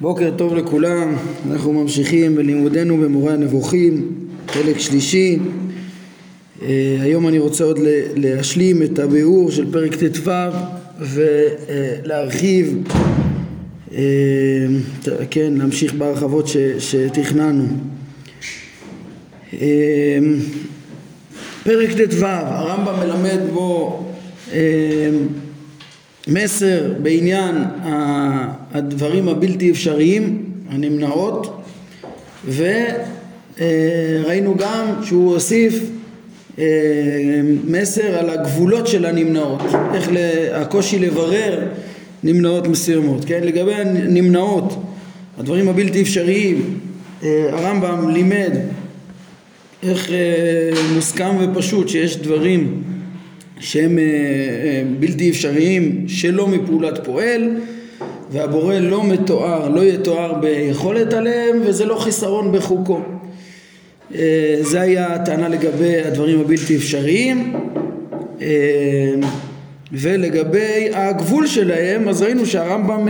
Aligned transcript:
בוקר 0.00 0.30
טוב 0.36 0.54
לכולם, 0.54 1.16
אנחנו 1.50 1.72
ממשיכים 1.72 2.36
בלימודנו 2.36 2.96
במורה 2.96 3.32
הנבוכים, 3.32 4.12
חלק 4.48 4.78
שלישי. 4.78 5.38
אה, 6.62 6.96
היום 7.00 7.28
אני 7.28 7.38
רוצה 7.38 7.64
עוד 7.64 7.78
להשלים 8.16 8.82
את 8.82 8.98
הביאור 8.98 9.50
של 9.50 9.72
פרק 9.72 9.94
ט"ו 9.94 10.30
ולהרחיב, 11.00 12.78
אה, 13.94 14.00
כן, 15.30 15.54
להמשיך 15.56 15.94
בהרחבות 15.94 16.46
שתכננו. 16.78 17.64
אה, 19.52 20.18
פרק 21.64 21.90
ט"ו, 21.90 22.26
הרמב"ם 22.26 22.94
מלמד 23.00 23.40
בו 23.52 24.04
מסר 26.28 26.92
בעניין 27.02 27.56
הדברים 28.72 29.28
הבלתי 29.28 29.70
אפשריים, 29.70 30.44
הנמנעות, 30.68 31.62
וראינו 32.46 34.56
גם 34.56 34.86
שהוא 35.04 35.34
הוסיף 35.34 35.80
אה, 36.58 36.64
מסר 37.68 38.18
על 38.18 38.30
הגבולות 38.30 38.86
של 38.86 39.06
הנמנעות, 39.06 39.60
איך 39.94 40.10
הקושי 40.52 40.98
לברר 40.98 41.60
נמנעות 42.22 42.66
מסוימות, 42.66 43.24
כן? 43.24 43.40
לגבי 43.42 43.74
הנמנעות, 43.74 44.82
הדברים 45.38 45.68
הבלתי 45.68 46.02
אפשריים, 46.02 46.78
אה, 47.22 47.46
הרמב"ם 47.52 48.08
לימד 48.08 48.56
איך 49.82 50.10
אה, 50.10 50.70
מוסכם 50.94 51.36
ופשוט 51.40 51.88
שיש 51.88 52.16
דברים 52.16 52.82
שהם 53.62 53.98
אה, 53.98 54.04
אה, 54.04 54.82
בלתי 55.00 55.30
אפשריים 55.30 56.04
שלא 56.08 56.48
מפעולת 56.48 57.04
פועל 57.04 57.50
והבורא 58.32 58.74
לא 58.74 59.04
מתואר, 59.04 59.68
לא 59.68 59.84
יתואר 59.84 60.34
ביכולת 60.34 61.12
עליהם 61.12 61.60
וזה 61.66 61.84
לא 61.86 61.94
חיסרון 61.94 62.52
בחוקו. 62.52 63.00
אה, 64.14 64.56
זה 64.60 64.80
היה 64.80 65.14
הטענה 65.14 65.48
לגבי 65.48 66.00
הדברים 66.00 66.40
הבלתי 66.40 66.76
אפשריים 66.76 67.52
ולגבי 69.92 70.88
הגבול 70.92 71.46
שלהם 71.46 72.08
אז 72.08 72.22
ראינו 72.22 72.46
שהרמב"ם 72.46 73.08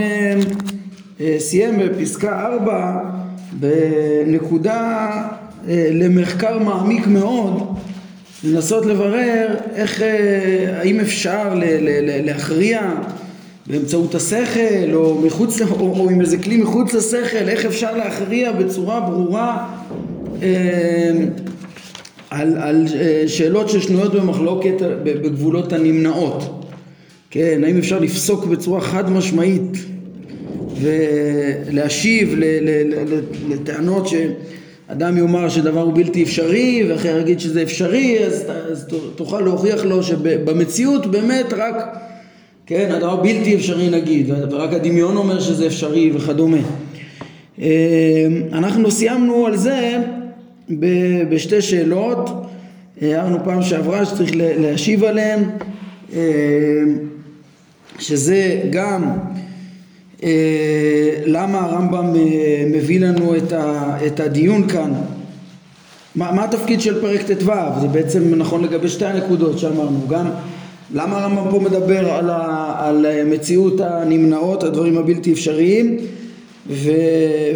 סיים 1.37 1.79
בפסקה 1.79 2.45
4 2.45 2.99
בנקודה 3.53 5.11
למחקר 5.67 6.59
מעמיק 6.59 7.07
מאוד 7.07 7.77
לנסות 8.43 8.85
לברר 8.85 9.55
איך, 9.75 10.01
אה, 10.01 10.79
האם 10.79 10.99
אפשר 10.99 11.53
ל- 11.55 11.63
ל- 11.63 12.09
ל- 12.09 12.25
להכריע 12.25 12.91
באמצעות 13.67 14.15
השכל 14.15 14.93
או, 14.93 15.21
מחוץ, 15.21 15.61
או, 15.61 15.99
או 15.99 16.09
עם 16.09 16.21
איזה 16.21 16.37
כלי 16.37 16.57
מחוץ 16.57 16.93
לשכל, 16.93 17.49
איך 17.49 17.65
אפשר 17.65 17.97
להכריע 17.97 18.51
בצורה 18.51 18.99
ברורה 18.99 19.69
אה, 20.41 21.11
על, 22.29 22.57
על 22.57 22.85
אה, 22.95 23.23
שאלות 23.27 23.69
ששנויות 23.69 24.13
במחלוקת 24.13 24.75
בגבולות 25.03 25.73
הנמנעות. 25.73 26.65
כן, 27.31 27.61
האם 27.63 27.77
אפשר 27.77 27.99
לפסוק 27.99 28.45
בצורה 28.45 28.81
חד 28.81 29.11
משמעית 29.11 29.77
ולהשיב 30.81 32.35
לטענות 33.49 34.07
ש... 34.07 34.13
אדם 34.87 35.17
יאמר 35.17 35.49
שדבר 35.49 35.81
הוא 35.81 35.93
בלתי 35.95 36.23
אפשרי 36.23 36.85
ואחר 36.89 37.19
יגיד 37.19 37.39
שזה 37.39 37.63
אפשרי 37.63 38.25
אז, 38.25 38.45
אז 38.71 38.87
תוכל 39.15 39.41
להוכיח 39.41 39.85
לו 39.85 40.03
שבמציאות 40.03 41.05
באמת 41.05 41.53
רק 41.53 41.75
כן 42.65 42.91
הדבר 42.91 43.15
בלתי 43.15 43.55
אפשרי 43.55 43.89
נגיד 43.89 44.29
ורק 44.51 44.73
הדמיון 44.73 45.17
אומר 45.17 45.39
שזה 45.39 45.67
אפשרי 45.67 46.11
וכדומה. 46.13 46.57
אה, 47.61 47.67
אנחנו 48.53 48.91
סיימנו 48.91 49.45
על 49.45 49.57
זה 49.57 49.97
בשתי 51.29 51.61
שאלות. 51.61 52.29
הערנו 53.01 53.37
פעם 53.43 53.61
שעברה 53.61 54.05
שצריך 54.05 54.31
להשיב 54.35 55.03
עליהן 55.03 55.43
אה, 56.15 56.21
שזה 57.99 58.61
גם 58.69 59.11
למה 61.25 61.59
הרמב"ם 61.59 62.15
אה, 62.15 62.65
מביא 62.71 62.99
לנו 62.99 63.35
את 64.07 64.19
הדיון 64.19 64.67
כאן? 64.67 64.91
מה, 66.15 66.31
מה 66.31 66.43
התפקיד 66.43 66.81
של 66.81 67.01
פרק 67.01 67.21
ט"ו? 67.21 67.51
זה 67.81 67.87
בעצם 67.87 68.35
נכון 68.35 68.63
לגבי 68.63 68.89
שתי 68.89 69.05
הנקודות 69.05 69.59
שאמרנו. 69.59 70.07
גם 70.09 70.25
למה 70.93 71.17
הרמב"ם 71.17 71.51
פה 71.51 71.59
מדבר 71.59 72.09
על, 72.09 72.29
ה, 72.29 72.73
על 72.77 73.05
מציאות 73.25 73.79
הנמנעות 73.79 74.63
הדברים 74.63 74.97
הבלתי 74.97 75.33
אפשריים 75.33 75.97
ו, 76.69 76.91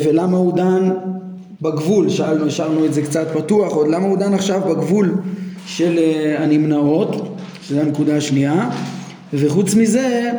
ולמה 0.03 0.38
הוא 0.38 0.53
דן 0.53 0.91
בגבול? 1.61 2.09
שאלנו 2.09 2.45
השארנו 2.45 2.85
את 2.85 2.94
זה 2.94 3.01
קצת 3.01 3.28
פתוח 3.34 3.73
עוד 3.73 3.88
למה 3.88 4.07
הוא 4.07 4.17
דן 4.17 4.34
עכשיו 4.34 4.61
בגבול 4.61 5.16
של 5.66 5.99
אה, 5.99 6.44
הנמנעות? 6.44 7.38
שזו 7.67 7.79
הנקודה 7.79 8.17
השנייה. 8.17 8.69
וחוץ 9.34 9.75
מזה 9.75 10.31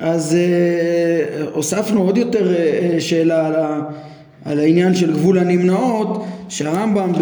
אז 0.00 0.34
אה, 0.34 1.44
הוספנו 1.52 2.02
עוד 2.02 2.18
יותר 2.18 2.54
אה, 2.54 3.00
שאלה 3.00 3.46
על, 3.46 3.54
ה, 3.54 3.80
על 4.44 4.58
העניין 4.58 4.94
של 4.94 5.12
גבול 5.12 5.38
הנמנעות 5.38 6.24
שהרמב"ם 6.48 7.12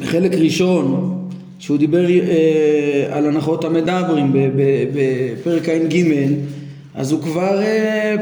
בחלק 0.00 0.34
ראשון 0.34 1.14
שהוא 1.58 1.78
דיבר 1.78 2.10
אה, 2.10 3.06
על 3.10 3.26
הנחות 3.26 3.64
המדברים 3.64 4.32
בפרק 4.94 5.68
ע"ג 5.68 6.04
אז 6.94 7.12
הוא 7.12 7.22
כבר 7.22 7.60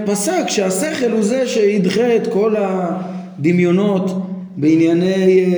פסק 0.07 0.49
שהשכל 0.49 1.11
הוא 1.11 1.23
זה 1.23 1.47
שידחה 1.47 2.17
את 2.17 2.27
כל 2.27 2.55
הדמיונות 2.59 4.11
בענייני 4.57 5.55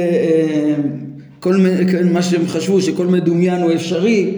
כל 1.40 1.56
מה 2.12 2.22
שהם 2.22 2.46
חשבו 2.46 2.80
שכל 2.80 3.06
מדומיין 3.06 3.62
הוא 3.62 3.72
אפשרי 3.72 4.34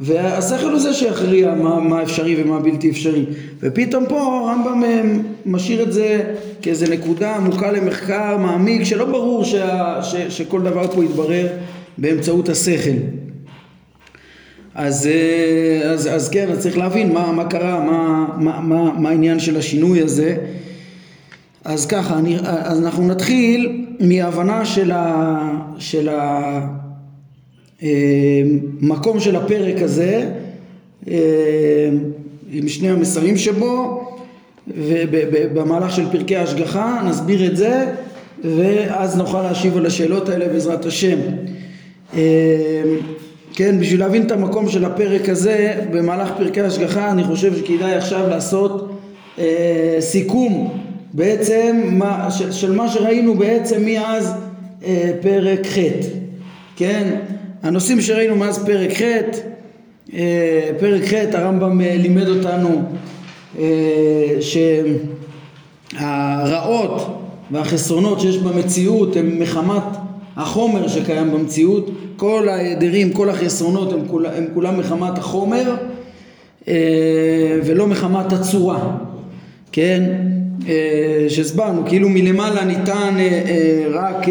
והשכל 0.00 0.70
הוא 0.70 0.78
זה 0.78 0.94
שיכריע 0.94 1.54
מה, 1.54 1.80
מה 1.80 2.02
אפשרי 2.02 2.42
ומה 2.42 2.60
בלתי 2.60 2.90
אפשרי. 2.90 3.24
ופתאום 3.60 4.04
פה 4.08 4.20
הרמב"ם 4.20 4.84
אה, 4.84 5.02
משאיר 5.46 5.82
את 5.82 5.92
זה 5.92 6.34
כאיזה 6.62 6.88
נקודה 6.88 7.36
עמוקה 7.36 7.72
למחקר 7.72 8.36
מעמיק 8.36 8.84
שלא 8.84 9.04
ברור 9.04 9.44
שה, 9.44 10.00
ש, 10.02 10.14
שכל 10.16 10.62
דבר 10.62 10.86
פה 10.94 11.04
יתברר 11.04 11.46
באמצעות 11.98 12.48
השכל. 12.48 12.96
אז, 14.74 15.06
אה, 15.06 15.90
אז, 15.90 16.08
אז 16.12 16.28
כן, 16.28 16.48
אז 16.50 16.58
צריך 16.58 16.78
להבין 16.78 17.12
מה, 17.12 17.32
מה 17.32 17.44
קרה, 17.44 17.80
מה, 17.80 18.26
מה, 18.36 18.60
מה, 18.60 18.92
מה 18.98 19.08
העניין 19.08 19.40
של 19.40 19.56
השינוי 19.56 20.02
הזה. 20.02 20.36
אז 21.64 21.86
ככה, 21.86 22.18
אני, 22.18 22.36
אז 22.42 22.82
אנחנו 22.82 23.08
נתחיל 23.08 23.86
מהבנה 24.00 24.64
של, 24.64 24.92
ה, 24.92 25.38
של, 25.78 26.08
ה, 26.08 26.79
מקום 28.80 29.20
של 29.20 29.36
הפרק 29.36 29.82
הזה 29.82 30.30
אה, 31.08 31.90
עם 32.52 32.68
שני 32.68 32.90
המסרים 32.90 33.36
שבו 33.36 34.04
ובמהלך 34.66 35.96
של 35.96 36.10
פרקי 36.12 36.36
ההשגחה 36.36 37.02
נסביר 37.08 37.46
את 37.46 37.56
זה 37.56 37.84
ואז 38.44 39.16
נוכל 39.16 39.42
להשיב 39.42 39.76
על 39.76 39.86
השאלות 39.86 40.28
האלה 40.28 40.48
בעזרת 40.48 40.86
השם. 40.86 41.18
אה, 42.14 42.82
כן, 43.54 43.80
בשביל 43.80 44.00
להבין 44.00 44.26
את 44.26 44.30
המקום 44.30 44.68
של 44.68 44.84
הפרק 44.84 45.28
הזה 45.28 45.74
במהלך 45.92 46.32
פרקי 46.36 46.60
ההשגחה 46.60 47.10
אני 47.10 47.24
חושב 47.24 47.56
שכדאי 47.56 47.94
עכשיו 47.94 48.28
לעשות 48.28 49.00
אה, 49.38 49.96
סיכום 50.00 50.78
בעצם 51.12 52.00
של, 52.50 52.72
מה 52.72 52.88
שראינו 52.88 53.34
בעצם 53.34 53.84
מאז 53.84 54.32
אה, 54.84 55.12
פרק 55.20 55.66
ח', 55.66 55.78
כן? 56.76 57.18
הנושאים 57.62 58.00
שראינו 58.00 58.36
מאז 58.36 58.64
פרק 58.64 58.90
ח', 58.92 59.02
אה, 60.14 60.70
פרק 60.80 61.02
ח' 61.04 61.34
הרמב"ם 61.34 61.80
אה, 61.80 61.96
לימד 61.96 62.28
אותנו 62.28 62.82
אה, 63.58 64.36
שהרעות 65.96 67.16
והחסרונות 67.50 68.20
שיש 68.20 68.38
במציאות 68.38 69.16
הם 69.16 69.38
מחמת 69.38 69.82
החומר 70.36 70.88
שקיים 70.88 71.32
במציאות, 71.32 71.90
כל 72.16 72.48
ההיעדרים, 72.48 73.12
כל 73.12 73.30
החסרונות 73.30 73.92
הם, 73.92 74.00
כול, 74.08 74.26
הם 74.26 74.46
כולם 74.54 74.78
מחמת 74.78 75.18
החומר 75.18 75.74
ולא 77.64 77.86
מחמת 77.86 78.32
הצורה, 78.32 78.96
כן? 79.72 80.02
שהסברנו, 81.28 81.82
כאילו 81.86 82.08
מלמעלה 82.08 82.64
ניתן 82.64 83.16
רק 83.92 84.26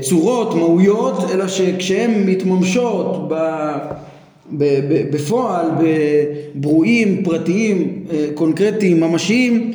צורות, 0.00 0.54
מהויות, 0.54 1.30
אלא 1.30 1.48
שכשהן 1.48 2.10
מתממשות 2.26 3.28
ב, 3.28 3.34
ב, 4.52 4.64
ב, 4.88 5.16
בפועל, 5.16 5.66
בברואים, 6.54 7.24
פרטיים, 7.24 8.04
אה, 8.12 8.26
קונקרטיים, 8.34 9.00
ממשיים, 9.00 9.72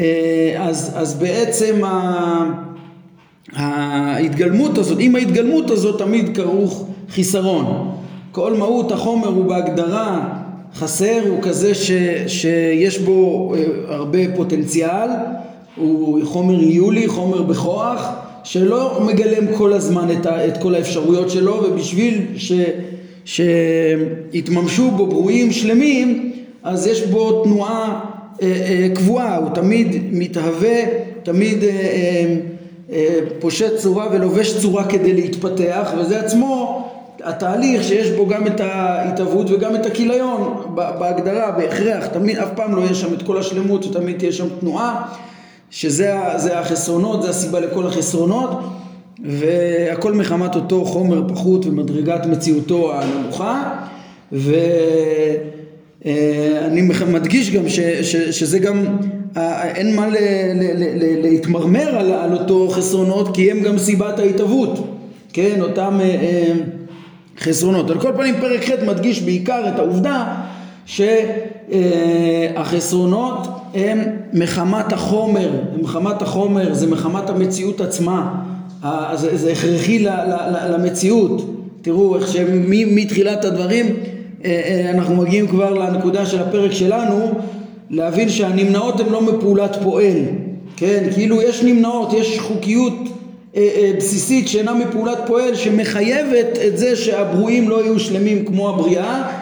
אה, 0.00 0.54
אז, 0.58 0.92
אז 0.94 1.14
בעצם 1.14 1.80
ההתגלמות 3.52 4.78
הזאת, 4.78 4.98
עם 5.00 5.14
ההתגלמות 5.14 5.70
הזאת 5.70 5.98
תמיד 5.98 6.36
כרוך 6.36 6.88
חיסרון. 7.10 7.90
כל 8.32 8.54
מהות 8.54 8.92
החומר 8.92 9.28
הוא 9.28 9.44
בהגדרה 9.44 10.28
חסר 10.74 11.20
הוא 11.28 11.42
כזה 11.42 11.74
ש, 11.74 11.90
שיש 12.26 12.98
בו 12.98 13.52
אה, 13.54 13.64
הרבה 13.94 14.18
פוטנציאל, 14.36 15.08
הוא 15.76 16.20
חומר 16.24 16.60
איולי, 16.60 17.08
חומר 17.08 17.42
בכוח, 17.42 18.25
שלא 18.46 19.00
מגלם 19.06 19.56
כל 19.56 19.72
הזמן 19.72 20.08
את, 20.10 20.26
ה, 20.26 20.46
את 20.46 20.56
כל 20.56 20.74
האפשרויות 20.74 21.30
שלו 21.30 21.62
ובשביל 21.64 22.26
ש, 22.36 22.52
שיתממשו 23.24 24.90
בו 24.90 25.06
ברואים 25.06 25.52
שלמים 25.52 26.32
אז 26.62 26.86
יש 26.86 27.02
בו 27.02 27.44
תנועה 27.44 28.00
אה, 28.42 28.46
אה, 28.46 28.88
קבועה, 28.94 29.36
הוא 29.36 29.50
תמיד 29.54 29.96
מתהווה, 30.12 30.78
תמיד 31.22 31.64
אה, 31.64 31.70
אה, 31.70 32.36
אה, 32.92 33.18
פושט 33.40 33.76
צורה 33.76 34.08
ולובש 34.12 34.58
צורה 34.58 34.84
כדי 34.84 35.12
להתפתח 35.12 35.92
וזה 35.98 36.20
עצמו 36.20 36.88
התהליך 37.24 37.84
שיש 37.84 38.10
בו 38.10 38.26
גם 38.26 38.46
את 38.46 38.60
ההתהוות 38.60 39.50
וגם 39.50 39.74
את 39.74 39.86
הכיליון 39.86 40.62
בהגדרה, 40.74 41.50
בהכרח, 41.50 42.06
תמיד, 42.06 42.38
אף 42.38 42.48
פעם 42.56 42.76
לא 42.76 42.80
יהיה 42.80 42.94
שם 42.94 43.14
את 43.14 43.22
כל 43.22 43.38
השלמות 43.38 43.86
ותמיד 43.86 44.18
תהיה 44.18 44.32
שם 44.32 44.46
תנועה 44.60 45.06
שזה 45.76 46.58
החסרונות, 46.58 47.22
זה 47.22 47.30
הסיבה 47.30 47.60
לכל 47.60 47.86
החסרונות 47.86 48.50
והכל 49.24 50.12
מחמת 50.12 50.54
אותו 50.54 50.84
חומר 50.84 51.22
פחות 51.28 51.66
ומדרגת 51.66 52.26
מציאותו 52.26 52.92
הנמוכה. 52.94 53.84
ואני 54.32 54.52
מדגיש 57.12 57.50
גם 57.50 57.68
ש, 57.68 57.80
ש, 57.80 58.16
שזה 58.16 58.58
גם 58.58 58.96
אין 59.74 59.96
מה 59.96 60.08
ל, 60.08 60.16
ל, 60.54 60.62
ל, 60.76 61.22
להתמרמר 61.22 61.98
על, 61.98 62.12
על 62.12 62.32
אותו 62.32 62.68
חסרונות 62.70 63.36
כי 63.36 63.50
הם 63.50 63.60
גם 63.60 63.78
סיבת 63.78 64.18
ההתהוות 64.18 64.98
כן? 65.32 65.60
אותם 65.60 65.98
אה, 66.00 66.04
אה, 66.04 66.52
חסרונות. 67.40 67.90
על 67.90 68.00
כל 68.00 68.12
פנים 68.16 68.34
פרק 68.40 68.64
ח' 68.64 68.70
מדגיש 68.86 69.22
בעיקר 69.22 69.68
את 69.68 69.78
העובדה 69.78 70.34
שהחסרונות 71.70 73.48
הם 73.74 74.02
מחמת 74.32 74.92
החומר, 74.92 75.50
מחמת 75.82 76.22
החומר 76.22 76.74
זה 76.74 76.86
מחמת 76.86 77.30
המציאות 77.30 77.80
עצמה. 77.80 78.34
זה, 79.14 79.36
זה 79.36 79.52
הכרחי 79.52 80.06
למציאות. 80.70 81.56
תראו 81.82 82.16
איך 82.16 82.28
שמתחילת 82.32 83.44
הדברים 83.44 83.86
אה, 84.44 84.50
אה, 84.50 84.90
אנחנו 84.90 85.16
מגיעים 85.16 85.46
כבר 85.46 85.74
לנקודה 85.74 86.26
של 86.26 86.42
הפרק 86.42 86.72
שלנו 86.72 87.30
להבין 87.90 88.28
שהנמנעות 88.28 89.00
הן 89.00 89.08
לא 89.08 89.22
מפעולת 89.22 89.76
פועל 89.82 90.16
כן? 90.76 91.04
כאילו 91.14 91.42
יש 91.42 91.62
נמנעות 91.62 92.12
יש 92.12 92.38
חוקיות 92.38 92.94
אה, 93.56 93.92
בסיסית 93.96 94.48
שאינה 94.48 94.74
מפעולת 94.74 95.18
פועל 95.26 95.54
שמחייבת 95.54 96.58
את 96.66 96.78
זה 96.78 96.96
שהברואים 96.96 97.68
לא 97.68 97.84
יהיו 97.84 98.00
שלמים 98.00 98.44
כמו 98.44 98.68
הבריאה 98.68 99.32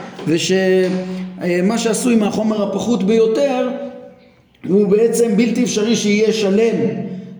ושמה 1.44 1.78
שעשוי 1.78 2.16
מהחומר 2.16 2.62
הפחות 2.62 3.02
ביותר 3.02 3.68
הוא 4.68 4.86
בעצם 4.88 5.36
בלתי 5.36 5.64
אפשרי 5.64 5.96
שיהיה 5.96 6.32
שלם 6.32 6.76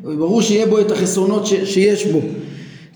וברור 0.04 0.42
שיהיה 0.42 0.66
בו 0.66 0.80
את 0.80 0.90
החסרונות 0.90 1.46
ש, 1.46 1.54
שיש 1.54 2.06
בו 2.06 2.20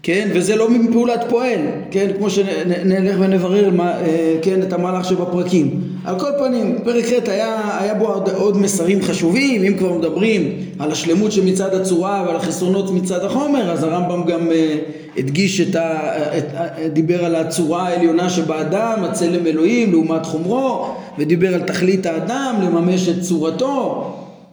כן 0.02 0.28
וזה 0.34 0.56
לא 0.56 0.70
מפעולת 0.70 1.24
פועל 1.28 1.60
כן 1.90 2.10
כמו 2.18 2.30
שנלך 2.30 3.16
ונברר 3.20 3.70
מה, 3.70 4.00
אה, 4.00 4.34
כן 4.42 4.62
את 4.62 4.72
המהלך 4.72 5.04
שבפרקים. 5.04 5.80
על 6.04 6.18
כל 6.18 6.30
פנים 6.38 6.78
פרק 6.84 7.04
ח' 7.04 7.28
היה, 7.28 7.78
היה 7.80 7.94
בו 7.94 8.06
עוד, 8.06 8.28
עוד 8.28 8.56
מסרים 8.56 9.02
חשובים 9.02 9.64
אם 9.64 9.74
כבר 9.78 9.92
מדברים 9.92 10.52
על 10.78 10.92
השלמות 10.92 11.32
שמצד 11.32 11.74
הצורה 11.74 12.24
ועל 12.26 12.36
החסרונות 12.36 12.90
מצד 12.90 13.24
החומר 13.24 13.70
אז 13.70 13.84
הרמב"ם 13.84 14.24
גם 14.26 14.50
אה, 14.50 14.76
הדגיש 15.16 15.60
את 15.60 15.76
ה... 15.76 15.98
את, 16.38 16.44
דיבר 16.92 17.24
על 17.24 17.34
הצורה 17.34 17.88
העליונה 17.88 18.30
שבאדם 18.30 19.04
הצלם 19.04 19.46
אלוהים 19.46 19.92
לעומת 19.92 20.26
חומרו 20.26 20.86
ודיבר 21.18 21.54
על 21.54 21.60
תכלית 21.60 22.06
האדם 22.06 22.54
לממש 22.62 23.08
את 23.08 23.20
צורתו 23.20 24.04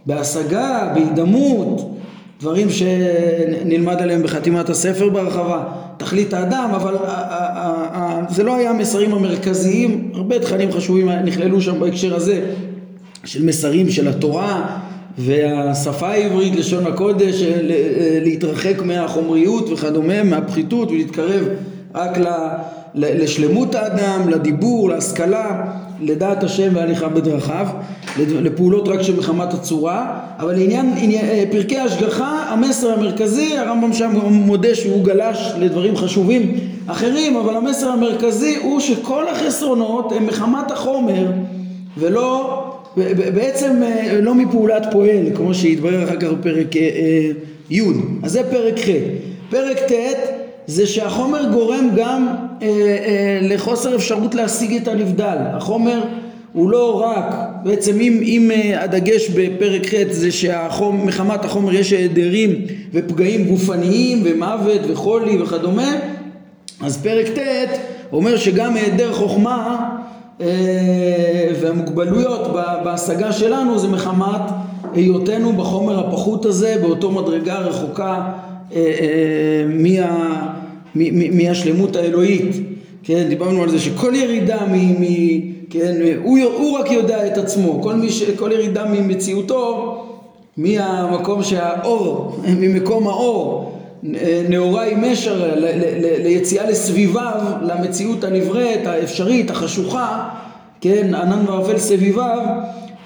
בהשגה, 0.06 0.92
בהידמות, 0.94 1.95
דברים 2.40 2.68
שנלמד 2.70 3.96
עליהם 4.02 4.24
בחתימת 4.24 4.70
הספר 4.70 5.10
בהרחבה, 5.10 5.64
תכלית 5.98 6.34
האדם, 6.34 6.70
אבל 6.76 6.96
זה 8.30 8.44
לא 8.44 8.56
היה 8.56 8.70
המסרים 8.70 9.14
המרכזיים, 9.14 10.12
הרבה 10.14 10.40
תכנים 10.40 10.72
חשובים 10.72 11.10
נכללו 11.10 11.62
שם 11.62 11.80
בהקשר 11.80 12.16
הזה 12.16 12.42
של 13.24 13.46
מסרים 13.46 13.90
של 13.90 14.08
התורה 14.08 14.78
והשפה 15.18 16.08
העברית, 16.08 16.56
לשון 16.56 16.88
הקודש, 16.88 17.42
להתרחק 18.22 18.82
מהחומריות 18.82 19.70
וכדומה, 19.70 20.24
מהפחיתות 20.24 20.92
ולהתקרב 20.92 21.44
רק 21.96 22.18
לשלמות 22.96 23.76
האדם, 23.76 24.30
לדיבור, 24.30 24.90
להשכלה, 24.90 25.66
לדעת 26.02 26.44
השם 26.44 26.76
והליכה 26.76 27.08
בדרכיו, 27.10 27.68
לפעולות 28.20 28.88
רק 28.88 29.02
שמחמת 29.02 29.54
הצורה, 29.54 30.20
אבל 30.40 30.54
לעניין 30.54 30.94
אה, 31.14 31.44
פרקי 31.52 31.80
השגחה, 31.80 32.46
המסר 32.50 32.94
המרכזי, 32.94 33.58
הרמב"ם 33.58 33.94
שם 33.94 34.12
מודה 34.30 34.76
שהוא 34.76 35.06
גלש 35.06 35.52
לדברים 35.60 35.96
חשובים 35.96 36.54
אחרים, 36.88 37.36
אבל 37.38 37.56
המסר 37.56 37.90
המרכזי 37.90 38.56
הוא 38.56 38.80
שכל 38.80 39.28
החסרונות 39.28 40.12
הם 40.12 40.26
מחמת 40.26 40.72
החומר 40.72 41.32
ולא, 41.98 42.64
בעצם 43.36 43.82
אה, 43.84 44.20
לא 44.22 44.36
מפעולת 44.36 44.84
פועל, 44.92 45.26
כמו 45.36 45.54
שהתברר 45.54 46.04
אחר 46.04 46.16
כך 46.16 46.28
בפרק 46.28 46.78
אה, 46.78 47.32
י', 47.70 47.82
אז 48.24 48.32
זה 48.32 48.42
פרק 48.52 48.80
ח'. 48.80 48.90
פרק 49.50 49.78
ט' 49.78 50.45
זה 50.68 50.88
שהחומר 50.88 51.52
גורם 51.52 51.90
גם 51.96 52.28
אה, 52.62 52.68
אה, 52.68 53.40
לחוסר 53.42 53.96
אפשרות 53.96 54.36
להשיג 54.36 54.76
את 54.76 54.88
הנבדל. 54.88 55.38
החומר 55.54 56.02
הוא 56.54 56.70
לא 56.70 57.02
רק, 57.06 57.36
בעצם 57.64 58.00
אם, 58.00 58.20
אם 58.24 58.52
אה, 58.52 58.84
הדגש 58.84 59.30
בפרק 59.30 59.86
ח' 59.86 60.12
זה 60.12 60.32
שמחמת 60.32 61.46
החומר 61.46 61.74
יש 61.74 61.92
היעדרים 61.92 62.56
ופגעים 62.94 63.48
גופניים 63.48 64.22
ומוות 64.26 64.82
וחולי 64.88 65.42
וכדומה, 65.42 65.96
אז 66.84 66.98
פרק 66.98 67.26
ט' 67.28 67.80
אומר 68.14 68.38
שגם 68.38 68.76
היעדר 68.76 69.14
חוכמה 69.14 69.90
אה, 70.42 70.48
והמוגבלויות 71.62 72.54
בהשגה 72.84 73.32
שלנו 73.32 73.80
זה 73.80 73.88
מחמת 73.88 74.42
היותנו 74.94 75.54
בחומר 75.54 76.08
הפחות 76.08 76.46
הזה 76.46 76.76
באותו 76.82 77.12
מדרגה 77.12 77.60
רחוקה 77.60 78.32
מה, 79.68 80.54
מהשלמות 81.32 81.96
האלוהית, 81.96 82.56
כן, 83.04 83.26
דיברנו 83.30 83.64
על 83.64 83.70
זה 83.70 83.80
שכל 83.80 84.16
ירידה 84.16 84.58
מ... 84.72 85.02
מ 85.02 85.06
כן, 85.70 85.96
הוא, 86.24 86.38
הוא 86.58 86.78
רק 86.80 86.92
יודע 86.92 87.28
את 87.28 87.38
עצמו, 87.38 87.82
כל, 87.84 87.96
מש, 87.96 88.24
כל 88.24 88.52
ירידה 88.52 88.86
ממציאותו, 88.86 89.96
מהמקום 90.58 91.44
שהאור, 91.44 92.40
ממקום 92.60 93.08
האור, 93.08 93.72
נאורה 94.50 94.86
עם 94.86 95.12
משר 95.12 95.54
ליציאה 96.24 96.70
לסביביו, 96.70 97.42
למציאות 97.62 98.24
הנבראת, 98.24 98.86
האפשרית, 98.86 99.50
החשוכה, 99.50 100.30
כן, 100.82 101.16
ענן 101.16 101.46
וערפל 101.48 101.78
סביביו, 101.78 102.46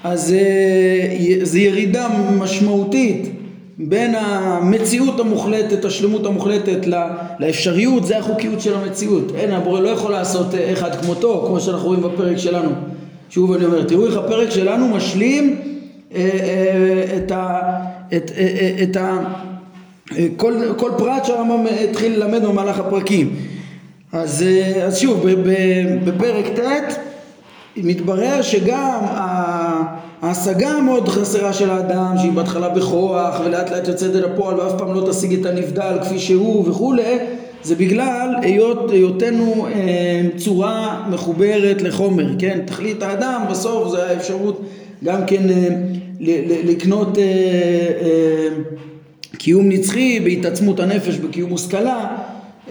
אז 0.04 0.34
זה 1.42 1.58
ירידה 1.58 2.08
משמעותית 2.38 3.39
בין 3.82 4.14
המציאות 4.14 5.20
המוחלטת, 5.20 5.84
השלמות 5.84 6.26
המוחלטת 6.26 6.86
לאפשריות, 7.38 8.06
זה 8.06 8.18
החוקיות 8.18 8.60
של 8.60 8.74
המציאות. 8.74 9.32
אין, 9.34 9.52
הבורא 9.52 9.80
לא 9.80 9.88
יכול 9.88 10.12
לעשות 10.12 10.54
אה, 10.54 10.72
אחד 10.72 10.94
כמותו, 10.94 11.44
כמו 11.46 11.60
שאנחנו 11.60 11.86
רואים 11.86 12.02
בפרק 12.02 12.36
שלנו. 12.36 12.70
שוב 13.30 13.52
אני 13.52 13.64
אומר, 13.64 13.82
תראו 13.84 14.06
איך 14.06 14.16
הפרק 14.16 14.50
שלנו 14.50 14.88
משלים 14.88 15.60
אה, 16.14 16.20
אה, 16.20 17.16
את 17.16 17.30
ה... 17.30 17.60
את, 18.16 18.30
את 18.82 18.96
ה 18.96 19.18
כל, 20.36 20.54
כל 20.76 20.90
פרט 20.98 21.24
שהרמב"ם 21.24 21.66
התחיל 21.90 22.12
ללמד 22.12 22.44
במהלך 22.44 22.78
הפרקים. 22.78 23.36
אז, 24.12 24.44
אז 24.82 24.98
שוב, 24.98 25.26
בפרק 26.04 26.46
ט' 26.46 26.94
מתברר 27.76 28.42
שגם 28.42 28.98
ההשגה 30.22 30.70
המאוד 30.70 31.08
חסרה 31.08 31.52
של 31.52 31.70
האדם 31.70 32.14
שהיא 32.18 32.32
בהתחלה 32.32 32.68
בכוח 32.68 33.40
ולאט 33.44 33.70
לאט 33.70 33.88
יוצאת 33.88 34.14
אל 34.14 34.24
הפועל 34.24 34.60
ואף 34.60 34.72
פעם 34.78 34.94
לא 34.94 35.10
תשיג 35.10 35.40
את 35.40 35.46
הנבדל 35.46 35.98
כפי 36.02 36.18
שהוא 36.18 36.68
וכולי 36.68 37.18
זה 37.62 37.74
בגלל 37.74 38.34
היות 38.42 38.90
היותנו 38.90 39.66
אה, 39.66 40.22
צורה 40.36 41.06
מחוברת 41.10 41.82
לחומר, 41.82 42.26
כן? 42.38 42.58
תכלית 42.66 43.02
האדם 43.02 43.44
בסוף 43.50 43.90
זה 43.90 44.10
האפשרות 44.10 44.62
גם 45.04 45.20
כן 45.26 45.50
אה, 45.50 45.68
לקנות 46.64 47.18
אה, 47.18 47.22
אה, 48.02 48.48
קיום 49.38 49.68
נצחי 49.68 50.20
בהתעצמות 50.20 50.80
הנפש 50.80 51.16
בקיום 51.16 51.50
מושכלה 51.50 52.16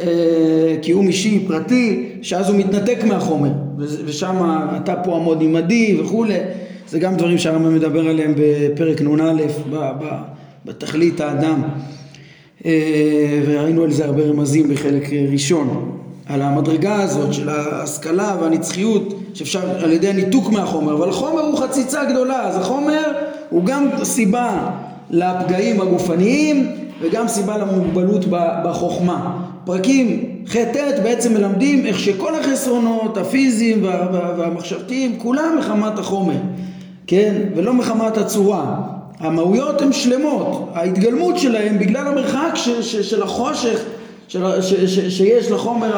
אה, 0.02 0.76
קיום 0.82 1.08
אישי 1.08 1.46
פרטי 1.48 2.10
שאז 2.22 2.50
הוא 2.50 2.58
מתנתק 2.58 3.04
מהחומר 3.04 3.52
ושם 3.78 4.36
אתה 4.84 4.96
פה 4.96 5.16
עמוד 5.16 5.42
עמדי 5.42 5.98
וכולי 6.02 6.38
זה 6.92 7.00
גם 7.00 7.16
דברים 7.16 7.38
שהרמב"ם 7.38 7.76
מדבר 7.76 8.08
עליהם 8.08 8.34
בפרק 8.38 9.02
נ"א 9.02 9.34
בתכלית 10.66 11.22
האדם. 11.22 11.62
אה, 12.66 13.42
וראינו 13.46 13.84
על 13.84 13.92
זה 13.92 14.06
הרבה 14.06 14.24
רמזים 14.24 14.68
בחלק 14.70 15.10
ראשון. 15.32 15.96
על 16.26 16.42
המדרגה 16.42 17.02
הזאת 17.02 17.34
של 17.34 17.50
ההשכלה 17.50 18.36
והנצחיות 18.42 19.14
שאפשר 19.34 19.84
על 19.84 19.92
ידי 19.92 20.08
הניתוק 20.08 20.50
מהחומר, 20.50 20.94
אבל 20.94 21.10
החומר 21.10 21.42
הוא 21.42 21.58
חציצה 21.58 22.06
גדולה, 22.06 22.48
אז 22.48 22.58
החומר 22.58 23.12
הוא 23.50 23.66
גם 23.66 23.88
סיבה 24.04 24.70
לפגעים 25.10 25.82
הגופניים 25.82 26.68
וגם 27.02 27.28
סיבה 27.28 27.58
למוגבלות 27.58 28.26
בחוכמה. 28.66 29.46
פרקים 29.66 30.26
ח'-ט' 30.48 31.00
בעצם 31.04 31.34
מלמדים 31.34 31.86
איך 31.86 32.00
שכל 32.00 32.36
החסרונות 32.36 33.18
הפיזיים 33.18 33.84
והמחשבתיים 34.38 35.16
כולם 35.18 35.56
מחמת 35.60 36.00
החומר, 36.00 36.38
כן? 37.10 37.36
ולא 37.56 37.74
מחמת 37.74 38.18
הצורה. 38.18 38.76
המהויות 39.20 39.82
הן 39.82 39.94
שלמות, 39.94 40.70
ההתגלמות 40.74 41.38
שלהן 41.38 41.80
בגלל 41.80 42.08
המרחק 42.08 42.52
ש, 42.56 42.70
ש, 42.70 42.96
של 42.96 43.24
החושך 43.24 43.80
של, 44.28 44.62
ש, 44.62 44.74
ש, 44.74 45.18
שיש 45.18 45.52
לחומר 45.52 45.92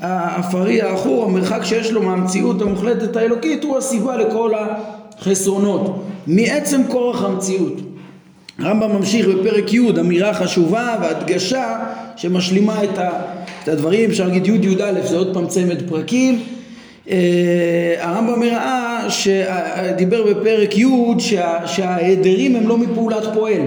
האפרי 0.00 0.82
העכור, 0.82 1.24
המרחק 1.24 1.64
שיש 1.64 1.90
לו 1.90 2.02
מהמציאות 2.02 2.62
המוחלטת 2.62 3.16
האלוקית 3.16 3.64
הוא 3.64 3.78
הסיבה 3.78 4.16
לכל 4.16 4.52
החסרונות 5.18 6.04
מעצם 6.26 6.80
כורח 6.88 7.24
המציאות. 7.24 7.80
הרמב"ם 8.58 8.96
ממשיך 8.96 9.26
בפרק 9.26 9.72
י' 9.72 9.90
אמירה 10.00 10.34
חשובה 10.34 10.96
והדגשה 11.02 11.78
שמשלימה 12.16 12.84
את, 12.84 12.98
ה, 12.98 13.10
את 13.62 13.68
הדברים, 13.68 14.10
אפשר 14.10 14.26
להגיד 14.26 14.64
י' 14.64 14.66
י"א 14.66 15.06
זה 15.06 15.16
עוד 15.16 15.34
פעם 15.34 15.46
צמד 15.46 15.88
פרקים 15.88 16.42
הרמב"ם 18.00 18.42
הראה 18.42 19.06
שדיבר 19.10 20.24
בפרק 20.24 20.78
י' 20.78 20.86
שה, 21.18 21.66
שההיעדרים 21.66 22.56
הם 22.56 22.68
לא 22.68 22.78
מפעולת 22.78 23.24
פועל, 23.34 23.62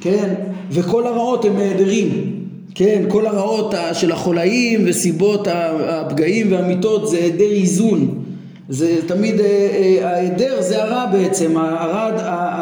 כן? 0.00 0.34
וכל 0.70 1.06
הרעות 1.06 1.44
הם 1.44 1.56
היעדרים, 1.56 2.34
כן? 2.74 3.02
כל 3.08 3.26
הרעות 3.26 3.74
של 3.92 4.12
החולאים 4.12 4.80
וסיבות 4.86 5.48
הפגעים 5.86 6.52
והמיתות 6.52 7.08
זה 7.08 7.16
היעדר 7.16 7.50
איזון 7.50 8.24
זה 8.68 8.96
תמיד 9.06 9.40
אה, 9.40 9.46
אה, 9.46 10.10
ההיעדר 10.10 10.56
זה 10.60 10.82
הרע 10.82 11.06
בעצם, 11.06 11.56
הרע 11.58 12.10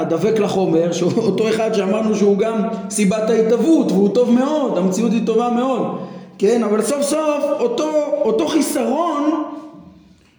הדבק 0.00 0.38
לחומר, 0.38 0.92
שאותו 0.92 1.48
אחד 1.48 1.74
שאמרנו 1.74 2.14
שהוא 2.14 2.38
גם 2.38 2.62
סיבת 2.90 3.30
ההתהוות 3.30 3.92
והוא 3.92 4.08
טוב 4.08 4.30
מאוד, 4.30 4.78
המציאות 4.78 5.12
היא 5.12 5.26
טובה 5.26 5.50
מאוד, 5.50 5.98
כן? 6.38 6.62
אבל 6.62 6.82
סוף 6.82 7.02
סוף 7.02 7.44
אותו, 7.60 7.90
אותו 8.22 8.48
חיסרון 8.48 9.41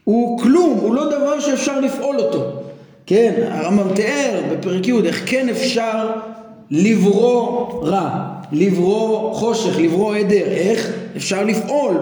הוא 0.03 0.39
כלום, 0.39 0.79
הוא 0.81 0.95
לא 0.95 1.05
דבר 1.05 1.39
שאפשר 1.39 1.79
לפעול 1.79 2.19
אותו. 2.19 2.43
כן, 3.05 3.33
הרמב"ם 3.51 3.93
תיאר 3.93 4.41
בפרק 4.51 4.87
י' 4.87 5.05
איך 5.05 5.23
כן 5.25 5.49
אפשר 5.49 6.09
לברוא 6.71 7.67
רע, 7.83 8.09
לברוא 8.51 9.33
חושך, 9.33 9.79
לברוא 9.79 10.15
עדר, 10.15 10.45
איך 10.45 10.91
אפשר 11.17 11.43
לפעול 11.43 11.97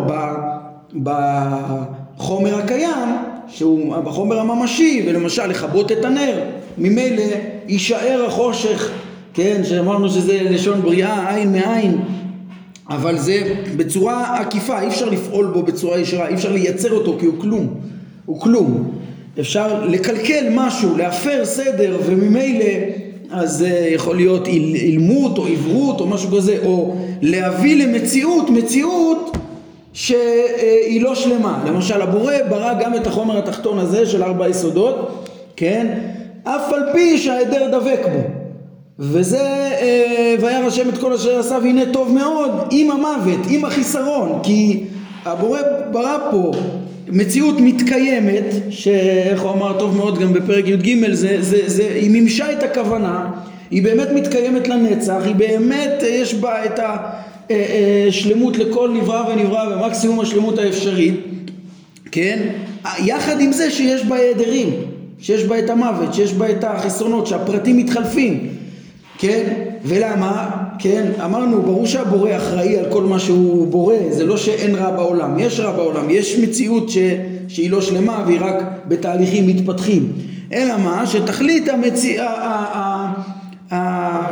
בחומר 1.03 2.57
הקיים, 2.57 3.09
שהוא 3.47 3.95
בחומר 3.95 4.39
הממשי, 4.39 5.05
ולמשל 5.07 5.47
לכבות 5.47 5.91
את 5.91 6.05
הנר, 6.05 6.39
ממילא 6.77 7.23
יישאר 7.67 8.25
החושך, 8.27 8.91
כן, 9.33 9.61
שאמרנו 9.63 10.09
שזה 10.09 10.39
לשון 10.43 10.81
בריאה, 10.81 11.35
עין 11.35 11.51
מעין, 11.51 11.97
אבל 12.89 13.17
זה 13.17 13.53
בצורה 13.77 14.39
עקיפה, 14.39 14.81
אי 14.81 14.87
אפשר 14.87 15.09
לפעול 15.09 15.45
בו 15.45 15.63
בצורה 15.63 15.99
ישרה, 15.99 16.27
אי 16.27 16.33
אפשר 16.33 16.51
לייצר 16.51 16.91
אותו 16.91 17.17
כי 17.19 17.25
הוא 17.25 17.35
כלום, 17.39 17.67
הוא 18.25 18.39
כלום. 18.41 18.91
אפשר 19.39 19.85
לקלקל 19.85 20.47
משהו, 20.51 20.97
להפר 20.97 21.45
סדר 21.45 21.97
וממילא 22.05 22.65
אז 23.31 23.57
זה 23.57 23.87
יכול 23.91 24.15
להיות 24.15 24.47
אילמות 24.47 25.37
או 25.37 25.47
עברות 25.47 26.01
או 26.01 26.07
משהו 26.07 26.29
כזה, 26.37 26.57
או 26.65 26.95
להביא 27.21 27.85
למציאות, 27.85 28.49
מציאות 28.49 29.37
שהיא 29.93 31.01
לא 31.01 31.15
שלמה. 31.15 31.63
למשל 31.67 32.01
הבורא 32.01 32.33
ברא 32.49 32.73
גם 32.81 32.95
את 32.95 33.07
החומר 33.07 33.37
התחתון 33.37 33.79
הזה 33.79 34.05
של 34.05 34.23
ארבע 34.23 34.49
יסודות, 34.49 35.27
כן? 35.55 35.99
אף 36.43 36.73
על 36.73 36.83
פי 36.93 37.17
שההיעדר 37.17 37.79
דבק 37.79 37.99
בו. 38.13 38.40
וזה 39.01 39.37
אה, 39.81 40.35
וירא 40.41 40.65
השם 40.67 40.89
את 40.89 40.97
כל 40.97 41.13
אשר 41.13 41.39
עשה 41.39 41.57
והנה 41.63 41.81
טוב 41.93 42.11
מאוד 42.13 42.51
עם 42.71 42.91
המוות, 42.91 43.39
עם 43.49 43.65
החיסרון 43.65 44.39
כי 44.43 44.83
הבורא 45.25 45.59
ברא 45.91 46.17
פה 46.31 46.51
מציאות 47.07 47.55
מתקיימת 47.59 48.45
שאיך 48.69 49.41
הוא 49.41 49.51
אמר 49.51 49.79
טוב 49.79 49.97
מאוד 49.97 50.19
גם 50.19 50.33
בפרק 50.33 50.67
י"ג 50.67 51.11
זה, 51.11 51.37
זה, 51.39 51.57
זה, 51.65 51.83
היא 51.95 52.11
מימשה 52.11 52.51
את 52.51 52.63
הכוונה 52.63 53.31
היא 53.71 53.83
באמת 53.83 54.07
מתקיימת 54.15 54.67
לנצח 54.67 55.21
היא 55.25 55.35
באמת 55.35 56.03
יש 56.03 56.33
בה 56.33 56.65
את 56.65 56.79
השלמות 57.49 58.55
אה, 58.55 58.61
אה, 58.61 58.67
לכל 58.67 58.89
נברא 58.89 59.29
ונברא 59.29 59.77
ומקסימום 59.77 60.19
השלמות 60.19 60.57
האפשרית 60.57 61.15
כן? 62.11 62.39
יחד 62.99 63.41
עם 63.41 63.51
זה 63.51 63.71
שיש 63.71 64.05
בה 64.05 64.15
היעדרים 64.15 64.69
שיש 65.19 65.43
בה 65.43 65.59
את 65.59 65.69
המוות 65.69 66.13
שיש 66.13 66.33
בה 66.33 66.51
את 66.51 66.63
החסרונות 66.63 67.27
שהפרטים 67.27 67.77
מתחלפים 67.77 68.60
כן? 69.21 69.53
ולמה? 69.85 70.49
כן? 70.79 71.11
אמרנו, 71.25 71.61
ברור 71.61 71.85
שהבורא 71.85 72.37
אחראי 72.37 72.77
על 72.77 72.85
כל 72.89 73.03
מה 73.03 73.19
שהוא 73.19 73.67
בורא, 73.67 73.95
זה 74.09 74.25
לא 74.25 74.37
שאין 74.37 74.75
רע 74.75 74.91
בעולם, 74.91 75.39
יש 75.39 75.59
רע 75.59 75.71
בעולם, 75.71 76.09
יש 76.09 76.37
מציאות 76.39 76.89
ש... 76.89 76.97
שהיא 77.47 77.71
לא 77.71 77.81
שלמה 77.81 78.23
והיא 78.27 78.39
רק 78.41 78.63
בתהליכים 78.87 79.47
מתפתחים. 79.47 80.11
אלא 80.53 80.77
מה? 80.77 81.07
שתכלית 81.07 81.69
המציא... 81.69 82.21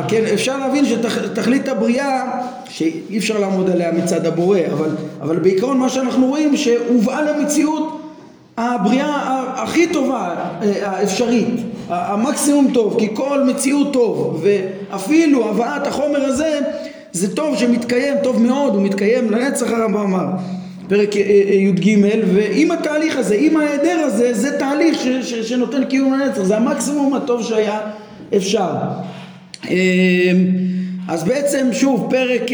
כן, 0.08 0.24
אפשר 0.34 0.58
להבין 0.58 0.84
שתכלית 0.84 1.68
הבריאה, 1.68 2.40
שאי 2.68 3.18
אפשר 3.18 3.38
לעמוד 3.38 3.70
עליה 3.70 3.92
מצד 3.92 4.26
הבורא, 4.26 4.58
אבל, 4.72 4.90
אבל 5.20 5.36
בעיקרון 5.38 5.78
מה 5.78 5.88
שאנחנו 5.88 6.26
רואים 6.26 6.56
שהובאה 6.56 7.22
למציאות 7.22 7.99
הבריאה 8.56 9.42
הכי 9.56 9.86
טובה 9.86 10.34
אה, 10.62 10.90
האפשרית, 10.90 11.54
המקסימום 11.88 12.70
טוב, 12.74 12.96
כי 12.98 13.08
כל 13.14 13.44
מציאות 13.44 13.92
טוב, 13.92 14.44
ואפילו 14.44 15.48
הבאת 15.48 15.86
החומר 15.86 16.24
הזה 16.24 16.60
זה 17.12 17.36
טוב 17.36 17.56
שמתקיים 17.56 18.14
טוב 18.22 18.42
מאוד, 18.42 18.74
הוא 18.74 18.82
מתקיים 18.82 19.30
לנצח 19.30 19.70
הרמב"ם 19.70 20.00
אמר, 20.00 20.26
פרק 20.88 21.16
אה, 21.16 21.22
אה, 21.22 21.54
י"ג, 21.54 21.98
ועם 22.34 22.70
התהליך 22.70 23.16
הזה, 23.16 23.36
עם 23.40 23.56
ההיעדר 23.56 23.98
הזה, 24.06 24.34
זה 24.34 24.58
תהליך 24.58 25.00
ש, 25.00 25.06
ש, 25.08 25.34
שנותן 25.34 25.84
קיום 25.84 26.12
לנצח, 26.12 26.42
זה 26.42 26.56
המקסימום 26.56 27.14
הטוב 27.14 27.42
שהיה 27.42 27.80
אפשר. 28.36 28.70
אז 31.08 31.24
בעצם 31.24 31.68
שוב 31.72 32.06
פרק 32.10 32.50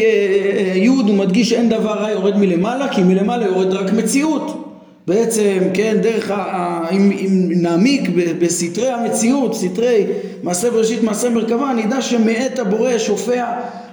י' 0.75 0.87
הוא 0.87 1.15
מדגיש 1.15 1.49
שאין 1.49 1.69
דבר 1.69 1.93
רע 1.93 2.11
יורד 2.11 2.37
מלמעלה 2.37 2.87
כי 2.87 3.03
מלמעלה 3.03 3.45
יורד 3.45 3.73
רק 3.73 3.93
מציאות 3.93 4.66
בעצם, 5.07 5.57
כן, 5.73 5.97
דרך, 6.01 6.31
ה, 6.31 6.87
אם, 6.91 7.11
אם 7.11 7.49
נעמיק 7.49 8.09
בסתרי 8.39 8.89
המציאות, 8.89 9.55
סתרי 9.55 10.05
מעשה 10.43 10.71
בראשית, 10.71 11.03
מעשה 11.03 11.29
מרכבה, 11.29 11.73
נדע 11.73 12.01
שמאת 12.01 12.59
הבורא 12.59 12.97
שופע 12.97 13.45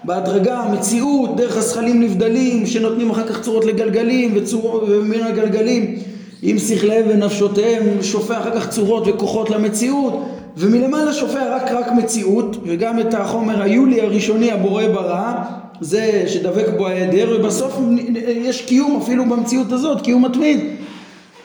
בהדרגה 0.04 0.58
המציאות, 0.58 1.36
דרך 1.36 1.56
הזכלים 1.56 2.02
נבדלים, 2.02 2.66
שנותנים 2.66 3.10
אחר 3.10 3.26
כך 3.26 3.40
צורות 3.40 3.64
לגלגלים 3.64 4.32
וצורות 4.34 4.82
ומן 4.88 5.22
הגלגלים 5.22 5.96
עם 6.42 6.58
שכליהם 6.58 7.06
ונפשותיהם, 7.08 8.02
שופע 8.02 8.38
אחר 8.38 8.60
כך 8.60 8.68
צורות 8.68 9.04
וכוחות 9.06 9.50
למציאות, 9.50 10.24
ומלמעלה 10.56 11.12
שופע 11.12 11.56
רק 11.56 11.72
רק 11.72 11.92
מציאות, 11.92 12.56
וגם 12.66 13.00
את 13.00 13.14
החומר 13.14 13.62
היולי 13.62 14.00
הראשוני 14.00 14.52
הבורא 14.52 14.86
ברא, 14.86 15.32
זה 15.80 16.24
שדבק 16.26 16.66
בו 16.76 16.86
ההיעדר, 16.86 17.36
ובסוף 17.40 17.78
יש 18.26 18.62
קיום 18.62 19.00
אפילו 19.02 19.24
במציאות 19.24 19.72
הזאת, 19.72 20.00
קיום 20.00 20.24
מתמיד. 20.24 20.60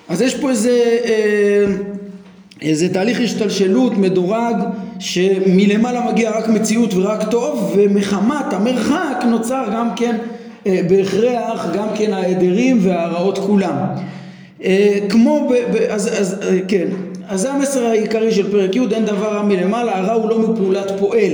אז 0.10 0.22
יש 0.22 0.36
פה 0.36 0.50
איזה, 0.50 0.98
אה, 1.06 1.66
איזה 2.62 2.94
תהליך 2.94 3.22
השתלשלות 3.22 3.98
מדורג 3.98 4.56
שמלמעלה 5.00 6.12
מגיע 6.12 6.32
רק 6.38 6.48
מציאות 6.48 6.94
ורק 6.94 7.32
טוב 7.32 7.74
ומחמת 7.78 8.54
המרחק 8.54 9.24
נוצר 9.30 9.64
גם 9.74 9.90
כן 9.96 10.16
אה, 10.68 10.82
בהכרח 10.90 11.68
גם 11.74 11.88
כן 11.96 12.14
ההדרים 12.14 12.80
והרעות 12.82 13.38
כולם. 13.38 13.76
אה, 14.64 14.98
כמו, 15.10 15.50
ב, 15.50 15.54
ב, 15.54 15.76
אז, 15.90 16.08
אז 16.22 16.40
כן, 16.68 16.88
אז 17.28 17.42
זה 17.42 17.52
המסר 17.52 17.86
העיקרי 17.86 18.32
של 18.32 18.52
פרק 18.52 18.76
י', 18.76 18.80
אין 18.92 19.06
דבר 19.06 19.34
רע 19.34 19.44
מלמעלה, 19.44 19.98
הרע 19.98 20.14
הוא 20.14 20.30
לא 20.30 20.40
מפעולת 20.40 20.92
פועל. 21.00 21.32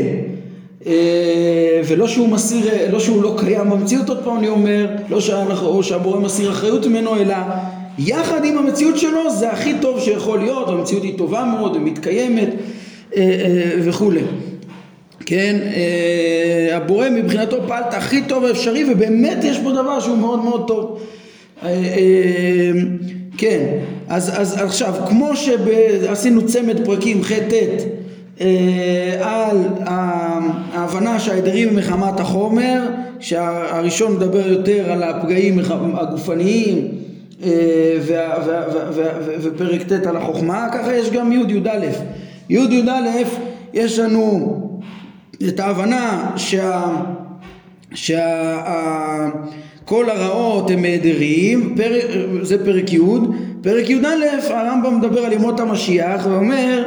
ולא 1.88 2.08
שהוא 2.08 2.30
מסיר, 2.30 2.66
לא 2.92 3.00
שהוא 3.00 3.24
לא 3.24 3.36
קיים 3.38 3.70
במציאות, 3.70 4.10
עוד 4.10 4.24
פעם 4.24 4.38
אני 4.38 4.48
אומר, 4.50 4.88
לא 5.10 5.22
שאנחנו, 5.22 5.84
שהבורא 5.84 6.20
מסיר 6.20 6.50
אחריות 6.50 6.88
ממנו, 6.88 7.16
אלא 7.16 7.36
יחד 8.00 8.46
עם 8.46 8.58
המציאות 8.58 8.98
שלו 8.98 9.30
זה 9.30 9.52
הכי 9.52 9.74
טוב 9.82 10.00
שיכול 10.00 10.40
להיות, 10.40 10.70
המציאות 10.70 11.04
היא 11.04 11.18
טובה 11.18 11.46
מאוד, 11.46 11.76
ומתקיימת 11.76 12.50
אה, 13.16 13.22
אה, 13.22 13.72
וכולי. 13.84 14.22
כן, 15.26 15.56
אה, 15.76 16.78
הבורא 16.78 17.10
מבחינתו 17.10 17.58
פעל 17.68 17.84
את 17.90 17.94
הכי 17.94 18.22
טוב 18.22 18.46
האפשרי 18.46 18.94
ובאמת 18.94 19.44
יש 19.44 19.60
פה 19.64 19.72
דבר 19.72 20.00
שהוא 20.00 20.18
מאוד 20.18 20.44
מאוד 20.44 20.68
טוב. 20.68 21.00
כן, 23.38 23.66
אז, 24.08 24.42
אז 24.42 24.62
עכשיו, 24.62 24.94
כמו 25.08 25.36
שעשינו 25.36 26.46
צמד 26.46 26.86
פרקים 26.86 27.24
ח'-ט' 27.24 28.44
על 29.22 29.58
ההבנה 30.74 31.20
שההדרים 31.20 31.76
מחמת 31.76 32.20
החומר, 32.20 32.82
שהראשון 33.20 34.16
מדבר 34.16 34.48
יותר 34.48 34.92
על 34.92 35.04
הפגעים 35.04 35.60
הגופניים 35.94 36.88
ופרק 39.42 39.82
ט' 39.82 40.08
על 40.08 40.18
החוכמה, 40.18 40.68
ככה 40.74 40.96
יש 40.96 41.10
גם 41.10 41.32
י' 41.32 41.36
י"א. 41.36 41.86
י' 42.50 42.56
י"א 42.56 43.24
יש 43.74 44.00
לנו 44.00 44.62
את 45.48 45.60
ההבנה 45.60 46.32
שה... 46.38 46.84
שה... 47.94 49.30
כל 49.86 50.10
הרעות 50.10 50.70
הם 50.70 50.82
מהדרים, 50.82 51.76
זה 52.42 52.66
פרק 52.66 52.94
י', 52.94 53.00
פרק 53.62 53.90
י"א 53.90 54.08
הרמב"ם 54.50 54.98
מדבר 54.98 55.20
על 55.20 55.34
ימות 55.34 55.60
המשיח 55.60 56.26
ואומר 56.26 56.84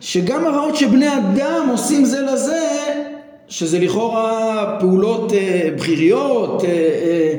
שגם 0.00 0.46
הרעות 0.46 0.76
שבני 0.76 1.08
אדם 1.16 1.68
עושים 1.70 2.04
זה 2.04 2.20
לזה, 2.20 2.66
שזה 3.48 3.78
לכאורה 3.78 4.76
פעולות 4.80 5.32
אה, 5.32 5.68
בכיריות, 5.76 6.64
אה, 6.64 6.68
אה, 6.68 6.74
אה, 6.74 7.34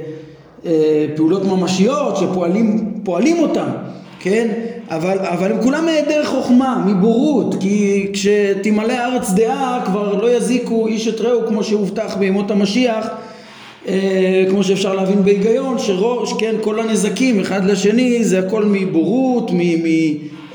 פעולות 1.16 1.46
ממשיות 1.46 2.18
שפועלים 2.18 3.40
אותם, 3.40 3.68
כן? 4.20 4.48
אבל, 4.90 5.18
אבל 5.20 5.52
הם 5.52 5.62
כולם 5.62 5.86
מהיעדר 5.86 6.26
חוכמה, 6.26 6.84
מבורות, 6.88 7.56
כי 7.60 8.08
כשתמלא 8.14 8.94
הארץ 8.94 9.32
דעה 9.32 9.82
כבר 9.86 10.22
לא 10.22 10.38
יזיקו 10.38 10.88
איש 10.88 11.08
את 11.08 11.22
רעהו 11.22 11.48
כמו 11.48 11.64
שהובטח 11.64 12.18
בימות 12.18 12.52
המשיח 12.52 13.08
אה, 13.88 14.46
כמו 14.50 14.64
שאפשר 14.64 14.94
להבין 14.94 15.24
בהיגיון, 15.24 15.80
שראש, 15.80 16.34
כן, 16.40 16.56
כל 16.62 16.80
הנזקים 16.80 17.40
אחד 17.40 17.66
לשני 17.66 18.24
זה 18.24 18.40
הכל 18.40 18.66
מבורות, 18.66 19.52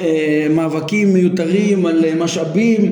ממאבקים 0.00 1.14
מיותרים 1.14 1.86
על 1.86 2.04
משאבים 2.18 2.84
אה, 2.84 2.88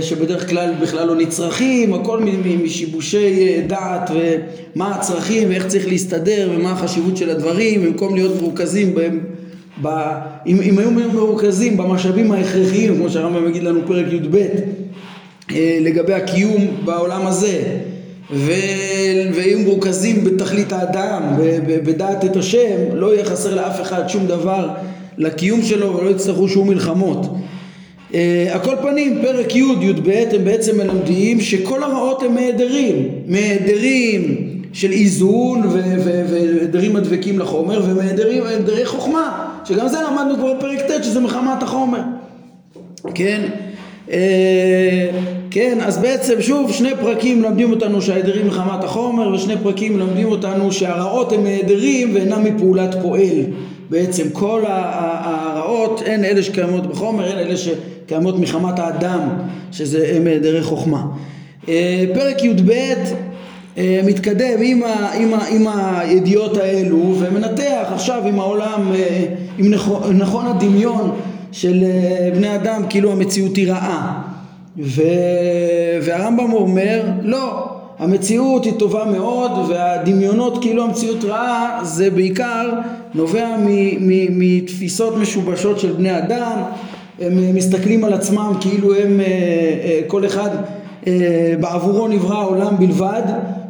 שבדרך 0.00 0.48
כלל 0.50 0.74
בכלל 0.82 1.06
לא 1.06 1.14
נצרכים, 1.14 1.94
הכל 1.94 2.20
משיבושי 2.62 3.60
דעת 3.66 4.10
ומה 4.10 4.94
הצרכים 4.94 5.48
ואיך 5.48 5.66
צריך 5.66 5.88
להסתדר 5.88 6.50
ומה 6.54 6.72
החשיבות 6.72 7.16
של 7.16 7.30
הדברים 7.30 7.82
במקום 7.82 8.14
להיות 8.14 8.42
מרוכזים 8.42 8.94
בהם 8.94 9.20
ב, 9.82 9.88
אם, 10.46 10.60
אם 10.62 10.78
היו 10.78 10.90
מרוכזים 10.90 11.76
במשאבים 11.76 12.32
ההכרחיים 12.32 12.96
כמו 12.96 13.10
שהרמב"ם 13.10 13.48
יגיד 13.48 13.62
לנו 13.62 13.80
פרק 13.86 14.06
י"ב 14.12 14.36
אה, 15.54 15.78
לגבי 15.80 16.14
הקיום 16.14 16.66
בעולם 16.84 17.26
הזה 17.26 17.62
והיו 19.34 19.58
מרוכזים 19.58 20.24
בתכלית 20.24 20.72
האדם, 20.72 21.22
בדעת 21.66 22.24
את 22.24 22.36
השם, 22.36 22.76
לא 22.92 23.14
יהיה 23.14 23.24
חסר 23.24 23.54
לאף 23.54 23.80
אחד 23.80 24.08
שום 24.08 24.26
דבר 24.26 24.68
לקיום 25.18 25.62
שלו 25.62 25.96
ולא 25.96 26.10
יצטרכו 26.10 26.48
שום 26.48 26.68
מלחמות. 26.68 27.26
אה, 28.14 28.48
על 28.52 28.60
כל 28.60 28.74
פנים, 28.82 29.18
פרק 29.22 29.56
י', 29.56 29.58
י"ב, 29.58 30.10
הם 30.32 30.44
בעצם 30.44 30.76
מלמדים 30.76 31.40
שכל 31.40 31.82
הרעות 31.82 32.22
הם 32.22 32.34
מהדרים, 32.34 33.08
מהדרים 33.26 34.36
של 34.72 34.92
איזון 34.92 35.62
והדרים 35.66 36.96
הדבקים 36.96 37.38
לחומר 37.38 37.82
ומהדרי 37.84 38.86
חוכמה, 38.86 39.48
שגם 39.64 39.88
זה 39.88 39.96
למדנו 40.10 40.34
כבר 40.36 40.54
בפרק 40.54 40.80
ט' 40.80 41.04
שזה 41.04 41.20
מחמת 41.20 41.62
החומר, 41.62 42.00
כן? 43.14 43.42
אה, 44.10 45.10
כן, 45.50 45.78
אז 45.80 45.98
בעצם 45.98 46.42
שוב 46.42 46.72
שני 46.72 46.90
פרקים 47.00 47.42
מלמדים 47.42 47.70
אותנו 47.70 48.02
שההדרים 48.02 48.46
מחמת 48.46 48.84
החומר 48.84 49.34
ושני 49.34 49.54
פרקים 49.62 49.96
מלמדים 49.96 50.26
אותנו 50.26 50.72
שהרעות 50.72 51.32
הם 51.32 51.44
מהדרים 51.44 52.14
ואינם 52.14 52.44
מפעולת 52.44 52.94
פועל 53.02 53.42
בעצם 53.90 54.30
כל 54.32 54.62
הרעות 54.66 56.02
הן 56.06 56.24
אלה 56.24 56.42
שקיימות 56.42 56.86
בחומר 56.86 57.32
הן 57.32 57.38
אלה 57.38 57.54
שקיימות 57.56 58.38
מחמת 58.38 58.78
האדם 58.78 59.28
שזה 59.72 60.12
הם 60.16 60.24
מהדרי 60.24 60.62
חוכמה. 60.62 61.06
אה, 61.68 62.04
פרק 62.14 62.44
י"ב 62.44 62.70
אה, 63.78 64.00
מתקדם 64.06 64.58
עם, 64.62 64.82
ה, 64.82 65.12
עם, 65.12 65.34
ה, 65.34 65.46
עם 65.48 65.66
הידיעות 65.68 66.56
האלו 66.56 67.14
ומנתח 67.18 67.88
עכשיו 67.94 68.26
עם 68.26 68.40
העולם, 68.40 68.92
עם 69.58 69.70
נכון, 69.70 70.18
נכון 70.18 70.46
הדמיון 70.46 71.10
של 71.52 71.84
אה, 71.84 72.30
בני 72.34 72.54
אדם 72.54 72.82
כאילו 72.88 73.12
המציאות 73.12 73.56
היא 73.56 73.72
רעה. 73.72 74.22
ו... 74.78 75.02
והרמב"ם 76.02 76.52
אומר 76.52 77.02
לא 77.22 77.68
המציאות 77.98 78.64
היא 78.64 78.72
טובה 78.78 79.04
מאוד 79.04 79.50
והדמיונות 79.68 80.62
כאילו 80.62 80.84
המציאות 80.84 81.24
רעה 81.24 81.80
זה 81.82 82.10
בעיקר 82.10 82.70
נובע. 83.16 83.56
מתפיסות 84.30 85.16
משובשות 85.16 85.80
של 85.80 85.92
בני 85.92 86.18
אדם 86.18 86.62
הם 87.20 87.54
מסתכלים 87.54 88.04
על 88.04 88.12
עצמם 88.12 88.52
כאילו 88.60 88.94
הם 88.94 89.20
אה, 89.20 89.26
אה, 89.26 90.00
כל 90.06 90.26
אחד 90.26 90.50
בעבורו 91.60 92.08
נברא 92.08 92.38
העולם 92.38 92.78
בלבד 92.78 93.22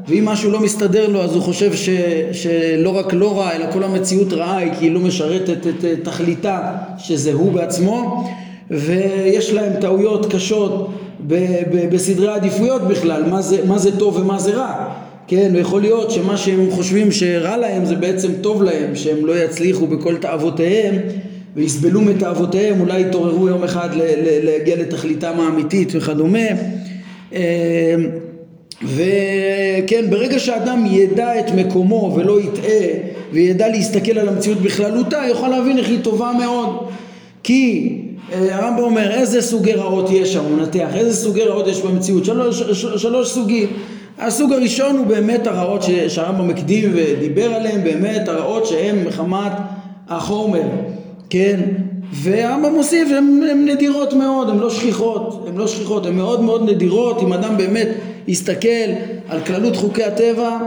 ואם 0.08 0.24
משהו 0.24 0.50
לא 0.50 0.60
מסתדר 0.60 1.08
לו 1.08 1.22
אז 1.22 1.34
הוא 1.34 1.42
חושב 1.42 1.74
ש, 1.74 1.88
שלא 2.32 2.90
רק 2.90 3.12
לא 3.12 3.38
רע 3.38 3.52
אלא 3.52 3.72
כל 3.72 3.82
המציאות 3.82 4.32
רעה 4.32 4.56
היא 4.56 4.72
כי 4.78 4.84
היא 4.84 4.92
לא 4.92 5.00
משרתת 5.00 5.66
את 5.66 5.84
תכליתה 6.02 6.72
שזה 6.98 7.32
הוא 7.32 7.52
בעצמו 7.52 8.28
ויש 8.70 9.52
להם 9.52 9.72
טעויות 9.80 10.32
קשות 10.32 10.90
ב, 11.26 11.34
ב, 11.72 11.94
בסדרי 11.94 12.28
העדיפויות 12.28 12.82
בכלל 12.82 13.30
מה 13.30 13.42
זה, 13.42 13.66
מה 13.66 13.78
זה 13.78 13.98
טוב 13.98 14.16
ומה 14.16 14.38
זה 14.38 14.54
רע 14.54 14.88
כן, 15.28 15.50
ויכול 15.54 15.80
להיות 15.80 16.10
שמה 16.10 16.36
שהם 16.36 16.70
חושבים 16.70 17.12
שרע 17.12 17.56
להם 17.56 17.84
זה 17.84 17.94
בעצם 17.94 18.32
טוב 18.40 18.62
להם, 18.62 18.96
שהם 18.96 19.26
לא 19.26 19.44
יצליחו 19.44 19.86
בכל 19.86 20.16
תאוותיהם 20.16 20.94
ויסבלו 21.56 22.00
מתאוותיהם, 22.00 22.80
אולי 22.80 23.00
יתעוררו 23.00 23.48
יום 23.48 23.64
אחד 23.64 23.88
להגיע 24.42 24.76
לתכליתם 24.76 25.40
האמיתית 25.40 25.88
וכדומה. 25.94 26.48
אה, 27.34 27.94
וכן, 28.82 30.10
ברגע 30.10 30.38
שאדם 30.38 30.84
ידע 30.90 31.40
את 31.40 31.50
מקומו 31.50 32.14
ולא 32.16 32.40
יטעה 32.40 32.86
וידע 33.32 33.68
להסתכל 33.68 34.18
על 34.18 34.28
המציאות 34.28 34.58
בכללותה, 34.58 35.22
יוכל 35.28 35.48
להבין 35.48 35.78
איך 35.78 35.88
היא 35.88 35.98
טובה 36.02 36.32
מאוד. 36.38 36.86
כי 37.42 37.92
אה, 38.32 38.56
הרמב"ם 38.56 38.82
אומר 38.82 39.10
איזה 39.10 39.42
סוגי 39.42 39.72
רעות 39.72 40.10
יש 40.10 40.32
שם, 40.32 40.44
הוא 40.44 40.56
מנתח, 40.56 40.88
איזה 40.94 41.16
סוגי 41.16 41.42
רעות 41.42 41.66
יש 41.66 41.80
במציאות, 41.80 42.24
שלוש, 42.24 42.62
שלוש 42.96 43.28
סוגים. 43.28 43.68
הסוג 44.18 44.52
הראשון 44.52 44.96
הוא 44.96 45.06
באמת 45.06 45.46
הרעות 45.46 45.84
שהרמב"ם 46.08 46.50
הקדים 46.50 46.90
ודיבר 46.94 47.54
עליהן, 47.54 47.84
באמת 47.84 48.28
הרעות 48.28 48.66
שהן 48.66 49.04
מחמת 49.04 49.52
החומר, 50.08 50.62
כן? 51.30 51.60
והרמב"ם 52.12 52.74
מוסיף, 52.74 53.08
הן 53.18 53.66
נדירות 53.66 54.12
מאוד, 54.12 54.48
הן 54.48 54.58
לא 54.58 54.70
שכיחות, 54.70 55.44
הן 55.48 55.56
לא 55.56 55.66
שכיחות, 55.66 56.06
הן 56.06 56.14
מאוד 56.16 56.42
מאוד 56.42 56.70
נדירות, 56.70 57.22
אם 57.22 57.32
אדם 57.32 57.56
באמת 57.56 57.88
יסתכל 58.28 58.90
על 59.28 59.40
כללות 59.40 59.76
חוקי 59.76 60.04
הטבע, 60.04 60.58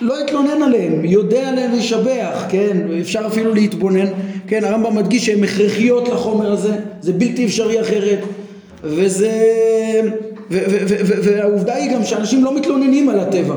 לא 0.00 0.22
יתלונן 0.22 0.62
עליהם, 0.62 1.04
יודע 1.04 1.48
עליהם 1.48 1.72
וישבח, 1.72 2.44
כן, 2.48 2.76
אפשר 3.00 3.20
אפילו 3.26 3.54
להתבונן, 3.54 4.06
כן, 4.46 4.64
הרמב"ם 4.64 4.96
מדגיש 4.96 5.26
שהן 5.26 5.44
הכרחיות 5.44 6.08
לחומר 6.08 6.52
הזה, 6.52 6.72
זה 7.00 7.12
בלתי 7.12 7.46
אפשרי 7.46 7.80
אחרת, 7.80 8.18
וזה, 8.84 9.42
והעובדה 10.50 11.74
היא 11.74 11.92
גם 11.92 12.04
שאנשים 12.04 12.44
לא 12.44 12.56
מתלוננים 12.56 13.08
על 13.08 13.20
הטבע, 13.20 13.54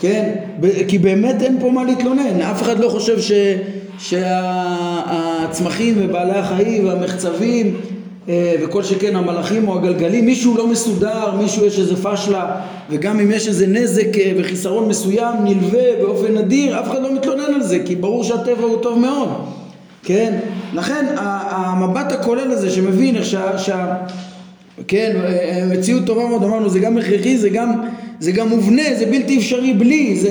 כן, 0.00 0.34
כי 0.88 0.98
באמת 0.98 1.42
אין 1.42 1.60
פה 1.60 1.70
מה 1.70 1.84
להתלונן, 1.84 2.40
אף 2.40 2.62
אחד 2.62 2.78
לא 2.78 2.88
חושב 2.88 3.20
ש, 3.20 3.32
שהצמחים 3.98 5.94
ובעלי 5.98 6.38
החיים 6.38 6.86
והמחצבים 6.86 7.76
אה, 8.28 8.54
וכל 8.62 8.82
שכן 8.82 9.16
המלאכים 9.16 9.68
או 9.68 9.78
הגלגלים, 9.78 10.26
מישהו 10.26 10.56
לא 10.56 10.66
מסודר, 10.66 11.36
מישהו 11.38 11.66
יש 11.66 11.78
איזה 11.78 12.02
פשלה 12.02 12.60
וגם 12.90 13.20
אם 13.20 13.30
יש 13.30 13.48
איזה 13.48 13.66
נזק 13.66 14.18
אה, 14.18 14.32
וחיסרון 14.38 14.88
מסוים 14.88 15.34
נלווה 15.44 15.82
באופן 16.00 16.38
נדיר, 16.38 16.80
אף 16.80 16.90
אחד 16.90 17.02
לא 17.02 17.14
מתלונן 17.14 17.54
על 17.54 17.62
זה 17.62 17.78
כי 17.84 17.96
ברור 17.96 18.24
שהטבע 18.24 18.62
הוא 18.62 18.82
טוב 18.82 18.98
מאוד, 18.98 19.28
כן? 20.02 20.38
לכן 20.72 21.14
המבט 21.16 22.12
הכולל 22.12 22.50
הזה 22.50 22.70
שמבין 22.70 23.16
איך 23.16 23.24
שה... 23.24 23.58
שה 23.58 23.96
כן, 24.88 25.12
אה, 25.24 25.66
מציאות 25.70 26.06
טובה 26.06 26.28
מאוד, 26.28 26.44
אמרנו, 26.44 26.68
זה 26.68 26.78
גם 26.78 26.98
הכרחי, 26.98 27.38
זה 27.38 27.48
גם, 27.48 27.82
זה 28.20 28.32
גם 28.32 28.48
מובנה, 28.48 28.82
זה 28.98 29.06
בלתי 29.06 29.38
אפשרי 29.38 29.72
בלי, 29.72 30.16
זה, 30.16 30.30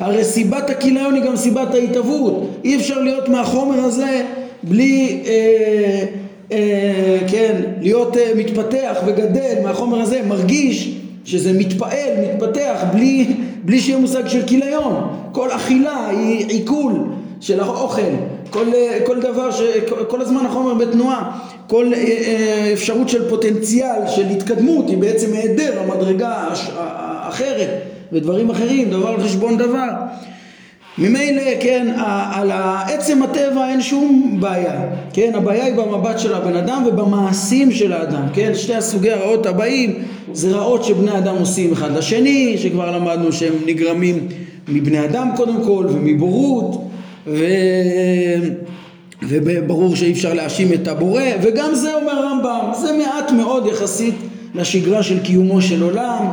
הרי 0.00 0.24
סיבת 0.24 0.70
הכיליון 0.70 1.14
היא 1.14 1.22
גם 1.22 1.36
סיבת 1.36 1.74
ההתהוות, 1.74 2.50
אי 2.64 2.76
אפשר 2.76 3.00
להיות 3.02 3.28
מהחומר 3.28 3.84
הזה 3.84 4.22
בלי 4.62 5.22
אה, 5.26 6.04
אה, 6.52 7.18
כן, 7.28 7.60
להיות 7.80 8.16
אה, 8.16 8.32
מתפתח 8.36 8.96
וגדל 9.06 9.54
מהחומר 9.62 10.00
הזה, 10.00 10.20
מרגיש 10.28 10.96
שזה 11.24 11.52
מתפעל, 11.52 12.10
מתפתח, 12.22 12.84
בלי, 12.92 13.26
בלי 13.64 13.80
שיהיה 13.80 13.98
מושג 13.98 14.28
של 14.28 14.46
כיליון. 14.46 14.94
כל 15.32 15.50
אכילה 15.50 16.08
היא 16.08 16.46
עיכול 16.46 16.92
של 17.40 17.60
האוכל, 17.60 18.02
כל, 18.50 18.74
אה, 18.74 18.98
כל 19.06 19.20
דבר, 19.20 19.50
ש, 19.50 19.60
כל 20.08 20.20
הזמן 20.20 20.46
החומר 20.46 20.74
בתנועה, 20.74 21.38
כל 21.66 21.92
אפשרות 22.72 23.08
של 23.08 23.28
פוטנציאל 23.28 24.06
של 24.06 24.26
התקדמות 24.26 24.88
היא 24.88 24.98
בעצם 24.98 25.32
היעדר 25.32 25.80
המדרגה 25.80 26.48
האחרת 26.76 27.68
ודברים 28.12 28.50
אחרים, 28.50 28.90
דבר 28.90 29.08
על 29.08 29.20
חשבון 29.20 29.56
דבר. 29.58 29.88
ממילא, 30.98 31.42
כן, 31.60 31.94
על 32.32 32.50
עצם 32.86 33.22
הטבע 33.22 33.68
אין 33.68 33.82
שום 33.82 34.36
בעיה, 34.40 34.80
כן, 35.12 35.32
הבעיה 35.34 35.64
היא 35.64 35.74
במבט 35.74 36.18
של 36.18 36.34
הבן 36.34 36.56
אדם 36.56 36.82
ובמעשים 36.86 37.72
של 37.72 37.92
האדם, 37.92 38.22
כן, 38.32 38.52
שתי 38.54 38.74
הסוגי 38.74 39.10
הרעות 39.10 39.46
הבאים 39.46 39.94
זה 40.32 40.50
רעות 40.50 40.84
שבני 40.84 41.18
אדם 41.18 41.36
עושים 41.38 41.72
אחד 41.72 41.96
לשני, 41.96 42.58
שכבר 42.58 42.96
למדנו 42.96 43.32
שהם 43.32 43.54
נגרמים 43.66 44.28
מבני 44.68 45.04
אדם 45.04 45.28
קודם 45.36 45.64
כל 45.64 45.86
ומבורות 45.88 46.89
ו... 47.26 47.44
וברור 49.22 49.96
שאי 49.96 50.12
אפשר 50.12 50.34
להאשים 50.34 50.72
את 50.72 50.88
הבורא 50.88 51.22
וגם 51.42 51.74
זה 51.74 51.94
אומר 51.94 52.12
הרמב"ם, 52.12 52.70
זה 52.80 52.92
מעט 52.98 53.30
מאוד 53.30 53.66
יחסית 53.66 54.14
לשגרה 54.54 55.02
של 55.02 55.18
קיומו 55.20 55.62
של 55.62 55.82
עולם. 55.82 56.28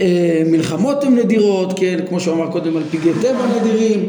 אה, 0.00 0.42
מלחמות 0.46 1.04
הן 1.04 1.14
נדירות, 1.14 1.78
כן, 1.78 1.98
כמו 2.08 2.20
שהוא 2.20 2.34
אמר 2.34 2.50
קודם 2.50 2.76
על 2.76 2.82
פגעי 2.90 3.12
טבע 3.22 3.46
נדירים 3.60 4.06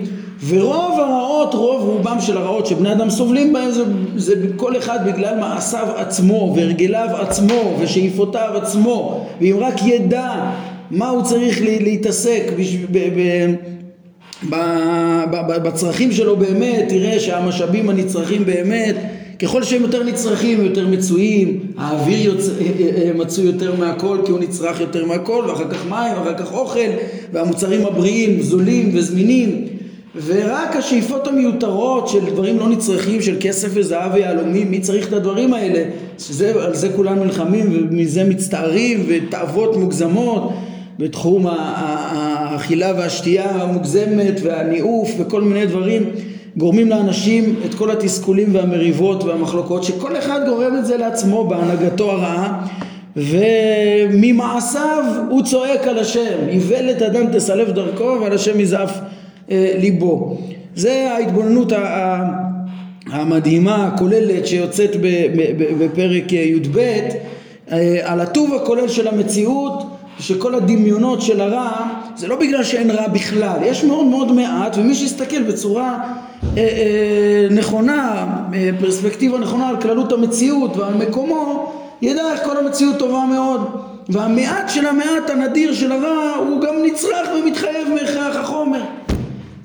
ורוב 0.47 0.99
הרעות, 0.99 1.53
רוב 1.53 1.81
רובם 1.83 2.21
של 2.21 2.37
הרעות 2.37 2.65
שבני 2.65 2.91
אדם 2.91 3.09
סובלים 3.09 3.53
בהם 3.53 3.71
זה, 3.71 3.83
זה 4.15 4.33
כל 4.55 4.77
אחד 4.77 4.99
בגלל 5.05 5.39
מעשיו 5.39 5.87
עצמו 5.95 6.53
והרגליו 6.55 7.07
עצמו 7.19 7.75
ושאיפותיו 7.79 8.49
עצמו. 8.55 9.27
ואם 9.41 9.55
רק 9.59 9.73
ידע 9.85 10.51
מה 10.91 11.09
הוא 11.09 11.23
צריך 11.23 11.61
להתעסק 11.61 12.43
בצרכים 15.63 16.11
שלו 16.11 16.37
באמת, 16.37 16.85
תראה 16.89 17.19
שהמשאבים 17.19 17.89
הנצרכים 17.89 18.45
באמת 18.45 18.95
ככל 19.43 19.63
שהם 19.63 19.81
יותר 19.81 20.03
נצרכים, 20.03 20.65
יותר 20.65 20.87
מצויים, 20.87 21.59
האוויר 21.77 22.25
יוצ... 22.25 22.49
אה, 22.49 22.53
אה, 22.79 23.07
אה, 23.07 23.13
מצוי 23.13 23.45
יותר 23.45 23.75
מהכל 23.75 24.17
כי 24.25 24.31
הוא 24.31 24.39
נצרך 24.39 24.79
יותר 24.79 25.05
מהכל, 25.05 25.45
ואחר 25.47 25.69
כך 25.69 25.85
מים, 25.89 26.13
ואחר 26.17 26.33
כך 26.37 26.53
אוכל, 26.53 26.79
והמוצרים 27.33 27.85
הבריאים 27.85 28.41
זולים 28.41 28.91
וזמינים, 28.93 29.67
ורק 30.25 30.75
השאיפות 30.75 31.27
המיותרות 31.27 32.07
של 32.07 32.25
דברים 32.25 32.59
לא 32.59 32.69
נצרכים, 32.69 33.21
של 33.21 33.35
כסף 33.39 33.69
וזהב 33.73 34.11
ויהלומים, 34.13 34.71
מי 34.71 34.79
צריך 34.79 35.07
את 35.07 35.13
הדברים 35.13 35.53
האלה? 35.53 35.83
שזה, 36.19 36.53
על 36.63 36.75
זה 36.75 36.89
כולם 36.95 37.23
נלחמים 37.23 37.87
ומזה 37.91 38.23
מצטערים, 38.23 39.05
ותאוות 39.07 39.77
מוגזמות 39.77 40.53
בתחום 40.99 41.45
האכילה 41.47 42.93
והשתייה 42.97 43.49
המוגזמת 43.49 44.39
והניאוף 44.43 45.11
וכל 45.17 45.41
מיני 45.41 45.65
דברים 45.65 46.03
גורמים 46.57 46.89
לאנשים 46.89 47.55
את 47.65 47.73
כל 47.73 47.91
התסכולים 47.91 48.55
והמריבות 48.55 49.23
והמחלוקות 49.23 49.83
שכל 49.83 50.17
אחד 50.17 50.39
גורם 50.47 50.77
את 50.77 50.85
זה 50.85 50.97
לעצמו 50.97 51.47
בהנהגתו 51.47 52.11
הרעה 52.11 52.67
וממעשיו 53.15 55.03
הוא 55.29 55.43
צועק 55.43 55.87
על 55.87 55.99
השם 55.99 56.49
איוולת 56.49 57.01
אדם 57.01 57.25
תסלף 57.33 57.69
דרכו 57.69 58.17
ועל 58.21 58.33
השם 58.33 58.59
יזעף 58.59 58.99
אה, 59.51 59.73
ליבו. 59.79 60.37
זה 60.75 61.11
ההתבוננות 61.11 61.73
המדהימה 63.11 63.87
הכוללת 63.87 64.47
שיוצאת 64.47 64.91
בפרק 65.79 66.33
י"ב 66.33 66.77
אה, 67.71 67.99
על 68.03 68.21
הטוב 68.21 68.53
הכולל 68.53 68.87
של 68.87 69.07
המציאות 69.07 69.83
שכל 70.19 70.55
הדמיונות 70.55 71.21
של 71.21 71.41
הרע 71.41 71.71
זה 72.15 72.27
לא 72.27 72.35
בגלל 72.35 72.63
שאין 72.63 72.91
רע 72.91 73.07
בכלל, 73.07 73.57
יש 73.63 73.83
מאוד 73.83 74.05
מאוד 74.05 74.31
מעט 74.31 74.77
ומי 74.77 74.95
שיסתכל 74.95 75.43
בצורה 75.43 75.99
אה, 76.57 76.61
אה, 76.61 77.47
נכונה, 77.51 78.25
אה, 78.53 78.69
פרספקטיבה 78.79 79.37
נכונה 79.37 79.69
על 79.69 79.81
כללות 79.81 80.11
המציאות 80.11 80.77
ועל 80.77 80.93
מקומו, 80.93 81.71
ידע 82.01 82.31
איך 82.31 82.43
כל 82.43 82.57
המציאות 82.57 82.99
טובה 82.99 83.25
מאוד. 83.31 83.61
והמעט 84.09 84.69
של 84.69 84.85
המעט 84.85 85.29
הנדיר 85.29 85.73
של 85.73 85.91
הרע 85.91 86.35
הוא 86.35 86.61
גם 86.61 86.73
נצרך 86.83 87.29
ומתחייב 87.35 87.87
מהכרח 87.93 88.35
החומר. 88.35 88.81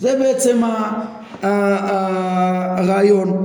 זה 0.00 0.16
בעצם 0.18 0.60
הרעיון. 2.78 3.44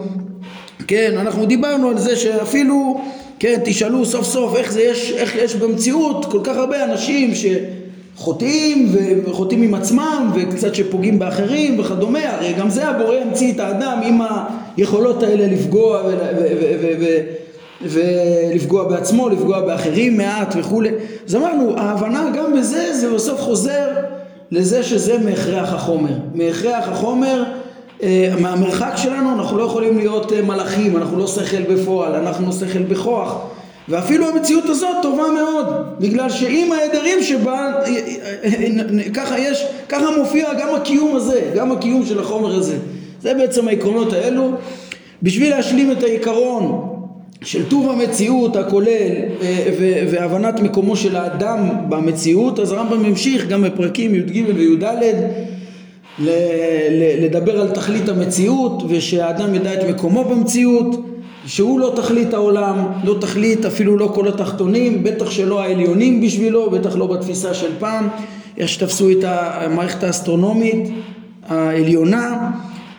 כן, 0.87 1.13
אנחנו 1.19 1.45
דיברנו 1.45 1.89
על 1.89 1.97
זה 1.97 2.15
שאפילו, 2.15 3.01
כן, 3.43 3.59
תשאלו 3.65 4.05
סוף 4.05 4.25
סוף 4.25 4.55
איך 4.55 4.71
זה 4.71 4.81
יש, 4.81 5.11
איך 5.11 5.35
יש 5.35 5.55
במציאות 5.55 6.25
כל 6.31 6.39
כך 6.43 6.57
הרבה 6.57 6.83
אנשים 6.83 7.35
ש... 7.35 7.45
חוטאים 8.15 8.95
וחוטאים 9.25 9.61
עם 9.61 9.73
עצמם 9.73 10.31
וקצת 10.35 10.75
שפוגעים 10.75 11.19
באחרים 11.19 11.79
וכדומה, 11.79 12.19
הרי 12.29 12.53
גם 12.53 12.69
זה 12.69 12.87
הבורא 12.87 13.15
המציא 13.15 13.53
את 13.53 13.59
האדם 13.59 14.01
עם 14.05 14.19
היכולות 14.77 15.23
האלה 15.23 15.47
לפגוע 15.47 16.01
ולפגוע 17.81 18.83
בעצמו, 18.83 19.29
לפגוע 19.29 19.61
באחרים 19.61 20.17
מעט 20.17 20.55
וכולי. 20.59 20.89
אז 21.27 21.35
אמרנו, 21.35 21.77
ההבנה 21.77 22.31
גם 22.35 22.53
בזה 22.59 22.93
זה 22.93 23.13
בסוף 23.13 23.41
חוזר 23.41 23.87
לזה 24.51 24.83
שזה 24.83 25.17
מהכרח 25.17 25.73
החומר. 25.73 26.13
מהכרח 26.33 26.87
החומר, 26.87 27.43
מהמרחק 28.39 28.93
שלנו 28.95 29.33
אנחנו 29.33 29.57
לא 29.57 29.63
יכולים 29.63 29.97
להיות 29.97 30.33
אה, 30.33 30.41
מלאכים, 30.41 30.97
אנחנו 30.97 31.19
לא 31.19 31.27
שכל 31.27 31.61
בפועל, 31.61 32.15
אנחנו 32.15 32.53
שכל 32.53 32.83
בכוח. 32.83 33.37
ואפילו 33.89 34.29
המציאות 34.29 34.65
הזאת 34.65 34.95
טובה 35.01 35.23
מאוד, 35.35 35.65
בגלל 35.99 36.29
שעם 36.29 36.71
ההדרים 36.71 37.23
שבה, 37.23 37.71
ככה 39.13 39.39
יש, 39.39 39.65
ככה 39.89 40.05
מופיע 40.17 40.53
גם 40.53 40.75
הקיום 40.75 41.15
הזה, 41.15 41.41
גם 41.55 41.71
הקיום 41.71 42.05
של 42.05 42.19
החומר 42.19 42.55
הזה. 42.55 42.77
זה 43.21 43.33
בעצם 43.33 43.67
העקרונות 43.67 44.13
האלו. 44.13 44.51
בשביל 45.23 45.49
להשלים 45.49 45.91
את 45.91 46.03
העיקרון 46.03 46.89
של 47.41 47.69
טוב 47.69 47.89
המציאות 47.89 48.55
הכולל 48.55 49.11
אה, 49.41 49.69
והבנת 50.11 50.59
מקומו 50.59 50.95
של 50.95 51.15
האדם 51.15 51.69
במציאות, 51.89 52.59
אז 52.59 52.71
הרמב"ם 52.71 53.05
המשיך 53.05 53.47
גם 53.47 53.61
בפרקים 53.61 54.15
י"ג 54.15 54.43
וי"ד 54.55 54.83
לדבר 57.19 57.61
על 57.61 57.69
תכלית 57.69 58.09
המציאות 58.09 58.83
ושהאדם 58.89 59.55
ידע 59.55 59.73
את 59.73 59.89
מקומו 59.89 60.23
במציאות 60.23 61.05
שהוא 61.45 61.79
לא 61.79 61.93
תכלית 61.95 62.33
העולם, 62.33 62.87
לא 63.03 63.15
תכלית 63.21 63.65
אפילו 63.65 63.97
לא 63.97 64.11
כל 64.15 64.27
התחתונים, 64.27 65.03
בטח 65.03 65.31
שלא 65.31 65.61
העליונים 65.61 66.21
בשבילו, 66.21 66.69
בטח 66.69 66.95
לא 66.95 67.07
בתפיסה 67.07 67.53
של 67.53 67.71
פעם, 67.79 68.07
איך 68.57 68.69
שתפסו 68.69 69.11
את 69.11 69.23
המערכת 69.23 70.03
האסטרונומית 70.03 70.89
העליונה 71.47 72.51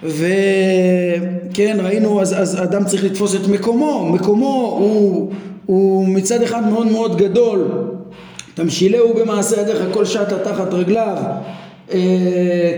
וכן 0.02 1.76
ראינו 1.82 2.20
אז, 2.20 2.40
אז 2.40 2.62
אדם 2.62 2.84
צריך 2.84 3.04
לתפוס 3.04 3.34
את 3.34 3.48
מקומו, 3.48 4.12
מקומו 4.12 4.76
הוא, 4.78 5.32
הוא 5.66 6.08
מצד 6.08 6.42
אחד 6.42 6.68
מאוד 6.68 6.86
מאוד 6.86 7.16
גדול. 7.16 7.68
תמשילהו 8.54 9.14
במעשה 9.14 9.60
ידיך 9.60 9.78
כל 9.92 10.04
שעת 10.04 10.32
תחת 10.32 10.74
רגליו 10.74 11.16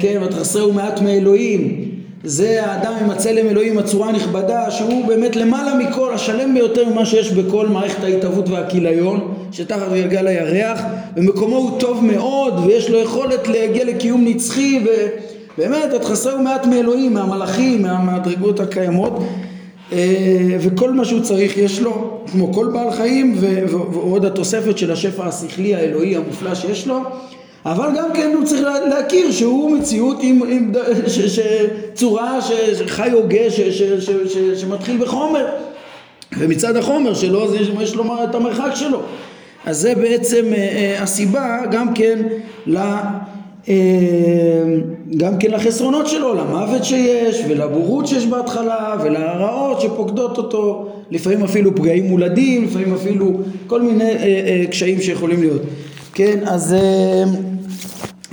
כן 0.00 0.22
ותחסרהו 0.22 0.72
מעט 0.72 1.00
מאלוהים 1.00 1.96
זה 2.26 2.66
האדם 2.66 2.92
עם 3.00 3.10
הצלם 3.10 3.48
אלוהים, 3.48 3.78
הצורה 3.78 4.08
הנכבדה, 4.08 4.70
שהוא 4.70 5.06
באמת 5.06 5.36
למעלה 5.36 5.74
מכל, 5.74 6.14
השלם 6.14 6.54
ביותר 6.54 6.88
ממה 6.88 7.06
שיש 7.06 7.32
בכל 7.32 7.66
מערכת 7.68 8.04
ההתהוות 8.04 8.48
והכיליון, 8.48 9.34
שתחת 9.52 9.92
גלגל 9.92 10.26
הירח, 10.26 10.80
ומקומו 11.16 11.56
הוא 11.56 11.80
טוב 11.80 12.04
מאוד, 12.04 12.54
ויש 12.66 12.90
לו 12.90 12.98
יכולת 12.98 13.48
להגיע 13.48 13.84
לקיום 13.84 14.24
נצחי, 14.24 14.80
ובאמת, 15.58 15.94
את 15.96 16.04
חסר 16.04 16.38
מעט 16.38 16.66
מאלוהים, 16.66 17.14
מהמלאכים, 17.14 17.82
מהמדרגות 17.82 18.60
הקיימות, 18.60 19.18
אה, 19.92 20.56
וכל 20.60 20.92
מה 20.92 21.04
שהוא 21.04 21.20
צריך 21.20 21.56
יש 21.56 21.80
לו, 21.80 22.20
כמו 22.32 22.52
כל 22.52 22.70
בעל 22.72 22.90
חיים, 22.90 23.36
ועוד 23.70 24.24
התוספת 24.24 24.78
של 24.78 24.92
השפע 24.92 25.26
השכלי 25.26 25.74
האלוהי 25.74 26.16
המופלא 26.16 26.54
שיש 26.54 26.86
לו. 26.86 27.00
אבל 27.66 27.88
גם 27.96 28.12
כן 28.14 28.32
הוא 28.34 28.44
צריך 28.44 28.62
להכיר 28.88 29.30
שהוא 29.30 29.70
מציאות 29.78 30.16
עם, 30.20 30.40
עם 30.48 30.72
ש, 31.06 31.18
ש, 31.20 31.40
צורה 31.94 32.38
שחי 32.42 33.10
הוגה 33.10 33.50
שמתחיל 34.56 34.96
בחומר. 34.98 35.46
ומצד 36.38 36.76
החומר 36.76 37.14
שלו 37.14 37.44
אז 37.44 37.54
יש, 37.54 37.70
יש 37.80 37.94
לומר 37.94 38.24
את 38.24 38.34
המרחק 38.34 38.70
שלו. 38.74 39.00
אז 39.66 39.78
זה 39.78 39.94
בעצם 39.94 40.44
אה, 40.52 40.56
אה, 40.56 41.02
הסיבה 41.02 41.58
גם 41.70 41.94
כן 41.94 42.18
ל... 42.66 42.76
אה, 43.68 43.74
גם 45.16 45.38
כן 45.38 45.50
לחסרונות 45.50 46.06
שלו, 46.06 46.34
למוות 46.34 46.84
שיש 46.84 47.42
ולבורות 47.48 48.06
שיש 48.06 48.26
בהתחלה 48.26 48.96
ולרעות 49.04 49.80
שפוקדות 49.80 50.38
אותו, 50.38 50.88
לפעמים 51.10 51.42
אפילו 51.42 51.74
פגעים 51.74 52.04
מולדים, 52.08 52.64
לפעמים 52.64 52.94
אפילו 52.94 53.32
כל 53.66 53.82
מיני 53.82 54.04
אה, 54.04 54.16
אה, 54.18 54.64
קשיים 54.70 55.00
שיכולים 55.00 55.40
להיות. 55.40 55.62
כן, 56.14 56.38
אז 56.46 56.74
אה, 56.74 57.24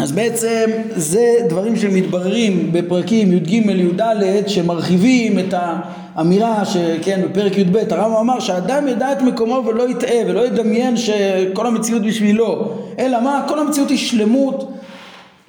אז 0.03 0.11
בעצם 0.11 0.69
זה 0.95 1.35
דברים 1.49 1.75
שמתבררים 1.75 2.69
בפרקים 2.71 3.33
י"ג 3.33 3.51
י"ד 3.51 4.01
שמרחיבים 4.47 5.39
את 5.39 5.53
האמירה 6.15 6.65
שכן 6.65 7.21
בפרק 7.25 7.57
י"ב 7.57 7.77
הרמב"ם 7.91 8.15
אמר 8.15 8.39
שאדם 8.39 8.87
ידע 8.87 9.11
את 9.11 9.21
מקומו 9.21 9.63
ולא 9.67 9.89
יטעה 9.89 10.17
ולא 10.27 10.47
ידמיין 10.47 10.97
שכל 10.97 11.67
המציאות 11.67 12.01
בשבילו 12.01 12.71
אלא 12.99 13.21
מה? 13.21 13.45
כל 13.47 13.59
המציאות 13.59 13.89
היא 13.89 13.97
שלמות. 13.97 14.71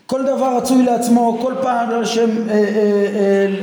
כל 0.07 0.23
דבר 0.23 0.57
רצוי 0.57 0.83
לעצמו 0.83 1.39
כל 1.43 1.53
פעם 1.63 2.03
השם 2.03 2.31
אה, 2.49 2.55
אה, 2.55 2.61
אה, 2.61 3.55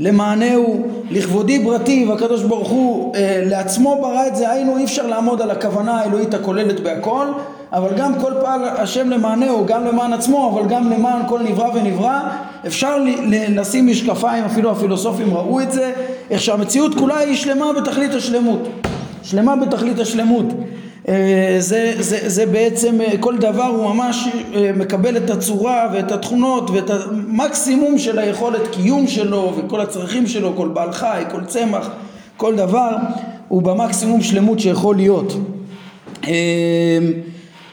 למענהו. 0.00 0.86
לכבודי 1.10 1.58
ברתי 1.58 2.06
והקדוש 2.08 2.42
ברוך 2.42 2.68
הוא 2.68 3.14
אה, 3.16 3.42
לעצמו 3.46 3.98
ברא 4.00 4.26
את 4.26 4.36
זה. 4.36 4.50
היינו 4.50 4.76
אי 4.76 4.84
אפשר 4.84 5.06
לעמוד 5.06 5.42
על 5.42 5.50
הכוונה 5.50 6.00
האלוהית 6.00 6.34
הכוללת 6.34 6.80
בהכל 6.80 7.26
אבל 7.72 7.88
גם 7.98 8.20
כל 8.20 8.32
פעל 8.40 8.64
השם 8.64 9.10
למענהו, 9.10 9.66
גם 9.66 9.84
למען 9.84 10.12
עצמו, 10.12 10.50
אבל 10.54 10.68
גם 10.68 10.90
למען 10.90 11.22
כל 11.28 11.40
נברא 11.42 11.68
ונברא. 11.74 12.20
אפשר 12.66 12.96
לשים 13.48 13.86
משקפיים, 13.86 14.44
אפילו 14.44 14.70
הפילוסופים 14.70 15.34
ראו 15.34 15.60
את 15.60 15.72
זה, 15.72 15.92
איך 16.30 16.42
שהמציאות 16.42 16.94
כולה 16.94 17.18
היא 17.18 17.36
שלמה 17.36 17.72
בתכלית 17.72 18.14
השלמות. 18.14 18.68
שלמה 19.22 19.56
בתכלית 19.56 19.98
השלמות. 19.98 20.46
אה, 21.08 21.56
זה, 21.58 21.94
זה, 21.98 22.28
זה 22.28 22.46
בעצם, 22.46 23.00
אה, 23.00 23.18
כל 23.20 23.36
דבר 23.36 23.64
הוא 23.66 23.94
ממש 23.94 24.28
אה, 24.54 24.70
מקבל 24.76 25.16
את 25.16 25.30
הצורה 25.30 25.88
ואת 25.92 26.12
התכונות 26.12 26.70
ואת 26.70 26.90
המקסימום 26.90 27.98
של 27.98 28.18
היכולת 28.18 28.60
קיום 28.72 29.06
שלו 29.06 29.52
וכל 29.56 29.80
הצרכים 29.80 30.26
שלו, 30.26 30.56
כל 30.56 30.68
בעל 30.68 30.92
חי, 30.92 31.22
כל 31.30 31.44
צמח, 31.44 31.90
כל 32.36 32.56
דבר 32.56 32.96
הוא 33.48 33.62
במקסימום 33.62 34.22
שלמות 34.22 34.60
שיכול 34.60 34.96
להיות. 34.96 35.34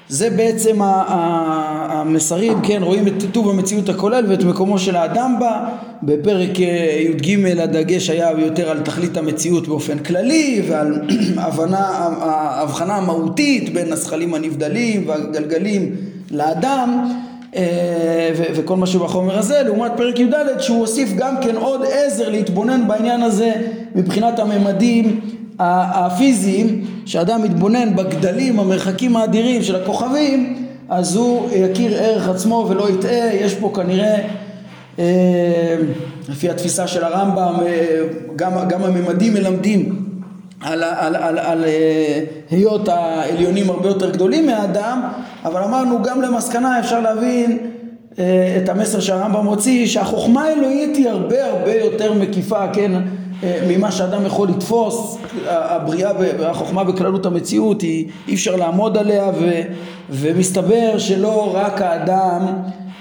זה 0.09 0.29
בעצם 0.29 0.77
המסרים, 0.81 2.61
כן, 2.63 2.79
רואים 2.83 3.07
את 3.07 3.13
טוב 3.31 3.49
המציאות 3.49 3.89
הכולל 3.89 4.25
ואת 4.29 4.43
מקומו 4.43 4.79
של 4.79 4.95
האדם 4.95 5.35
בה. 5.39 5.69
בפרק 6.03 6.59
אה, 6.59 6.99
י"ג 6.99 7.59
הדגש 7.59 8.09
היה 8.09 8.31
יותר 8.37 8.69
על 8.69 8.79
תכלית 8.79 9.17
המציאות 9.17 9.67
באופן 9.67 9.99
כללי 9.99 10.61
ועל 10.67 11.01
הבנה, 11.37 11.87
ההבחנה 12.21 12.95
המהותית 12.95 13.73
בין 13.73 13.93
הזכלים 13.93 14.33
הנבדלים 14.33 15.03
והגלגלים 15.07 15.95
לאדם 16.31 17.09
אה, 17.55 18.31
וכל 18.35 18.75
מה 18.75 18.87
שבחומר 18.87 19.37
הזה, 19.39 19.63
לעומת 19.63 19.91
פרק 19.97 20.19
י"ד 20.19 20.33
שהוא 20.59 20.79
הוסיף 20.79 21.09
גם 21.17 21.35
כן 21.41 21.55
עוד 21.55 21.81
עזר 21.91 22.29
להתבונן 22.29 22.87
בעניין 22.87 23.21
הזה 23.21 23.51
מבחינת 23.95 24.39
הממדים 24.39 25.19
הפיזיים, 25.59 26.85
שאדם 27.05 27.43
מתבונן 27.43 27.95
בגדלים, 27.95 28.59
המרחקים 28.59 29.15
האדירים 29.15 29.63
של 29.63 29.75
הכוכבים, 29.75 30.65
אז 30.89 31.15
הוא 31.15 31.49
יכיר 31.51 31.97
ערך 31.97 32.29
עצמו 32.29 32.67
ולא 32.69 32.89
יטעה, 32.89 33.35
יש 33.35 33.53
פה 33.53 33.71
כנראה 33.75 34.17
אה, 34.99 35.75
לפי 36.29 36.49
התפיסה 36.49 36.87
של 36.87 37.03
הרמב"ם, 37.03 37.55
אה, 37.65 38.01
גם, 38.35 38.51
גם 38.69 38.83
הממדים 38.83 39.33
מלמדים 39.33 40.05
על, 40.61 40.83
על, 40.83 41.15
על, 41.15 41.39
על 41.39 41.63
אה, 41.65 42.23
היות 42.49 42.87
העליונים 42.87 43.69
הרבה 43.69 43.87
יותר 43.87 44.09
גדולים 44.09 44.45
מהאדם, 44.45 45.01
אבל 45.45 45.63
אמרנו 45.63 46.03
גם 46.03 46.21
למסקנה 46.21 46.79
אפשר 46.79 46.99
להבין 46.99 47.57
את 48.63 48.69
המסר 48.69 48.99
שהרמב"ם 48.99 49.45
מוציא, 49.45 49.87
שהחוכמה 49.87 50.43
האלוהית 50.43 50.95
היא 50.95 51.09
הרבה 51.09 51.45
הרבה 51.45 51.75
יותר 51.75 52.13
מקיפה, 52.13 52.67
כן, 52.73 52.91
ממה 53.43 53.91
שאדם 53.91 54.25
יכול 54.25 54.49
לתפוס, 54.49 55.17
הבריאה 55.47 56.11
והחוכמה 56.19 56.83
בכללות 56.83 57.25
המציאות 57.25 57.81
היא, 57.81 58.07
אי 58.27 58.33
אפשר 58.33 58.55
לעמוד 58.55 58.97
עליה 58.97 59.31
ו, 59.39 59.61
ומסתבר 60.09 60.97
שלא 60.97 61.51
רק 61.55 61.81
האדם 61.81 62.47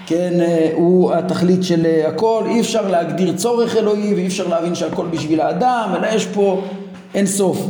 כן, 0.07 0.33
הוא 0.73 1.13
התכלית 1.13 1.63
של 1.63 1.85
הכל, 2.07 2.43
אי 2.47 2.59
אפשר 2.59 2.91
להגדיר 2.91 3.33
צורך 3.33 3.77
אלוהי 3.77 4.13
ואי 4.13 4.27
אפשר 4.27 4.47
להבין 4.47 4.75
שהכל 4.75 5.05
בשביל 5.05 5.41
האדם, 5.41 5.89
אלא 5.97 6.07
יש 6.07 6.25
פה 6.25 6.61
אין 7.15 7.25
סוף. 7.25 7.69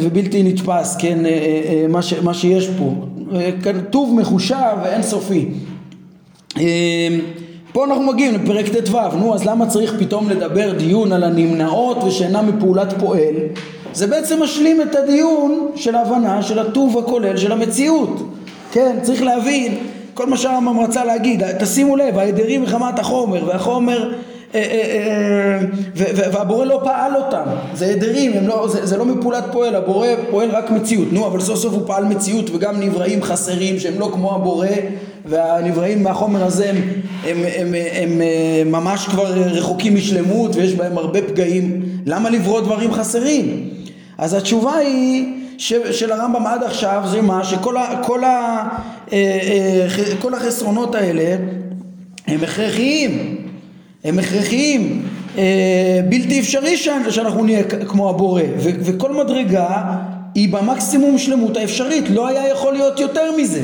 ובלתי 0.00 0.42
נתפס, 0.42 0.96
כן, 0.98 1.18
מה, 1.88 2.02
ש, 2.02 2.14
מה 2.14 2.34
שיש 2.34 2.68
פה, 2.78 2.92
כתוב 3.62 4.14
מחושב 4.20 4.76
ואין 4.82 5.02
סופי 5.02 5.48
פה 7.76 7.84
אנחנו 7.84 8.02
מגיעים 8.02 8.34
לפרק 8.34 8.66
ט"ו, 8.68 8.98
נו 9.18 9.34
אז 9.34 9.44
למה 9.44 9.66
צריך 9.66 9.94
פתאום 9.98 10.30
לדבר 10.30 10.72
דיון 10.72 11.12
על 11.12 11.24
הנמנעות 11.24 12.04
ושאינם 12.04 12.46
מפעולת 12.48 12.92
פועל? 12.98 13.34
זה 13.92 14.06
בעצם 14.06 14.42
משלים 14.42 14.82
את 14.82 14.94
הדיון 14.94 15.70
של 15.74 15.94
ההבנה 15.94 16.42
של 16.42 16.58
הטוב 16.58 16.98
הכולל 16.98 17.36
של 17.36 17.52
המציאות. 17.52 18.22
כן, 18.72 18.96
צריך 19.02 19.22
להבין, 19.22 19.78
כל 20.14 20.26
מה 20.26 20.36
שהרמב"ם 20.36 20.80
רצה 20.80 21.04
להגיד, 21.04 21.42
תשימו 21.58 21.96
לב, 21.96 22.18
ההדרים 22.18 22.62
מחמת 22.62 22.98
החומר, 22.98 23.44
והחומר 23.46 24.12
אה, 24.54 24.60
אה, 24.60 25.58
אה, 25.96 26.30
והבורא 26.32 26.64
לא 26.64 26.80
פעל 26.84 27.16
אותם, 27.16 27.44
זה 27.74 27.86
הדרים, 27.86 28.32
לא, 28.46 28.68
זה, 28.68 28.86
זה 28.86 28.96
לא 28.96 29.04
מפעולת 29.04 29.44
פועל, 29.52 29.74
הבורא 29.74 30.08
פועל 30.30 30.50
רק 30.50 30.70
מציאות, 30.70 31.12
נו 31.12 31.26
אבל 31.26 31.40
סוף 31.40 31.58
סוף 31.58 31.74
הוא 31.74 31.82
פעל 31.86 32.04
מציאות 32.04 32.50
וגם 32.54 32.80
נבראים 32.80 33.22
חסרים 33.22 33.78
שהם 33.78 34.00
לא 34.00 34.10
כמו 34.12 34.34
הבורא 34.34 34.66
והנבראים 35.26 36.02
מהחומר 36.02 36.44
הזה 36.44 36.70
הם, 36.70 36.76
הם, 37.24 37.36
הם, 37.56 37.74
הם, 37.92 38.20
הם 38.60 38.72
ממש 38.72 39.06
כבר 39.06 39.32
רחוקים 39.32 39.94
משלמות 39.94 40.56
ויש 40.56 40.74
בהם 40.74 40.98
הרבה 40.98 41.22
פגעים, 41.22 41.82
למה 42.06 42.30
לברוא 42.30 42.60
דברים 42.60 42.92
חסרים? 42.92 43.68
אז 44.18 44.34
התשובה 44.34 44.74
היא 44.76 45.26
ש, 45.58 45.72
של 45.90 46.12
הרמב"ם 46.12 46.46
עד 46.46 46.62
עכשיו 46.62 47.02
זה 47.06 47.22
מה 47.22 47.44
שכל 47.44 47.76
ה, 47.76 48.02
כל 48.04 48.24
ה, 48.24 48.68
כל 50.20 50.34
החסרונות 50.34 50.94
האלה 50.94 51.36
הם 52.26 52.40
הכרחיים. 52.42 53.36
הם 54.04 54.18
הכרחיים, 54.18 55.02
אה, 55.38 56.00
בלתי 56.08 56.40
אפשרי 56.40 56.76
שאנחנו 57.10 57.44
נהיה 57.44 57.62
כמו 57.64 58.10
הבורא. 58.10 58.42
ו- 58.58 58.70
וכל 58.80 59.12
מדרגה 59.12 59.82
היא 60.34 60.52
במקסימום 60.52 61.18
שלמות 61.18 61.56
האפשרית, 61.56 62.10
לא 62.10 62.28
היה 62.28 62.48
יכול 62.48 62.72
להיות 62.72 63.00
יותר 63.00 63.36
מזה. 63.38 63.62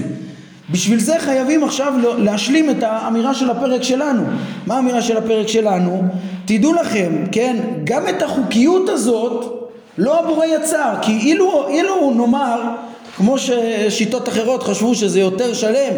בשביל 0.73 0.99
זה 0.99 1.15
חייבים 1.19 1.65
עכשיו 1.65 1.93
להשלים 2.19 2.71
את 2.71 2.83
האמירה 2.83 3.35
של 3.35 3.51
הפרק 3.51 3.83
שלנו. 3.83 4.23
מה 4.67 4.77
האמירה 4.77 5.03
של 5.03 5.17
הפרק 5.17 5.49
שלנו? 5.49 6.03
תדעו 6.45 6.73
לכם, 6.73 7.13
כן, 7.33 7.57
גם 7.85 8.09
את 8.09 8.23
החוקיות 8.23 8.89
הזאת 8.89 9.69
לא 9.99 10.21
הבורא 10.21 10.47
יצר, 10.47 10.95
כי 11.03 11.13
אילו, 11.13 11.69
אילו 11.69 12.15
נאמר, 12.17 12.61
כמו 13.17 13.37
ששיטות 13.39 14.29
אחרות 14.29 14.63
חשבו 14.63 14.95
שזה 14.95 15.21
יותר 15.21 15.55
שלם, 15.55 15.95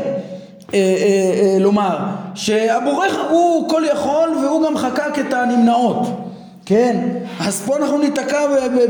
אה, 0.74 0.78
אה, 0.78 1.54
אה, 1.54 1.58
לומר 1.60 1.96
שהבורא 2.34 3.06
הוא 3.30 3.68
כל 3.68 3.82
יכול 3.92 4.28
והוא 4.42 4.66
גם 4.66 4.76
חקק 4.76 5.18
את 5.18 5.32
הנמנעות 5.32 6.24
כן? 6.66 7.08
אז 7.40 7.62
פה 7.66 7.76
אנחנו 7.76 7.98
ניתקע 7.98 8.40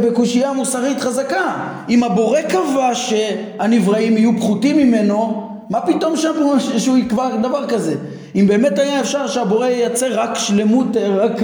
בקושייה 0.03 0.53
מוסרית 0.53 1.01
חזקה 1.01 1.57
אם 1.88 2.05
הבורא 2.05 2.40
קבע 2.42 2.90
שהנבראים 2.94 4.16
יהיו 4.16 4.37
פחותים 4.38 4.77
ממנו 4.77 5.43
מה 5.70 5.81
פתאום 5.81 6.16
שהבורא, 6.16 6.59
שהוא 6.59 6.96
יקבע 6.96 7.37
דבר 7.37 7.66
כזה 7.66 7.94
אם 8.37 8.46
באמת 8.46 8.79
היה 8.79 9.00
אפשר 9.00 9.27
שהבורא 9.27 9.66
ייצר 9.66 10.20
רק 10.20 10.35
שלמות, 10.35 10.96
רק 10.96 11.40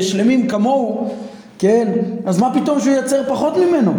שלמים 0.00 0.48
כמוהו 0.48 1.08
כן? 1.60 1.88
אז 2.26 2.38
מה 2.38 2.54
פתאום 2.54 2.80
שהוא 2.80 2.94
ייצר 2.94 3.22
פחות 3.28 3.56
ממנו? 3.56 3.92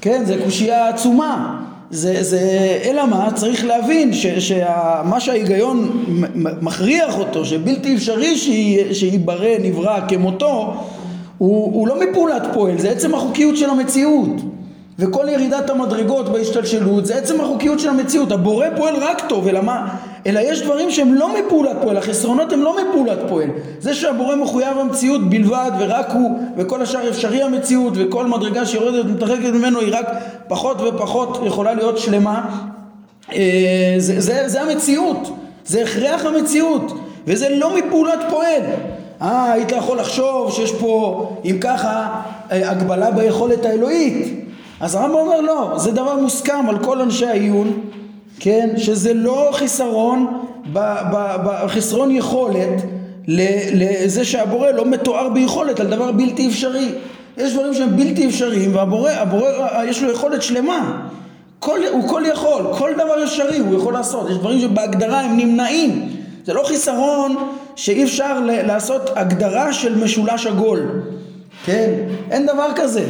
כן? 0.00 0.22
זה 0.24 0.36
קושייה 0.44 0.88
עצומה 0.88 1.60
זה, 1.90 2.22
זה, 2.22 2.40
אלא 2.84 3.06
מה? 3.06 3.28
צריך 3.34 3.64
להבין 3.64 4.12
שמה 4.38 5.20
שההיגיון 5.20 6.04
מכריח 6.60 7.18
אותו, 7.18 7.44
שבלתי 7.44 7.96
אפשרי 7.96 8.36
שייברא 8.92 9.58
נברא 9.62 10.00
כמותו, 10.08 10.74
הוא, 11.38 11.74
הוא 11.74 11.88
לא 11.88 12.00
מפעולת 12.00 12.42
פועל, 12.54 12.78
זה 12.78 12.90
עצם 12.90 13.14
החוקיות 13.14 13.56
של 13.56 13.70
המציאות. 13.70 14.30
וכל 14.98 15.26
ירידת 15.28 15.70
המדרגות 15.70 16.28
בהשתלשלות 16.28 17.06
זה 17.06 17.16
עצם 17.16 17.40
החוקיות 17.40 17.80
של 17.80 17.88
המציאות. 17.88 18.32
הבורא 18.32 18.66
פועל 18.76 18.94
רק 19.00 19.28
טוב, 19.28 19.48
אלא 19.48 19.60
מה? 19.60 19.88
אלא 20.26 20.40
יש 20.40 20.62
דברים 20.62 20.90
שהם 20.90 21.14
לא 21.14 21.34
מפעולת 21.38 21.76
פועל, 21.82 21.96
החסרונות 21.96 22.52
הם 22.52 22.62
לא 22.62 22.76
מפעולת 22.82 23.18
פועל. 23.28 23.48
זה 23.80 23.94
שהבורא 23.94 24.36
מחויב 24.36 24.78
המציאות 24.78 25.30
בלבד 25.30 25.70
ורק 25.80 26.10
הוא 26.10 26.38
וכל 26.56 26.82
השאר 26.82 27.08
אפשרי 27.08 27.42
המציאות 27.42 27.92
וכל 27.96 28.26
מדרגה 28.26 28.66
שיורדת 28.66 29.04
ומתרחקת 29.04 29.52
ממנו 29.52 29.80
היא 29.80 29.94
רק 29.94 30.06
פחות 30.48 30.80
ופחות 30.80 31.40
יכולה 31.46 31.74
להיות 31.74 31.98
שלמה. 31.98 32.60
אה, 33.32 33.94
זה, 33.98 34.20
זה, 34.20 34.48
זה 34.48 34.62
המציאות, 34.62 35.36
זה 35.64 35.82
הכרח 35.82 36.24
המציאות 36.24 36.92
וזה 37.26 37.48
לא 37.48 37.76
מפעולת 37.76 38.18
פועל. 38.30 38.62
אה, 39.22 39.52
היית 39.52 39.72
יכול 39.72 39.98
לחשוב 39.98 40.52
שיש 40.52 40.72
פה, 40.72 41.26
אם 41.44 41.58
ככה, 41.60 42.20
אה, 42.52 42.70
הגבלה 42.70 43.10
ביכולת 43.10 43.64
האלוהית. 43.64 44.47
אז 44.80 44.94
הרמב"ם 44.94 45.16
אומר 45.16 45.40
לא, 45.40 45.72
זה 45.76 45.90
דבר 45.92 46.16
מוסכם 46.16 46.68
על 46.68 46.78
כל 46.78 47.00
אנשי 47.00 47.26
העיון, 47.26 47.80
כן, 48.40 48.68
שזה 48.76 49.14
לא 49.14 49.50
חיסרון, 49.52 50.42
חסרון 51.66 52.10
יכולת 52.10 52.82
לזה 53.28 54.24
שהבורא 54.24 54.70
לא 54.70 54.84
מתואר 54.84 55.28
ביכולת 55.28 55.80
על 55.80 55.86
דבר 55.86 56.12
בלתי 56.12 56.48
אפשרי. 56.48 56.88
יש 57.36 57.52
דברים 57.52 57.74
שהם 57.74 57.96
בלתי 57.96 58.26
אפשריים 58.26 58.76
והבורא, 58.76 59.10
הבורא 59.10 59.50
יש 59.84 60.02
לו 60.02 60.12
יכולת 60.12 60.42
שלמה. 60.42 61.08
כל, 61.58 61.78
הוא 61.92 62.08
כל 62.08 62.22
יכול, 62.26 62.62
כל 62.78 62.90
דבר 62.94 63.24
אפשרי 63.24 63.58
הוא 63.58 63.76
יכול 63.76 63.92
לעשות. 63.92 64.30
יש 64.30 64.36
דברים 64.36 64.60
שבהגדרה 64.60 65.20
הם 65.20 65.36
נמנעים. 65.36 66.08
זה 66.44 66.54
לא 66.54 66.62
חיסרון 66.62 67.36
שאי 67.76 68.04
אפשר 68.04 68.40
לעשות 68.44 69.10
הגדרה 69.16 69.72
של 69.72 70.04
משולש 70.04 70.46
עגול. 70.46 70.80
כן? 71.64 71.90
אין 72.30 72.46
דבר 72.46 72.68
כזה. 72.76 73.04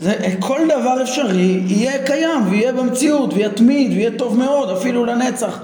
זה, 0.00 0.14
כל 0.38 0.60
דבר 0.64 1.02
אפשרי 1.02 1.60
יהיה 1.66 2.04
קיים 2.06 2.42
ויהיה 2.50 2.72
במציאות 2.72 3.34
ויתמיד 3.34 3.92
ויהיה 3.92 4.10
טוב 4.10 4.38
מאוד 4.38 4.70
אפילו 4.70 5.04
לנצח 5.04 5.60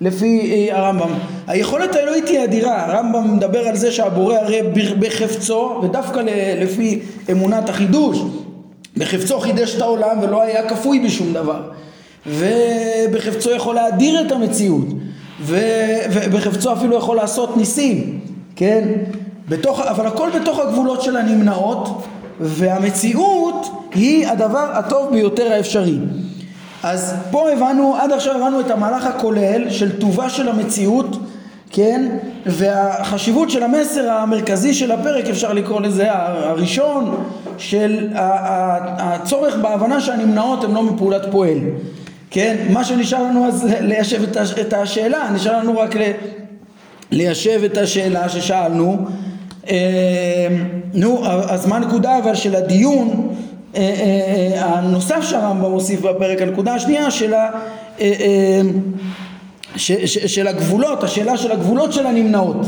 לפי 0.00 0.50
אה, 0.52 0.78
הרמב"ם. 0.78 1.10
היכולת 1.46 1.94
האלוהית 1.94 2.28
היא 2.28 2.44
אדירה, 2.44 2.84
הרמב"ם 2.84 3.36
מדבר 3.36 3.58
על 3.58 3.76
זה 3.76 3.92
שהבורא 3.92 4.34
הרי 4.34 4.60
בחפצו 4.98 5.80
ודווקא 5.82 6.20
לפי 6.60 6.98
אמונת 7.30 7.68
החידוש 7.68 8.18
בחפצו 8.96 9.40
חידש 9.40 9.76
את 9.76 9.80
העולם 9.80 10.18
ולא 10.22 10.42
היה 10.42 10.68
כפוי 10.68 11.00
בשום 11.00 11.32
דבר 11.32 11.62
ובחפצו 12.26 13.50
יכול 13.50 13.74
להדיר 13.74 14.20
את 14.26 14.32
המציאות 14.32 14.86
ובחפצו 15.42 16.72
אפילו 16.72 16.96
יכול 16.96 17.16
לעשות 17.16 17.56
ניסים, 17.56 18.20
כן? 18.56 18.88
בתוך, 19.48 19.80
אבל 19.80 20.06
הכל 20.06 20.28
בתוך 20.40 20.58
הגבולות 20.58 21.02
של 21.02 21.16
הנמנעות 21.16 22.02
והמציאות 22.40 23.70
היא 23.94 24.28
הדבר 24.28 24.70
הטוב 24.72 25.10
ביותר 25.10 25.52
האפשרי. 25.52 25.98
אז 26.82 27.14
פה 27.30 27.50
הבנו, 27.50 27.96
עד 27.96 28.12
עכשיו 28.12 28.34
הבנו 28.36 28.60
את 28.60 28.70
המהלך 28.70 29.06
הכולל 29.06 29.70
של 29.70 29.98
טובה 29.98 30.30
של 30.30 30.48
המציאות, 30.48 31.16
כן? 31.70 32.16
והחשיבות 32.46 33.50
של 33.50 33.62
המסר 33.62 34.10
המרכזי 34.10 34.74
של 34.74 34.92
הפרק, 34.92 35.24
אפשר 35.24 35.52
לקרוא 35.52 35.80
לזה 35.80 36.08
הראשון, 36.12 37.24
של 37.58 38.08
הצורך 38.98 39.56
בהבנה 39.56 40.00
שהנמנעות 40.00 40.64
הן 40.64 40.74
לא 40.74 40.82
מפעולת 40.82 41.22
פועל. 41.30 41.58
כן? 42.30 42.56
מה 42.70 42.84
שנשאר 42.84 43.22
לנו 43.22 43.46
אז 43.46 43.66
ליישב 43.80 44.22
את 44.60 44.72
השאלה, 44.72 45.30
נשאר 45.34 45.58
לנו 45.58 45.78
רק 45.78 45.94
ליישב 47.10 47.60
את 47.64 47.78
השאלה 47.78 48.28
ששאלנו. 48.28 49.06
אה, 49.68 50.48
נו, 50.94 51.26
אז 51.26 51.66
מה 51.66 51.76
הנקודה 51.76 52.18
אבל 52.18 52.34
של 52.34 52.56
הדיון? 52.56 53.28
אה, 53.76 53.80
אה, 53.80 54.64
הנוסף 54.64 55.22
שהרמב"ם 55.22 55.70
מוסיף 55.70 56.00
בפרק, 56.00 56.42
הנקודה 56.42 56.74
השנייה 56.74 57.10
של, 57.10 57.34
ה, 57.34 57.50
ש, 59.76 59.92
ש, 59.92 60.18
של 60.18 60.48
הגבולות, 60.48 61.04
השאלה 61.04 61.36
של 61.36 61.52
הגבולות 61.52 61.92
של 61.92 62.06
הנמנעות. 62.06 62.66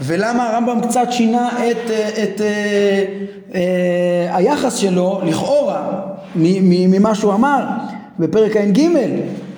ולמה 0.00 0.50
הרמב"ם 0.50 0.80
קצת 0.80 1.06
שינה 1.10 1.48
את, 1.48 1.90
את, 2.22 2.40
את 2.40 3.56
היחס 4.30 4.76
שלו 4.76 5.20
לכאורה 5.26 6.00
ממה 6.34 7.14
שהוא 7.14 7.34
אמר 7.34 7.64
בפרק 8.18 8.56
ע"ג 8.56 8.80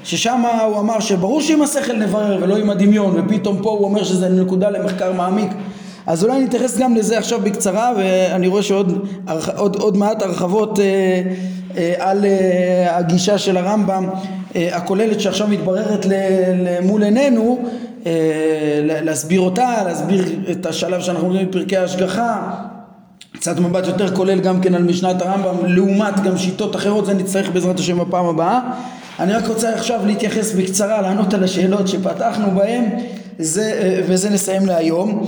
ששם 0.04 0.42
הוא 0.66 0.78
אמר 0.78 1.00
שברור 1.00 1.40
שעם 1.40 1.62
השכל 1.62 1.92
נברר 1.92 2.38
ולא 2.42 2.56
עם 2.56 2.70
הדמיון 2.70 3.14
ופתאום 3.16 3.58
פה 3.62 3.70
הוא 3.70 3.84
אומר 3.84 4.04
שזה 4.04 4.28
נקודה 4.28 4.70
למחקר 4.70 5.12
מעמיק 5.12 5.50
אז 6.06 6.24
אולי 6.24 6.44
נתייחס 6.44 6.78
גם 6.78 6.94
לזה 6.94 7.18
עכשיו 7.18 7.40
בקצרה 7.40 7.92
ואני 7.98 8.46
רואה 8.46 8.62
שעוד 8.62 9.08
עוד, 9.56 9.76
עוד 9.76 9.96
מעט 9.96 10.22
הרחבות 10.22 10.78
אה, 10.78 10.84
אה, 11.76 11.94
על 11.98 12.24
אה, 12.24 12.96
הגישה 12.96 13.38
של 13.38 13.56
הרמב"ם 13.56 14.08
אה, 14.56 14.76
הכוללת 14.76 15.20
שעכשיו 15.20 15.48
מתבררת 15.48 16.06
מול 16.82 17.02
עינינו 17.02 17.58
אה, 18.06 18.12
להסביר 18.82 19.40
אותה, 19.40 19.82
להסביר 19.84 20.24
את 20.50 20.66
השלב 20.66 21.00
שאנחנו 21.00 21.28
רואים 21.28 21.48
בפרקי 21.48 21.76
ההשגחה. 21.76 22.50
קצת 23.32 23.58
מבט 23.58 23.86
יותר 23.86 24.16
כולל 24.16 24.40
גם 24.40 24.60
כן 24.60 24.74
על 24.74 24.82
משנת 24.82 25.22
הרמב"ם 25.22 25.66
לעומת 25.66 26.20
גם 26.20 26.38
שיטות 26.38 26.76
אחרות 26.76 27.06
זה 27.06 27.14
נצטרך 27.14 27.50
בעזרת 27.50 27.78
השם 27.78 27.98
בפעם 27.98 28.26
הבאה. 28.26 28.60
אני 29.20 29.32
רק 29.32 29.48
רוצה 29.48 29.74
עכשיו 29.74 30.00
להתייחס 30.06 30.52
בקצרה 30.52 31.00
לענות 31.02 31.34
על 31.34 31.44
השאלות 31.44 31.88
שפתחנו 31.88 32.50
בהן 32.50 32.84
זה, 33.38 34.02
וזה 34.08 34.30
נסיים 34.30 34.66
להיום 34.66 35.26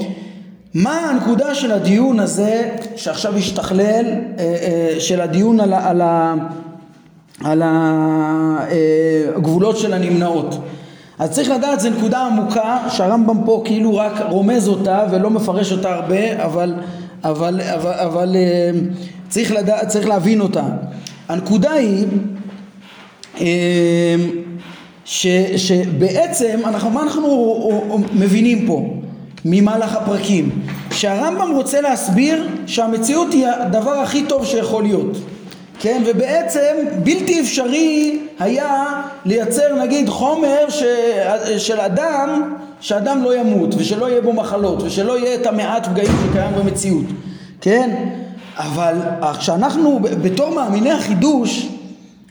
מה 0.78 1.10
הנקודה 1.10 1.54
של 1.54 1.72
הדיון 1.72 2.20
הזה 2.20 2.70
שעכשיו 2.96 3.36
השתכלל 3.36 4.04
אה, 4.38 4.44
אה, 4.44 5.00
של 5.00 5.20
הדיון 5.20 5.60
על, 5.60 5.72
על, 5.74 6.02
על 7.44 7.62
הגבולות 9.36 9.76
אה, 9.76 9.80
של 9.80 9.92
הנמנעות 9.92 10.58
אז 11.18 11.30
צריך 11.30 11.50
לדעת 11.50 11.80
זו 11.80 11.90
נקודה 11.90 12.26
עמוקה 12.26 12.78
שהרמב"ם 12.88 13.44
פה 13.44 13.62
כאילו 13.64 13.96
רק 13.96 14.12
רומז 14.28 14.68
אותה 14.68 15.06
ולא 15.10 15.30
מפרש 15.30 15.72
אותה 15.72 15.94
הרבה 15.94 16.44
אבל 16.44 16.74
אבל, 17.24 17.60
אבל, 17.60 17.92
אבל 17.92 18.36
צריך, 19.28 19.52
לדע, 19.52 19.86
צריך 19.86 20.08
להבין 20.08 20.40
אותה. 20.40 20.64
הנקודה 21.28 21.72
היא 21.72 22.06
ש, 25.04 25.26
שבעצם 25.56 26.60
אנחנו, 26.64 26.90
מה 26.90 27.02
אנחנו 27.02 27.98
מבינים 28.12 28.66
פה 28.66 28.96
ממהלך 29.48 29.96
הפרקים? 29.96 30.50
שהרמב"ם 30.90 31.50
רוצה 31.54 31.80
להסביר 31.80 32.48
שהמציאות 32.66 33.32
היא 33.32 33.46
הדבר 33.46 33.90
הכי 33.90 34.22
טוב 34.22 34.46
שיכול 34.46 34.82
להיות. 34.82 35.16
כן, 35.80 36.02
ובעצם 36.06 36.74
בלתי 37.04 37.40
אפשרי 37.40 38.18
היה 38.38 38.84
לייצר 39.24 39.74
נגיד 39.82 40.08
חומר 40.08 40.68
ש, 40.68 40.82
של 41.58 41.80
אדם 41.80 42.54
שאדם 42.80 43.22
לא 43.22 43.36
ימות 43.36 43.74
ושלא 43.78 44.10
יהיה 44.10 44.20
בו 44.20 44.32
מחלות 44.32 44.82
ושלא 44.82 45.18
יהיה 45.18 45.34
את 45.34 45.46
המעט 45.46 45.86
פגעים 45.86 46.12
שקיים 46.30 46.54
במציאות, 46.58 47.04
כן? 47.60 48.08
אבל 48.56 48.94
כשאנחנו 49.38 50.00
בתור 50.02 50.54
מאמיני 50.54 50.90
החידוש 50.90 51.68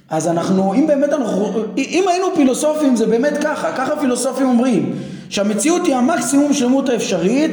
אז 0.10 0.28
אנחנו, 0.28 0.74
אם 0.74 0.88
באמת 0.88 1.14
אנחנו, 1.14 1.48
אם 1.78 2.04
היינו 2.08 2.26
פילוסופים 2.36 2.96
זה 2.96 3.06
באמת 3.06 3.38
ככה, 3.44 3.72
ככה 3.72 3.96
פילוסופים 3.96 4.48
אומרים 4.48 4.96
שהמציאות 5.30 5.86
היא 5.86 5.96
המקסימום 5.96 6.54
שלמות 6.54 6.90
האפשרית 6.90 7.52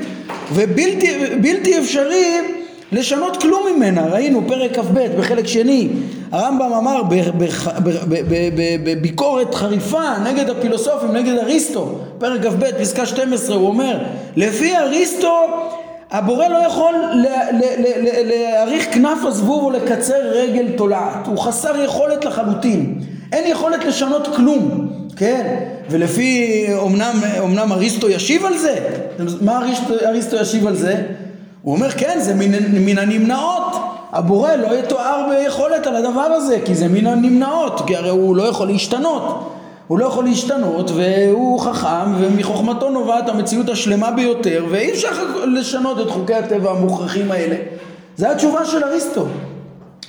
ובלתי 0.53 1.79
אפשרי 1.79 2.39
לשנות 2.93 3.37
כלום 3.43 3.63
ממנה, 3.77 4.07
ראינו 4.07 4.43
פרק 4.49 4.79
כ"ב 4.79 5.19
בחלק 5.19 5.47
שני, 5.47 5.89
הרמב"ם 6.33 6.73
אמר 6.73 7.03
בביקורת 8.85 9.55
חריפה 9.55 10.19
נגד 10.25 10.51
הפילוסופים, 10.51 11.13
נגד 11.13 11.39
אריסטו, 11.39 11.99
פרק 12.19 12.43
כ"ב 12.47 12.71
פסקה 12.81 13.07
12 13.07 13.57
הוא 13.57 13.69
אומר 13.69 13.99
לפי 14.37 14.77
אריסטו 14.77 15.47
הבורא 16.11 16.49
לא 16.49 16.59
יכול 16.67 16.95
להאריך 18.25 18.95
כנף 18.95 19.19
הזבוב 19.25 19.65
או 19.65 19.71
לקצר 19.71 20.21
רגל 20.23 20.67
תולעת, 20.77 21.27
הוא 21.27 21.39
חסר 21.39 21.85
יכולת 21.85 22.25
לחלוטין, 22.25 22.99
אין 23.33 23.51
יכולת 23.51 23.85
לשנות 23.85 24.29
כלום, 24.37 24.89
כן? 25.17 25.57
ולפי, 25.91 26.67
אמנם, 26.87 27.15
אמנם 27.45 27.73
אריסטו 27.73 28.09
ישיב 28.09 28.45
על 28.45 28.59
זה, 28.59 28.79
מה 29.41 29.59
אריסטו, 29.59 29.95
אריסטו 30.07 30.37
ישיב 30.37 30.67
על 30.67 30.77
זה? 30.77 31.03
הוא 31.63 31.75
אומר 31.75 31.91
כן 31.91 32.19
זה 32.21 32.35
מן, 32.35 32.85
מן 32.87 32.99
הנמנעות 32.99 33.77
הבורא 34.13 34.53
לא 34.53 34.79
יתואר 34.79 35.29
ביכולת 35.31 35.87
על 35.87 35.97
הדבר 35.97 36.21
הזה 36.21 36.59
כי 36.65 36.75
זה 36.75 36.89
מן 36.89 37.07
הנמנעות 37.07 37.83
כי 37.87 37.97
הרי 37.97 38.09
הוא 38.09 38.37
לא 38.37 38.43
יכול 38.43 38.67
להשתנות 38.67 39.53
הוא 39.89 39.99
לא 39.99 40.07
יכול 40.07 40.25
להשתנות 40.25 40.91
והוא 40.91 41.61
חכם 41.61 42.15
ומחוכמתו 42.19 42.91
נובעת 42.91 43.29
המציאות 43.29 43.69
השלמה 43.69 44.11
ביותר 44.11 44.65
ואי 44.71 44.91
אפשר 44.91 45.09
לשנות 45.47 46.01
את 46.01 46.11
חוקי 46.11 46.35
הטבע 46.35 46.71
המוכרחים 46.71 47.33
האלה 47.33 47.57
זה 48.17 48.31
התשובה 48.31 48.65
של 48.65 48.85
אריסטו 48.85 49.27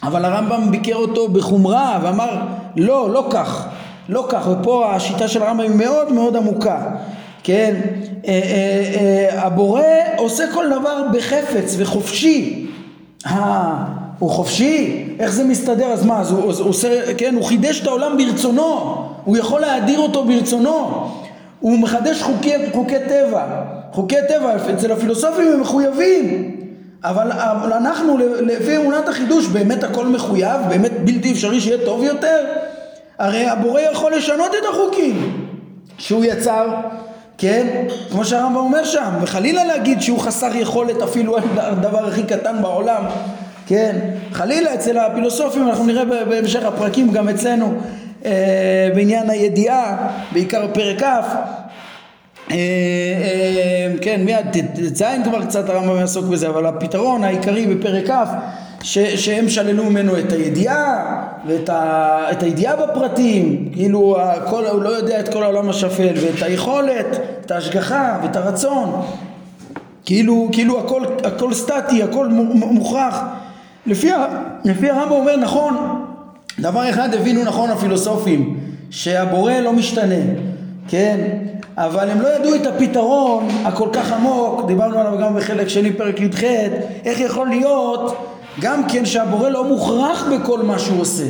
אבל 0.04 0.26
הרמב"ם 0.26 0.72
ביקר 0.72 0.96
אותו 0.96 1.28
בחומרה 1.28 2.00
ואמר 2.04 2.30
לא, 2.76 3.10
לא 3.10 3.28
כך, 3.30 3.68
לא 4.10 4.26
כך 4.30 4.48
ופה 4.52 4.96
השיטה 4.96 5.28
של 5.28 5.44
הרמב"ם 5.44 5.60
היא 5.60 5.76
מאוד 5.76 6.12
מאוד 6.12 6.36
עמוקה 6.36 6.82
כן, 7.44 7.76
אה, 8.28 8.32
אה, 8.32 9.36
אה, 9.36 9.46
הבורא 9.46 9.82
עושה 10.18 10.44
כל 10.54 10.66
דבר 10.70 11.04
בחפץ 11.14 11.76
וחופשי. 11.78 12.68
אה, 13.26 13.74
הוא 14.20 14.30
חופשי? 14.30 15.06
איך 15.20 15.32
זה 15.32 15.44
מסתדר? 15.44 15.86
אז 15.86 16.06
מה, 16.06 16.20
אז 16.20 16.32
הוא, 16.32 16.40
הוא 16.44 16.70
עושה, 16.70 17.14
כן, 17.18 17.36
הוא 17.36 17.44
חידש 17.44 17.82
את 17.82 17.88
העולם 17.88 18.18
ברצונו, 18.18 18.96
הוא 19.26 19.38
יכול 19.38 19.62
להדיר 19.62 20.00
אותו 20.00 20.26
ברצונו, 20.26 21.10
הוא 21.60 21.80
מחדש 21.80 22.22
חוקי, 22.22 22.54
חוקי 22.74 23.00
טבע, 23.10 23.46
חוקי 23.92 24.16
טבע 24.28 24.56
אצל 24.74 24.92
הפילוסופים 24.92 25.48
הם 25.54 25.62
מחויבים, 25.62 26.52
אבל, 27.04 27.32
אבל 27.32 27.74
אנחנו 27.74 28.18
לפי 28.42 28.78
אמונת 28.78 29.08
החידוש 29.08 29.48
באמת 29.48 29.84
הכל 29.84 30.06
מחויב, 30.06 30.62
באמת 30.70 30.92
בלתי 31.04 31.32
אפשרי 31.32 31.62
שיהיה 31.62 31.86
טוב 31.86 32.04
יותר, 32.04 32.46
הרי 33.20 33.46
הבורא 33.48 33.82
יכול 33.82 34.16
לשנות 34.16 34.52
את 34.56 34.66
החוקים 34.70 35.48
שהוא 35.98 36.26
יצר 36.26 36.68
כן? 37.38 37.68
כמו 38.12 38.26
שהרמב"ם 38.26 38.56
אומר 38.56 38.86
שם, 38.86 39.10
וחלילה 39.22 39.64
להגיד 39.64 40.02
שהוא 40.02 40.20
חסר 40.20 40.56
יכולת 40.56 41.02
אפילו 41.02 41.38
על 41.38 41.44
הדבר 41.58 42.08
הכי 42.08 42.24
קטן 42.24 42.62
בעולם, 42.62 43.04
כן? 43.68 44.00
חלילה 44.32 44.74
אצל 44.74 44.98
הפילוסופים, 44.98 45.70
אנחנו 45.70 45.86
נראה 45.86 46.06
בהמשך 46.06 46.64
הפרקים 46.64 47.12
גם 47.12 47.30
אצלנו 47.30 47.74
אה, 48.26 48.90
בעניין 48.96 49.30
הידיעה, 49.30 50.08
בעיקר 50.32 50.68
פרק 50.74 51.00
כ', 51.00 51.04
אה, 51.04 51.16
אה, 52.52 53.94
כן, 54.02 54.22
מיד 54.26 54.46
ט"ז 54.52 55.04
כבר 55.24 55.46
קצת 55.46 55.70
הרמב"ם 55.70 56.00
יעסוק 56.00 56.26
בזה, 56.26 56.48
אבל 56.48 56.66
הפתרון 56.66 57.24
העיקרי 57.24 57.66
בפרק 57.66 58.12
כ' 58.12 58.14
ש, 58.84 59.00
שהם 59.00 59.50
שללו 59.50 59.84
ממנו 59.84 60.20
את 60.20 60.32
הידיעה 60.32 61.22
ואת 61.48 61.70
ה, 61.70 62.28
את 62.32 62.44
הידיעה 62.44 62.76
בפרטים, 62.76 63.70
כאילו 63.74 64.22
הכל, 64.22 64.66
הוא 64.66 64.82
לא 64.82 64.90
יודע 64.90 65.20
את 65.20 65.34
כל 65.34 65.44
העולם 65.44 65.70
השפל, 65.70 66.14
ואת 66.22 66.42
היכולת, 66.42 67.20
את 67.46 67.52
ההשגחה 67.52 68.20
ואת 68.24 68.36
הרצון, 68.36 69.02
כאילו, 70.06 70.50
כאילו 70.52 70.80
הכל, 70.80 71.02
הכל 71.24 71.54
סטטי, 71.54 72.04
הכל 72.04 72.28
מוכרח. 72.54 73.20
לפי, 73.86 74.12
לפי 74.66 74.90
הרמב"ם 74.90 75.12
אומר 75.12 75.36
נכון, 75.36 76.04
דבר 76.60 76.90
אחד 76.90 77.14
הבינו 77.14 77.44
נכון 77.44 77.70
הפילוסופים, 77.70 78.60
שהבורא 78.90 79.54
לא 79.54 79.74
משתנה, 79.74 80.16
כן? 80.88 81.20
אבל 81.78 82.10
הם 82.10 82.22
לא 82.22 82.36
ידעו 82.36 82.56
את 82.56 82.66
הפתרון 82.66 83.48
הכל 83.66 83.90
כך 83.94 84.12
עמוק, 84.12 84.68
דיברנו 84.68 85.00
עליו 85.00 85.18
גם 85.22 85.36
בחלק 85.36 85.68
שני 85.68 85.94
פרק 85.94 86.20
י"ח, 86.20 86.44
איך 87.06 87.20
יכול 87.20 87.50
להיות 87.50 88.33
גם 88.62 88.84
כן 88.90 89.06
שהבורא 89.06 89.50
לא 89.50 89.64
מוכרח 89.64 90.26
בכל 90.32 90.62
מה 90.62 90.80
שהוא 90.80 91.02
עושה. 91.02 91.24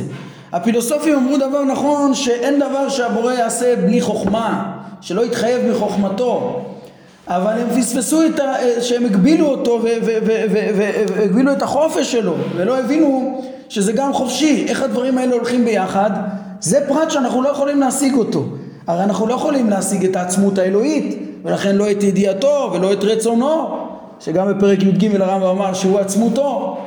הפילוסופים 0.52 1.14
אמרו 1.14 1.36
דבר 1.36 1.64
נכון 1.64 2.14
שאין 2.14 2.60
דבר 2.60 2.88
שהבורא 2.88 3.32
יעשה 3.32 3.76
בלי 3.76 4.00
חוכמה, 4.00 4.72
שלא 5.00 5.26
יתחייב 5.26 5.70
מחוכמתו. 5.70 6.60
אבל 7.28 7.52
הם 7.52 7.80
פספסו 7.80 8.26
את 8.26 8.40
ה... 8.40 8.54
שהם 8.80 9.04
הגבילו 9.04 9.46
אותו 9.46 9.80
והגבילו 11.16 11.52
את 11.52 11.62
החופש 11.62 12.12
שלו 12.12 12.34
ולא 12.56 12.78
הבינו 12.78 13.42
שזה 13.68 13.92
גם 13.92 14.12
חופשי. 14.12 14.66
איך 14.68 14.82
הדברים 14.82 15.18
האלה 15.18 15.34
הולכים 15.34 15.64
ביחד? 15.64 16.10
זה 16.60 16.80
פרט 16.88 17.10
שאנחנו 17.10 17.42
לא 17.42 17.48
יכולים 17.48 17.80
להשיג 17.80 18.14
אותו. 18.14 18.44
הרי 18.86 19.04
אנחנו 19.04 19.26
לא 19.26 19.34
יכולים 19.34 19.70
להשיג 19.70 20.04
את 20.04 20.16
העצמות 20.16 20.58
האלוהית 20.58 21.18
ולכן 21.44 21.76
לא 21.76 21.90
את 21.90 22.02
ידיעתו 22.02 22.70
ולא 22.74 22.92
את 22.92 23.04
רצונו 23.04 23.76
שגם 24.20 24.48
בפרק 24.48 24.82
י"ג 24.82 25.20
הרמב"ם 25.20 25.46
אמר 25.46 25.74
שהוא 25.74 25.98
עצמותו 25.98 26.78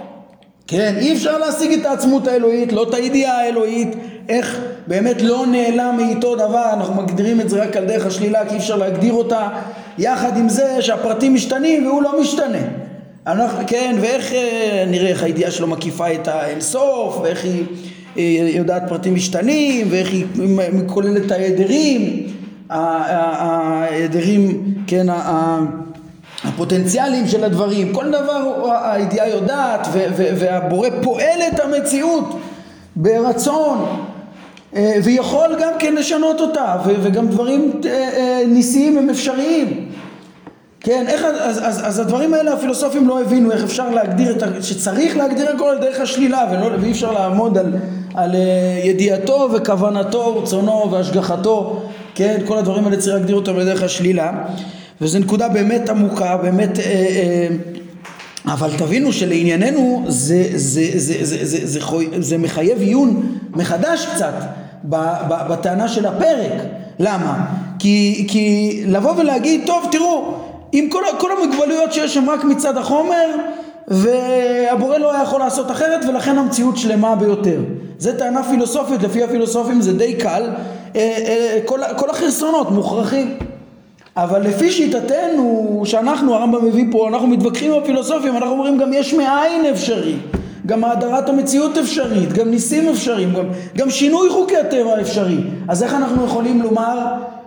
כן, 0.67 0.95
אי 0.97 1.13
אפשר 1.13 1.37
להשיג 1.37 1.79
את 1.79 1.85
העצמות 1.85 2.27
האלוהית, 2.27 2.73
לא 2.73 2.83
את 2.83 2.93
הידיעה 2.93 3.37
האלוהית, 3.37 3.95
איך 4.29 4.59
באמת 4.87 5.21
לא 5.21 5.45
נעלם 5.51 5.97
מאיתו 5.97 6.35
דבר, 6.35 6.69
אנחנו 6.73 7.01
מגדירים 7.01 7.41
את 7.41 7.49
זה 7.49 7.63
רק 7.63 7.77
על 7.77 7.85
דרך 7.85 8.05
השלילה 8.05 8.45
כי 8.45 8.53
אי 8.53 8.57
אפשר 8.57 8.75
להגדיר 8.75 9.13
אותה, 9.13 9.47
יחד 9.97 10.37
עם 10.37 10.49
זה 10.49 10.81
שהפרטים 10.81 11.33
משתנים 11.33 11.87
והוא 11.87 12.01
לא 12.01 12.21
משתנה. 12.21 12.57
אנחנו, 13.27 13.63
כן, 13.67 13.95
ואיך 14.01 14.33
אה, 14.33 14.83
נראה 14.87 15.09
איך 15.09 15.23
הידיעה 15.23 15.51
שלו 15.51 15.67
מקיפה 15.67 16.13
את 16.13 16.27
האינסוף, 16.27 17.19
ואיך 17.23 17.43
היא 17.43 17.63
אה, 18.17 18.49
יודעת 18.53 18.83
פרטים 18.89 19.15
משתנים, 19.15 19.87
ואיך 19.89 20.11
היא 20.11 20.25
כוללת 20.85 21.25
את 21.25 21.31
ההדרים, 21.31 22.27
ההדרים, 22.69 24.63
כן, 24.87 25.07
הפוטנציאלים 26.43 27.27
של 27.27 27.43
הדברים, 27.43 27.93
כל 27.93 28.09
דבר 28.09 28.69
הידיעה 28.83 29.29
יודעת 29.29 29.87
והבורא 30.37 30.89
פועל 31.03 31.41
את 31.53 31.59
המציאות 31.59 32.39
ברצון 32.95 33.85
אה, 34.75 34.93
ויכול 35.03 35.55
גם 35.61 35.73
כן 35.79 35.95
לשנות 35.95 36.41
אותה 36.41 36.75
וגם 36.85 37.27
דברים 37.27 37.81
אה, 37.85 37.91
אה, 37.91 38.43
ניסיים 38.47 38.97
הם 38.97 39.09
אפשריים. 39.09 39.89
כן, 40.79 41.05
איך, 41.07 41.23
אז, 41.23 41.59
אז, 41.63 41.87
אז 41.87 41.99
הדברים 41.99 42.33
האלה 42.33 42.53
הפילוסופים 42.53 43.07
לא 43.07 43.21
הבינו 43.21 43.51
איך 43.51 43.63
אפשר 43.63 43.89
להגדיר, 43.89 44.31
את, 44.31 44.63
שצריך 44.63 45.17
להגדיר 45.17 45.49
הכל 45.49 45.69
על 45.69 45.77
דרך 45.77 45.99
השלילה 45.99 46.45
ולא, 46.51 46.75
ואי 46.81 46.91
אפשר 46.91 47.11
לעמוד 47.11 47.57
על, 47.57 47.73
על 48.13 48.35
ידיעתו 48.83 49.49
וכוונתו, 49.53 50.41
רצונו 50.41 50.91
והשגחתו, 50.91 51.81
כן, 52.15 52.37
כל 52.45 52.57
הדברים 52.57 52.85
האלה 52.85 52.97
צריך 52.97 53.15
להגדיר 53.15 53.35
אותם 53.35 53.55
על 53.55 53.65
דרך 53.65 53.83
השלילה 53.83 54.31
וזו 55.01 55.19
נקודה 55.19 55.49
באמת 55.49 55.89
עמוקה, 55.89 56.37
באמת, 56.37 56.79
אה, 56.79 56.83
אה, 56.85 57.47
אבל 58.53 58.69
תבינו 58.77 59.13
שלענייננו 59.13 60.05
זה, 60.07 60.43
זה, 60.51 60.89
זה, 60.95 61.21
זה, 61.23 61.45
זה, 61.45 61.67
זה, 61.67 61.79
זה 62.19 62.37
מחייב 62.37 62.79
עיון 62.79 63.37
מחדש 63.55 64.05
קצת 64.05 64.33
בטענה 65.49 65.87
של 65.87 66.05
הפרק. 66.05 66.51
למה? 66.99 67.45
כי, 67.79 68.25
כי 68.29 68.83
לבוא 68.87 69.13
ולהגיד, 69.17 69.61
טוב 69.65 69.87
תראו, 69.91 70.33
עם 70.71 70.89
כל, 70.89 71.03
כל 71.19 71.29
המוגבלויות 71.31 71.93
שיש 71.93 72.13
שם 72.13 72.29
רק 72.29 72.43
מצד 72.43 72.77
החומר 72.77 73.25
והבורא 73.87 74.97
לא 74.97 75.13
היה 75.13 75.23
יכול 75.23 75.39
לעשות 75.39 75.71
אחרת 75.71 76.05
ולכן 76.05 76.37
המציאות 76.37 76.77
שלמה 76.77 77.15
ביותר. 77.15 77.59
זה 77.97 78.19
טענה 78.19 78.43
פילוסופית, 78.43 79.03
לפי 79.03 79.23
הפילוסופים 79.23 79.81
זה 79.81 79.93
די 79.93 80.15
קל, 80.15 80.49
אה, 80.95 81.59
כל, 81.65 81.79
כל 81.97 82.09
החסרונות 82.09 82.71
מוכרחים. 82.71 83.37
אבל 84.17 84.41
לפי 84.41 84.71
שיטתנו 84.71 85.81
שאנחנו 85.85 86.35
הרמב"ם 86.35 86.65
מביא 86.65 86.85
פה 86.91 87.07
אנחנו 87.09 87.27
מתווכחים 87.27 87.71
עם 87.71 87.81
הפילוסופים 87.81 88.37
אנחנו 88.37 88.51
אומרים 88.51 88.77
גם 88.77 88.93
יש 88.93 89.13
מאין 89.13 89.65
אפשרי. 89.65 90.15
גם 90.65 90.83
האדרת 90.83 91.29
המציאות 91.29 91.77
אפשרית 91.77 92.33
גם 92.33 92.51
ניסים 92.51 92.89
אפשריים 92.89 93.33
גם, 93.33 93.45
גם 93.77 93.89
שינוי 93.89 94.29
חוקי 94.29 94.57
הטבע 94.57 95.01
אפשרי. 95.01 95.37
אז 95.67 95.83
איך 95.83 95.93
אנחנו 95.93 96.25
יכולים 96.25 96.61
לומר 96.61 96.99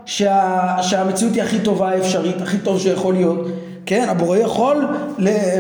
שה, 0.05 0.77
שהמציאות 0.83 1.35
היא 1.35 1.43
הכי 1.43 1.59
טובה 1.59 1.89
האפשרית 1.89 2.43
הכי 2.43 2.59
טוב 2.59 2.81
שיכול 2.81 3.15
להיות? 3.15 3.47
כן 3.87 4.07
הבורא 4.09 4.37
יכול 4.37 4.87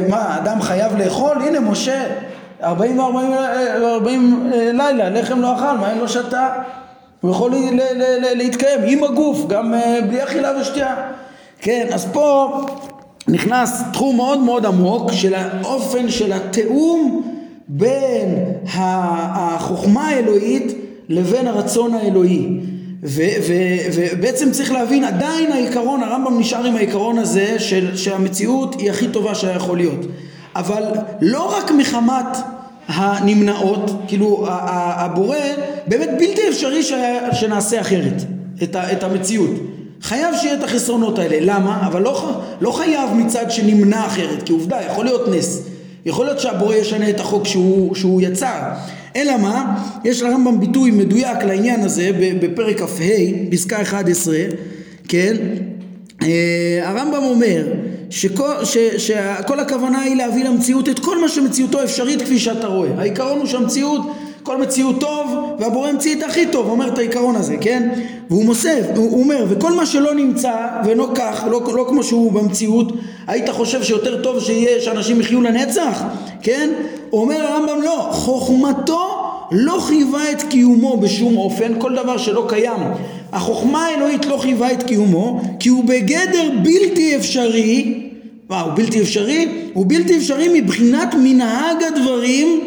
מה 0.08 0.38
אדם 0.38 0.62
חייב 0.62 0.96
לאכול? 0.98 1.36
הנה 1.42 1.60
משה 1.60 2.04
ארבעים 2.62 2.98
וארבעים 2.98 4.50
אה, 4.52 4.70
לילה 4.72 5.10
לחם 5.10 5.40
לא 5.40 5.54
אכל 5.56 5.78
מים 5.80 5.98
לא 6.00 6.08
שתה 6.08 6.48
הוא 7.20 7.30
יכול 7.30 7.52
להתקיים 8.34 8.80
עם 8.86 9.04
הגוף, 9.04 9.46
גם 9.48 9.74
אה, 9.74 9.98
בלי 10.08 10.24
אכילה 10.24 10.52
ושתייה. 10.60 10.96
כן, 11.60 11.86
אז 11.92 12.06
פה 12.12 12.60
נכנס 13.28 13.82
תחום 13.92 14.16
מאוד 14.16 14.38
מאוד 14.38 14.66
עמוק 14.66 15.12
של 15.12 15.34
האופן 15.34 16.10
של 16.10 16.32
התיאום 16.32 17.22
בין 17.68 18.44
החוכמה 18.74 20.08
האלוהית 20.08 20.72
לבין 21.08 21.46
הרצון 21.46 21.94
האלוהי. 21.94 22.60
ובעצם 23.02 24.50
צריך 24.50 24.72
להבין 24.72 25.04
עדיין 25.04 25.52
העיקרון, 25.52 26.02
הרמב"ם 26.02 26.38
נשאר 26.38 26.64
עם 26.64 26.76
העיקרון 26.76 27.18
הזה 27.18 27.58
של 27.58 27.96
שהמציאות 27.96 28.80
היא 28.80 28.90
הכי 28.90 29.08
טובה 29.08 29.34
שהיה 29.34 29.56
יכול 29.56 29.76
להיות. 29.76 30.06
אבל 30.56 30.82
לא 31.20 31.56
רק 31.56 31.70
מחמת 31.70 32.36
הנמנעות, 32.94 33.90
כאילו 34.08 34.46
הבורא, 34.48 35.36
באמת 35.86 36.10
בלתי 36.18 36.48
אפשרי 36.48 36.82
שנעשה 37.32 37.80
אחרת 37.80 38.22
את, 38.62 38.76
את 38.76 39.02
המציאות. 39.02 39.50
חייב 40.02 40.34
שיהיה 40.36 40.54
את 40.54 40.64
החסרונות 40.64 41.18
האלה. 41.18 41.36
למה? 41.40 41.86
אבל 41.86 42.02
לא, 42.02 42.40
לא 42.60 42.72
חייב 42.72 43.10
מצד 43.14 43.50
שנמנע 43.50 44.06
אחרת, 44.06 44.42
כי 44.42 44.52
עובדה, 44.52 44.78
יכול 44.82 45.04
להיות 45.04 45.28
נס. 45.28 45.62
יכול 46.06 46.26
להיות 46.26 46.40
שהבורא 46.40 46.74
ישנה 46.74 47.10
את 47.10 47.20
החוק 47.20 47.46
שהוא, 47.46 47.94
שהוא 47.94 48.22
יצר. 48.22 48.60
אלא 49.16 49.36
מה? 49.36 49.84
יש 50.04 50.22
לרמב"ם 50.22 50.60
ביטוי 50.60 50.90
מדויק 50.90 51.38
לעניין 51.42 51.80
הזה 51.80 52.10
בפרק 52.40 52.80
כ"ה, 52.80 53.04
פסקה 53.50 53.82
11, 53.82 54.36
כן? 55.08 55.36
אה, 56.22 56.80
הרמב"ם 56.82 57.22
אומר 57.22 57.64
שכל, 58.10 58.64
ש, 58.64 58.76
שכל 58.78 59.60
הכוונה 59.60 60.00
היא 60.00 60.16
להביא 60.16 60.44
למציאות 60.44 60.88
את 60.88 60.98
כל 60.98 61.20
מה 61.20 61.28
שמציאותו 61.28 61.82
אפשרית 61.82 62.22
כפי 62.22 62.38
שאתה 62.38 62.66
רואה. 62.66 62.88
העיקרון 62.98 63.38
הוא 63.38 63.46
שהמציאות, 63.46 64.00
כל 64.42 64.56
מציאות 64.56 65.00
טוב 65.00 65.56
והבורא 65.58 65.88
המציא 65.88 66.16
את 66.16 66.22
הכי 66.22 66.46
טוב, 66.46 66.68
אומר 66.68 66.88
את 66.88 66.98
העיקרון 66.98 67.36
הזה, 67.36 67.56
כן? 67.60 67.88
והוא 68.30 68.44
מוסף, 68.44 68.82
הוא 68.96 69.20
אומר, 69.22 69.44
וכל 69.48 69.72
מה 69.72 69.86
שלא 69.86 70.14
נמצא 70.14 70.54
ואינו 70.84 71.14
כך, 71.14 71.44
לא, 71.50 71.62
לא 71.74 71.86
כמו 71.88 72.02
שהוא 72.02 72.32
במציאות, 72.32 72.92
היית 73.26 73.48
חושב 73.48 73.82
שיותר 73.82 74.22
טוב 74.22 74.40
שיהיה 74.40 74.80
שאנשים 74.80 75.20
יחיו 75.20 75.42
לנצח, 75.42 76.02
כן? 76.42 76.70
אומר 77.12 77.46
הרמב"ם 77.46 77.82
לא, 77.82 78.08
חוכמתו 78.10 79.19
לא 79.50 79.80
חייבה 79.80 80.32
את 80.32 80.42
קיומו 80.42 80.96
בשום 80.96 81.36
אופן, 81.36 81.72
כל 81.78 81.94
דבר 81.94 82.18
שלא 82.18 82.46
קיים 82.48 82.80
החוכמה 83.32 83.86
האלוהית 83.86 84.26
לא 84.26 84.36
חייבה 84.36 84.72
את 84.72 84.82
קיומו 84.82 85.40
כי 85.60 85.68
הוא 85.68 85.84
בגדר 85.84 86.50
בלתי 86.62 87.16
אפשרי 87.16 88.06
מה 88.50 88.60
הוא 88.60 88.72
בלתי 88.74 89.00
אפשרי? 89.02 89.48
הוא 89.72 89.84
בלתי 89.88 90.16
אפשרי 90.16 90.60
מבחינת 90.60 91.14
מנהג 91.22 91.82
הדברים 91.82 92.60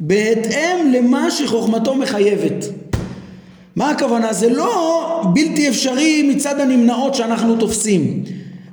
בהתאם 0.00 0.92
למה 0.92 1.30
שחוכמתו 1.30 1.94
מחייבת 1.94 2.64
מה 3.76 3.90
הכוונה? 3.90 4.32
זה 4.32 4.48
לא 4.48 5.22
בלתי 5.34 5.68
אפשרי 5.68 6.22
מצד 6.22 6.60
הנמנעות 6.60 7.14
שאנחנו 7.14 7.56
תופסים 7.56 8.22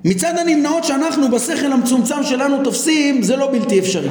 מצד 0.06 0.34
הנמנעות 0.38 0.84
שאנחנו 0.84 1.32
בשכל 1.32 1.72
המצומצם 1.72 2.24
שלנו 2.24 2.64
תופסים 2.64 3.24
זה 3.24 3.36
לא 3.36 3.52
בלתי 3.52 3.80
אפשרי 3.80 4.10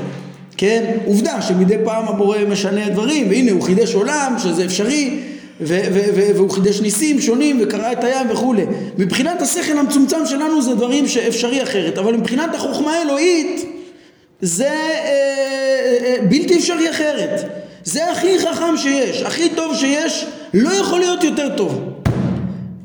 כן? 0.56 0.84
עובדה 1.06 1.42
שמדי 1.42 1.76
פעם 1.84 2.08
הבורא 2.08 2.38
משנה 2.48 2.88
דברים 2.88 3.28
והנה 3.28 3.52
הוא 3.52 3.62
חידש 3.62 3.94
עולם 3.94 4.34
שזה 4.38 4.64
אפשרי 4.64 5.20
והוא 5.60 6.50
חידש 6.50 6.80
ניסים 6.80 7.20
שונים 7.20 7.58
וקרא 7.62 7.92
את 7.92 8.04
הים 8.04 8.30
וכולי. 8.30 8.62
מבחינת 8.98 9.42
השכל 9.42 9.78
המצומצם 9.78 10.26
שלנו 10.26 10.62
זה 10.62 10.74
דברים 10.74 11.08
שאפשרי 11.08 11.62
אחרת, 11.62 11.98
אבל 11.98 12.16
מבחינת 12.16 12.54
החוכמה 12.54 12.92
האלוהית 12.92 13.64
זה 14.40 14.64
אה, 14.64 14.70
אה, 14.72 15.96
אה, 16.04 16.16
בלתי 16.28 16.58
אפשרי 16.58 16.90
אחרת. 16.90 17.44
זה 17.84 18.10
הכי 18.10 18.38
חכם 18.38 18.76
שיש, 18.76 19.22
הכי 19.22 19.48
טוב 19.48 19.76
שיש, 19.76 20.26
לא 20.54 20.70
יכול 20.70 21.00
להיות 21.00 21.24
יותר 21.24 21.56
טוב. 21.56 21.99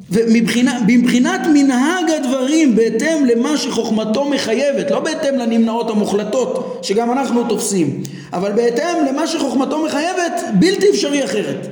ומבחינת 0.09 1.41
מנהג 1.53 2.09
הדברים 2.17 2.75
בהתאם 2.75 3.25
למה 3.25 3.57
שחוכמתו 3.57 4.25
מחייבת, 4.25 4.91
לא 4.91 4.99
בהתאם 4.99 5.35
לנמנעות 5.35 5.89
המוחלטות 5.89 6.79
שגם 6.81 7.11
אנחנו 7.11 7.43
תופסים, 7.43 8.03
אבל 8.33 8.51
בהתאם 8.51 9.05
למה 9.09 9.27
שחוכמתו 9.27 9.85
מחייבת, 9.85 10.41
בלתי 10.59 10.89
אפשרי 10.89 11.23
אחרת. 11.23 11.67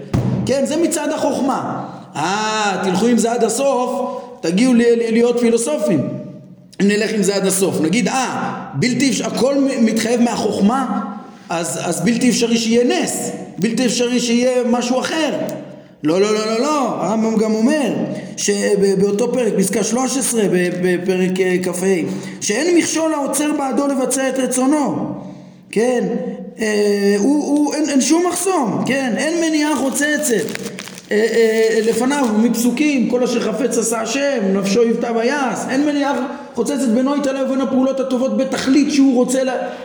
כן, 0.45 0.65
זה 0.65 0.77
מצד 0.77 1.07
החוכמה. 1.15 1.84
אה, 2.15 2.81
תלכו 2.84 3.07
עם 3.07 3.17
זה 3.17 3.31
עד 3.31 3.43
הסוף, 3.43 4.21
תגיעו 4.41 4.73
להיות 5.11 5.39
פילוסופים. 5.39 6.07
אם 6.81 6.88
נלך 6.88 7.11
עם 7.13 7.23
זה 7.23 7.36
עד 7.36 7.45
הסוף. 7.45 7.81
נגיד, 7.81 8.07
אה, 8.07 8.53
בלתי 8.73 9.09
אפשרי, 9.09 9.27
הכל 9.27 9.55
מתחייב 9.81 10.21
מהחוכמה, 10.21 11.01
אז, 11.49 11.79
אז 11.84 12.01
בלתי 12.01 12.29
אפשרי 12.29 12.57
שיהיה 12.57 12.84
נס, 12.84 13.31
בלתי 13.57 13.86
אפשרי 13.86 14.19
שיהיה 14.19 14.63
משהו 14.69 14.99
אחר. 14.99 15.38
לא, 16.04 16.22
לא, 16.22 16.34
לא, 16.34 16.45
לא, 16.45 16.60
לא, 16.60 16.88
הרמב"ם 16.88 17.38
גם 17.38 17.54
אומר 17.54 17.93
שבאותו 18.38 19.34
פרק, 19.34 19.54
פסקה 19.58 19.84
13 19.84 20.43
בפרק 20.84 21.32
כ"ה, 21.64 21.86
שאין 22.41 22.78
מכשול 22.78 23.14
העוצר 23.14 23.51
בעדו 23.58 23.88
לבצע 23.88 24.30
את 24.30 24.39
רצונו, 24.39 25.14
כן, 25.72 26.04
אה, 26.60 27.16
הוא, 27.18 27.43
הוא, 27.43 27.74
אין, 27.74 27.89
אין 27.89 28.01
שום 28.01 28.26
מחסום, 28.28 28.84
כן, 28.86 29.14
אין 29.18 29.49
מניעה 29.49 29.76
חוצצת. 29.76 30.34
אה, 31.12 31.18
אה, 31.18 31.80
לפניו 31.88 32.26
מפסוקים, 32.38 33.10
כל 33.10 33.24
אשר 33.24 33.41
חפץ 33.41 33.78
עשה 33.78 34.01
השם, 34.01 34.39
נפשו 34.54 34.84
יבטא 34.84 35.12
ויעש, 35.16 35.60
אין 35.70 35.86
מניעה 35.86 36.28
חוצצת 36.56 36.88
בינו 36.95 37.18
יתעלה 37.18 37.45
ובין 37.45 37.62
הפעולות 37.62 37.99
הטובות 37.99 38.38
בתכלית 38.38 38.91
שהוא 38.91 39.16
רוצה 39.16 39.39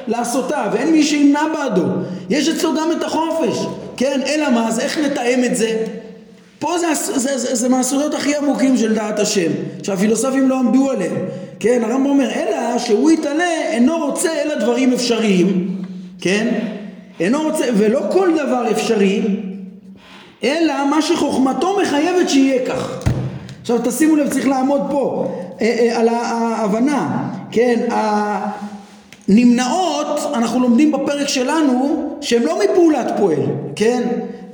לעשותה, 0.06 0.70
ואין 0.72 0.92
מי 0.92 1.02
שימנע 1.02 1.42
בעדו. 1.54 1.84
יש 2.30 2.48
אצלו 2.48 2.74
גם 2.74 2.92
את 2.92 3.02
החופש, 3.04 3.66
כן, 3.96 4.20
אלא 4.26 4.50
מה, 4.50 4.68
אז 4.68 4.80
איך 4.80 4.98
נתאם 4.98 5.44
את 5.44 5.56
זה? 5.56 5.76
פה 6.58 6.78
זה, 6.78 6.94
זה, 6.94 7.38
זה, 7.38 7.54
זה 7.54 7.68
מהסודות 7.68 8.14
הכי 8.14 8.36
עמוקים 8.36 8.76
של 8.76 8.94
דעת 8.94 9.18
השם, 9.18 9.50
שהפילוסופים 9.82 10.48
לא 10.48 10.58
עמדו 10.58 10.90
עליהם, 10.90 11.16
כן, 11.60 11.84
הרמב"ם 11.84 12.06
אומר, 12.06 12.30
אלא 12.30 12.78
שהוא 12.78 13.10
יתעלה 13.10 13.50
אינו 13.72 13.98
רוצה 13.98 14.28
אלא 14.42 14.54
דברים 14.54 14.92
אפשריים, 14.92 15.76
כן, 16.20 16.58
אינו 17.20 17.42
רוצה, 17.42 17.64
ולא 17.76 18.00
כל 18.12 18.28
דבר 18.34 18.70
אפשרי, 18.70 19.22
אלא 20.44 20.74
מה 20.90 21.02
שחוכמתו 21.02 21.78
מחייבת 21.82 22.28
שיהיה 22.28 22.66
כך. 22.66 23.04
עכשיו 23.60 23.78
תשימו 23.84 24.16
לב, 24.16 24.28
צריך 24.28 24.48
לעמוד 24.48 24.80
פה 24.90 25.32
אה, 25.60 25.66
אה, 25.66 25.98
על 25.98 26.08
ההבנה, 26.08 27.28
כן, 27.50 27.88
הנמנעות, 29.28 30.20
אנחנו 30.34 30.60
לומדים 30.60 30.92
בפרק 30.92 31.28
שלנו, 31.28 32.08
שהן 32.20 32.42
לא 32.42 32.58
מפעולת 32.64 33.06
פועל, 33.18 33.42
כן, 33.76 34.02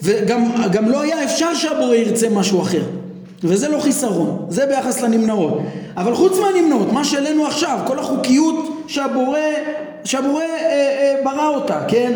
וגם 0.04 0.88
לא 0.88 1.00
היה 1.00 1.24
אפשר 1.24 1.54
שהבורא 1.54 1.94
ירצה 1.94 2.28
משהו 2.28 2.62
אחר. 2.62 2.82
וזה 3.44 3.68
לא 3.68 3.78
חיסרון, 3.78 4.46
זה 4.48 4.66
ביחס 4.66 5.00
לנמנעות. 5.00 5.58
אבל 5.96 6.14
חוץ 6.14 6.38
מהנמנעות, 6.38 6.92
מה 6.92 7.04
שהעלינו 7.04 7.46
עכשיו, 7.46 7.78
כל 7.86 7.98
החוקיות 7.98 8.84
שהבורא, 8.86 9.38
שהבורא 10.04 10.42
אה, 10.42 10.46
אה, 10.46 11.14
ברא 11.24 11.48
אותה, 11.48 11.80
כן? 11.88 12.12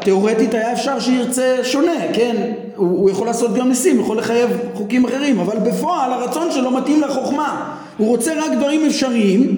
תיאורטית 0.00 0.54
היה 0.54 0.72
אפשר 0.72 1.00
שירצה 1.00 1.56
שונה, 1.62 1.92
כן? 2.12 2.52
הוא, 2.76 2.88
הוא 2.88 3.10
יכול 3.10 3.26
לעשות 3.26 3.54
גם 3.54 3.68
ניסים, 3.68 4.00
יכול 4.00 4.18
לחייב 4.18 4.50
חוקים 4.74 5.04
אחרים, 5.04 5.40
אבל 5.40 5.56
בפועל 5.58 6.12
הרצון 6.12 6.50
שלו 6.50 6.70
מתאים 6.70 7.00
לחוכמה. 7.00 7.74
הוא 7.96 8.08
רוצה 8.08 8.32
רק 8.44 8.52
דברים 8.58 8.86
אפשריים, 8.86 9.56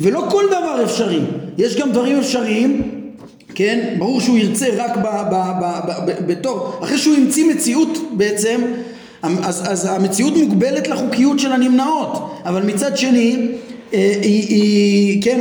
ולא 0.00 0.24
כל 0.30 0.44
דבר 0.46 0.84
אפשרי. 0.84 1.20
יש 1.58 1.76
גם 1.76 1.92
דברים 1.92 2.18
אפשריים 2.18 2.93
כן? 3.54 3.94
ברור 3.98 4.20
שהוא 4.20 4.38
ירצה 4.38 4.66
רק 4.76 4.96
ב, 4.96 5.02
ב, 5.02 5.34
ב, 5.60 5.80
ב, 5.86 6.10
ב, 6.10 6.26
בתור, 6.26 6.78
אחרי 6.82 6.98
שהוא 6.98 7.16
המציא 7.16 7.44
מציאות 7.44 7.98
בעצם, 8.12 8.60
אז, 9.22 9.62
אז 9.72 9.86
המציאות 9.86 10.36
מוגבלת 10.36 10.88
לחוקיות 10.88 11.38
של 11.38 11.52
הנמנעות, 11.52 12.30
אבל 12.44 12.62
מצד 12.62 12.96
שני, 12.96 13.18
היא, 13.18 13.48
אה, 13.94 14.12
היא, 14.22 14.48
היא 14.48 15.22
כן, 15.22 15.40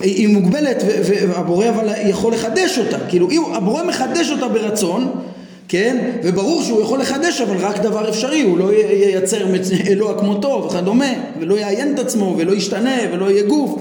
היא 0.00 0.28
מוגבלת 0.28 0.82
והבורא 1.04 1.68
אבל 1.68 1.88
יכול 2.06 2.32
לחדש 2.32 2.78
אותה, 2.78 2.98
כאילו 3.08 3.30
אם 3.30 3.42
הבורא 3.52 3.82
מחדש 3.84 4.30
אותה 4.30 4.48
ברצון, 4.48 5.10
כן, 5.68 6.10
וברור 6.22 6.62
שהוא 6.62 6.82
יכול 6.82 7.00
לחדש 7.00 7.40
אבל 7.40 7.56
רק 7.56 7.78
דבר 7.78 8.08
אפשרי, 8.08 8.42
הוא 8.42 8.58
לא 8.58 8.72
ייצר 8.72 9.46
אלוה 9.90 10.18
כמותו 10.18 10.64
וכדומה, 10.66 11.12
ולא 11.40 11.54
יעיין 11.54 11.94
את 11.94 11.98
עצמו 11.98 12.34
ולא 12.38 12.52
ישתנה 12.52 12.96
ולא 13.12 13.30
יהיה 13.30 13.42
גוף, 13.42 13.74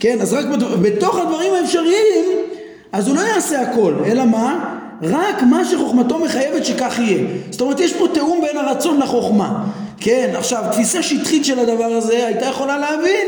כן, 0.00 0.20
אז 0.20 0.32
רק 0.32 0.44
בתוך 0.82 1.18
הדברים 1.18 1.54
האפשריים 1.54 2.24
אז 2.94 3.08
הוא 3.08 3.16
לא 3.16 3.20
יעשה 3.20 3.60
הכל, 3.60 3.94
אלא 4.06 4.24
מה? 4.24 4.74
רק 5.02 5.42
מה 5.42 5.64
שחוכמתו 5.64 6.18
מחייבת 6.18 6.64
שכך 6.64 6.98
יהיה. 6.98 7.24
זאת 7.50 7.60
אומרת, 7.60 7.80
יש 7.80 7.92
פה 7.92 8.06
תיאום 8.14 8.40
בין 8.40 8.56
הרצון 8.56 9.00
לחוכמה. 9.00 9.64
כן, 10.00 10.30
עכשיו, 10.34 10.64
תפיסה 10.72 11.02
שטחית 11.02 11.44
של 11.44 11.58
הדבר 11.58 11.84
הזה 11.84 12.26
הייתה 12.26 12.46
יכולה 12.46 12.78
להבין 12.78 13.26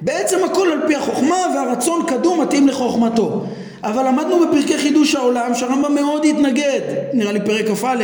בעצם 0.00 0.44
הכל 0.44 0.68
על 0.72 0.78
פי 0.86 0.94
החוכמה 0.94 1.36
והרצון 1.54 2.02
קדום 2.06 2.40
מתאים 2.40 2.68
לחוכמתו. 2.68 3.44
אבל 3.82 4.06
למדנו 4.06 4.40
בפרקי 4.40 4.78
חידוש 4.78 5.14
העולם 5.14 5.54
שהרמב"ם 5.54 5.94
מאוד 5.94 6.24
התנגד, 6.24 6.80
נראה 7.12 7.32
לי 7.32 7.40
פרק 7.40 7.66
כ"א, 7.68 7.96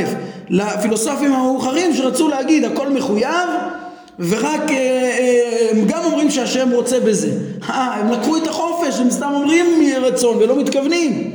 לפילוסופים 0.50 1.32
המאוחרים 1.32 1.94
שרצו 1.94 2.28
להגיד 2.28 2.64
הכל 2.64 2.88
מחויב 2.88 3.48
ורק 4.18 4.70
אה, 4.70 4.76
אה, 4.76 5.68
הם 5.70 5.84
גם 5.86 6.04
אומרים 6.04 6.30
שהשם 6.30 6.70
רוצה 6.70 7.00
בזה. 7.00 7.30
אה, 7.70 7.94
הם 7.94 8.11
לקחו 8.11 8.36
את 8.36 8.46
החופש, 8.91 9.01
הם 9.01 9.11
סתם 9.11 9.30
אומרים 9.34 9.66
מרצון 9.80 10.36
ולא 10.36 10.61
מתכוונים. 10.61 11.30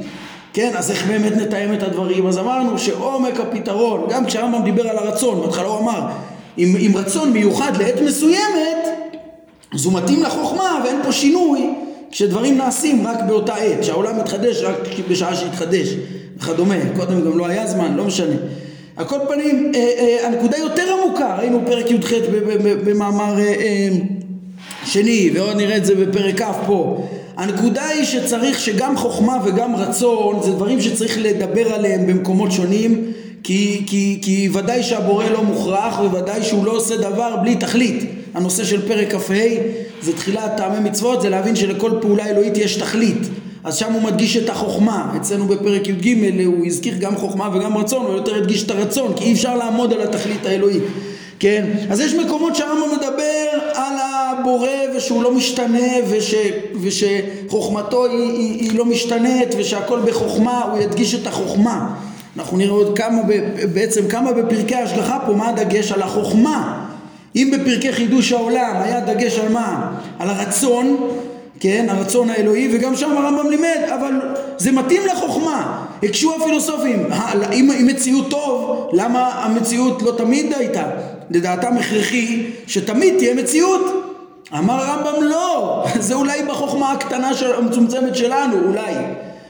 כן, 0.53 0.72
אז 0.76 0.91
איך 0.91 1.08
באמת 1.08 1.38
נתאם 1.38 1.74
את 1.74 1.84
הדברים? 1.84 2.28
אז 2.28 2.38
אמרנו 2.38 2.80
שעומק 2.80 3.39
הפתרון, 3.39 4.08
גם 4.10 4.26
כשהרמב"ם 4.26 4.64
דיבר 4.64 4.88
על 4.88 4.97
הרצון, 4.97 5.41
בהתחלה 5.41 5.68
הוא 5.68 5.80
אמר, 5.80 6.01
עם, 6.58 6.76
עם 6.80 6.97
רצון 6.97 7.34
מיוחד 7.34 7.78
לעת 7.78 8.01
מסוימת, 8.01 8.88
אז 9.74 9.86
הוא 9.86 9.93
מתאים 9.93 10.24
לחוכמה 10.24 10.82
ואין 10.84 11.03
פה 11.03 11.12
שינוי 11.12 11.70
כשדברים 12.12 12.58
נעשים 12.58 13.08
רק 13.08 13.18
באותה 13.28 13.56
עת, 13.56 13.84
שהעולם 13.84 14.20
מתחדש 14.20 14.62
רק 14.62 14.78
בשעה 15.10 15.36
שהתחדש 15.36 15.88
וכדומה, 16.38 16.76
קודם 16.95 17.22
גם 17.26 17.38
לא 17.38 17.47
היה 17.47 17.68
זמן, 17.68 17.95
לא 17.95 18.03
משנה. 18.03 18.36
על 18.95 19.06
כל 19.06 19.20
פנים, 19.30 19.72
אה, 19.76 19.80
אה, 19.80 20.28
הנקודה 20.28 20.58
יותר 20.58 20.84
עמוקה, 20.93 21.36
ראינו 21.39 21.60
פרק 21.66 21.91
י"ח 21.91 22.12
במאמר 22.86 23.39
אה, 23.39 23.89
שני, 24.86 25.32
ועוד 25.34 25.58
נראה 25.58 25.78
את 25.78 25.86
זה 25.86 25.95
בפרק 25.95 26.41
כ' 26.41 26.66
פה. 26.68 27.08
הנקודה 27.38 27.88
היא 27.88 28.06
שצריך 28.06 28.60
שגם 28.60 28.98
חוכמה 28.98 29.38
וגם 29.46 29.76
רצון 29.76 30.40
זה 30.44 30.52
דברים 30.52 30.82
שצריך 30.82 31.18
לדבר 31.22 31.74
עליהם 31.74 32.08
במקומות 32.08 32.52
שונים 32.52 33.12
כי, 33.44 33.84
כי, 33.88 34.20
כי 34.22 34.50
ודאי 34.54 34.84
שהבורא 34.84 35.26
לא 35.26 35.44
מוכרח 35.44 36.00
וודאי 36.00 36.44
שהוא 36.44 36.66
לא 36.66 36.72
עושה 36.72 36.98
דבר 36.98 37.36
בלי 37.42 37.56
תכלית. 37.56 38.04
הנושא 38.34 38.64
של 38.64 38.88
פרק 38.88 39.16
כ"ה 39.16 39.34
זה 40.02 40.14
תחילת 40.14 40.58
טעמי 40.58 40.90
מצוות, 40.90 41.22
זה 41.22 41.30
להבין 41.30 41.56
שלכל 41.56 41.92
פעולה 42.02 42.30
אלוהית 42.30 42.58
יש 42.58 42.76
תכלית. 42.76 43.28
אז 43.64 43.76
שם 43.76 43.94
הוא 43.94 44.02
מדגיש 44.02 44.38
את 44.38 44.50
החוכמה, 44.50 45.14
אצלנו 45.18 45.46
בפרק 45.46 45.88
י"ג 45.88 46.46
הוא 46.46 46.66
הזכיר 46.66 46.94
גם 47.00 47.16
חוכמה 47.16 47.50
וגם 47.54 47.78
רצון, 47.78 48.06
הוא 48.06 48.16
יותר 48.16 48.36
הדגיש 48.36 48.64
את 48.64 48.72
הרצון, 48.72 49.14
כי 49.16 49.24
אי 49.24 49.34
אפשר 49.34 49.56
לעמוד 49.56 49.94
על 49.94 50.02
התכלית 50.02 50.46
האלוהית, 50.46 50.84
כן? 51.40 51.66
אז 51.90 52.00
יש 52.00 52.14
מקומות 52.14 52.56
שהרמב"ם 52.56 52.96
מדבר 52.96 53.48
על 53.74 53.94
הבורא 54.00 54.70
ושהוא 54.96 55.24
לא 55.24 55.32
משתנה 55.32 55.88
וש, 56.10 56.36
ושחוכמתו 56.82 58.06
היא, 58.06 58.18
היא, 58.18 58.62
היא 58.62 58.78
לא 58.78 58.86
משתנית 58.86 59.56
ושהכל 59.58 60.00
בחוכמה, 60.06 60.64
הוא 60.72 60.80
ידגיש 60.80 61.16
את 61.16 61.28
החוכמה. 61.28 61.96
אנחנו 62.38 62.58
נראה 62.58 62.74
עוד 62.74 62.98
כמה, 62.98 63.22
בעצם 63.74 64.08
כמה 64.08 64.32
בפרקי 64.32 64.76
ההשגחה 64.76 65.20
פה, 65.26 65.34
מה 65.34 65.50
הדגש 65.50 65.92
על 65.92 66.02
החוכמה. 66.02 66.86
אם 67.36 67.52
בפרקי 67.54 67.94
חידוש 67.94 68.32
העולם 68.32 68.76
היה 68.84 69.00
דגש 69.00 69.40
על 69.40 69.50
מה? 69.50 69.92
על 70.20 70.30
הרצון, 70.30 70.98
כן, 71.60 71.86
הרצון 71.90 72.30
האלוהי, 72.30 72.70
וגם 72.74 72.96
שם 72.96 73.18
הרמב"ם 73.18 73.50
לימד, 73.50 73.80
אבל 73.94 74.14
זה 74.58 74.72
מתאים 74.72 75.02
לחוכמה. 75.06 75.86
הקשו 76.04 76.36
הפילוסופים, 76.36 77.08
אם, 77.54 77.72
אם 77.72 77.88
מציאות 77.88 78.30
טוב, 78.30 78.90
למה 78.94 79.30
המציאות 79.30 80.02
לא 80.02 80.12
תמיד 80.18 80.54
הייתה? 80.54 80.84
לדעתם 81.30 81.78
הכרחי 81.78 82.43
שתמיד 82.67 83.17
תהיה 83.17 83.34
מציאות. 83.34 83.82
אמר 84.53 84.73
הרמב"ם 84.73 85.23
לא, 85.23 85.86
זה 85.99 86.13
אולי 86.13 86.43
בחוכמה 86.43 86.91
הקטנה 86.91 87.32
המצומצמת 87.57 88.15
שלנו, 88.15 88.67
אולי. 88.67 88.93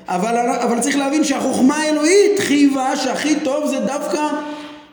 אבל, 0.08 0.38
אבל 0.38 0.80
צריך 0.80 0.98
להבין 0.98 1.24
שהחוכמה 1.24 1.76
האלוהית 1.76 2.40
חייבה 2.40 2.96
שהכי 2.96 3.36
טוב 3.36 3.68
זה 3.68 3.80
דווקא 3.80 4.22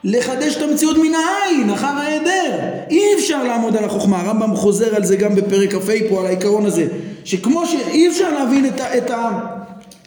לחדש 0.04 0.56
את 0.56 0.62
המציאות 0.62 0.96
מן 0.96 1.14
העין, 1.14 1.70
אחר 1.70 1.86
ההיעדר. 1.86 2.58
אי 2.90 3.14
אפשר 3.14 3.44
לעמוד 3.44 3.76
על 3.76 3.84
החוכמה, 3.84 4.20
הרמב"ם 4.20 4.56
חוזר 4.56 4.96
על 4.96 5.04
זה 5.04 5.16
גם 5.16 5.34
בפרק 5.34 5.72
כ"ה 5.72 5.92
פה, 6.08 6.20
על 6.20 6.26
העיקרון 6.26 6.66
הזה, 6.66 6.86
שכמו 7.24 7.66
שאי 7.66 8.08
אפשר 8.08 8.30
להבין 8.30 8.66
את. 8.66 8.80
את 8.80 9.10
ה 9.10 9.30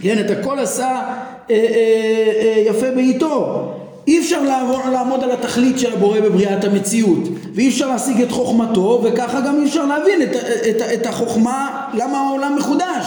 כן, 0.01 0.25
את 0.25 0.31
הכל 0.31 0.59
עשה 0.59 0.85
אה, 0.85 1.05
אה, 1.49 1.55
אה, 2.41 2.63
יפה 2.65 2.91
בעיתו. 2.91 3.71
אי 4.07 4.19
אפשר 4.19 4.41
לעמוד 4.91 5.23
על 5.23 5.31
התכלית 5.31 5.79
של 5.79 5.93
הבורא 5.93 6.19
בבריאת 6.19 6.63
המציאות 6.63 7.19
ואי 7.53 7.67
אפשר 7.67 7.87
להשיג 7.87 8.21
את 8.21 8.31
חוכמתו 8.31 9.01
וככה 9.03 9.41
גם 9.41 9.61
אי 9.61 9.65
אפשר 9.65 9.85
להבין 9.85 10.21
את, 10.21 10.29
את, 10.35 10.35
את, 10.69 10.81
את 10.93 11.05
החוכמה 11.05 11.87
למה 11.93 12.17
העולם 12.17 12.55
מחודש 12.55 13.05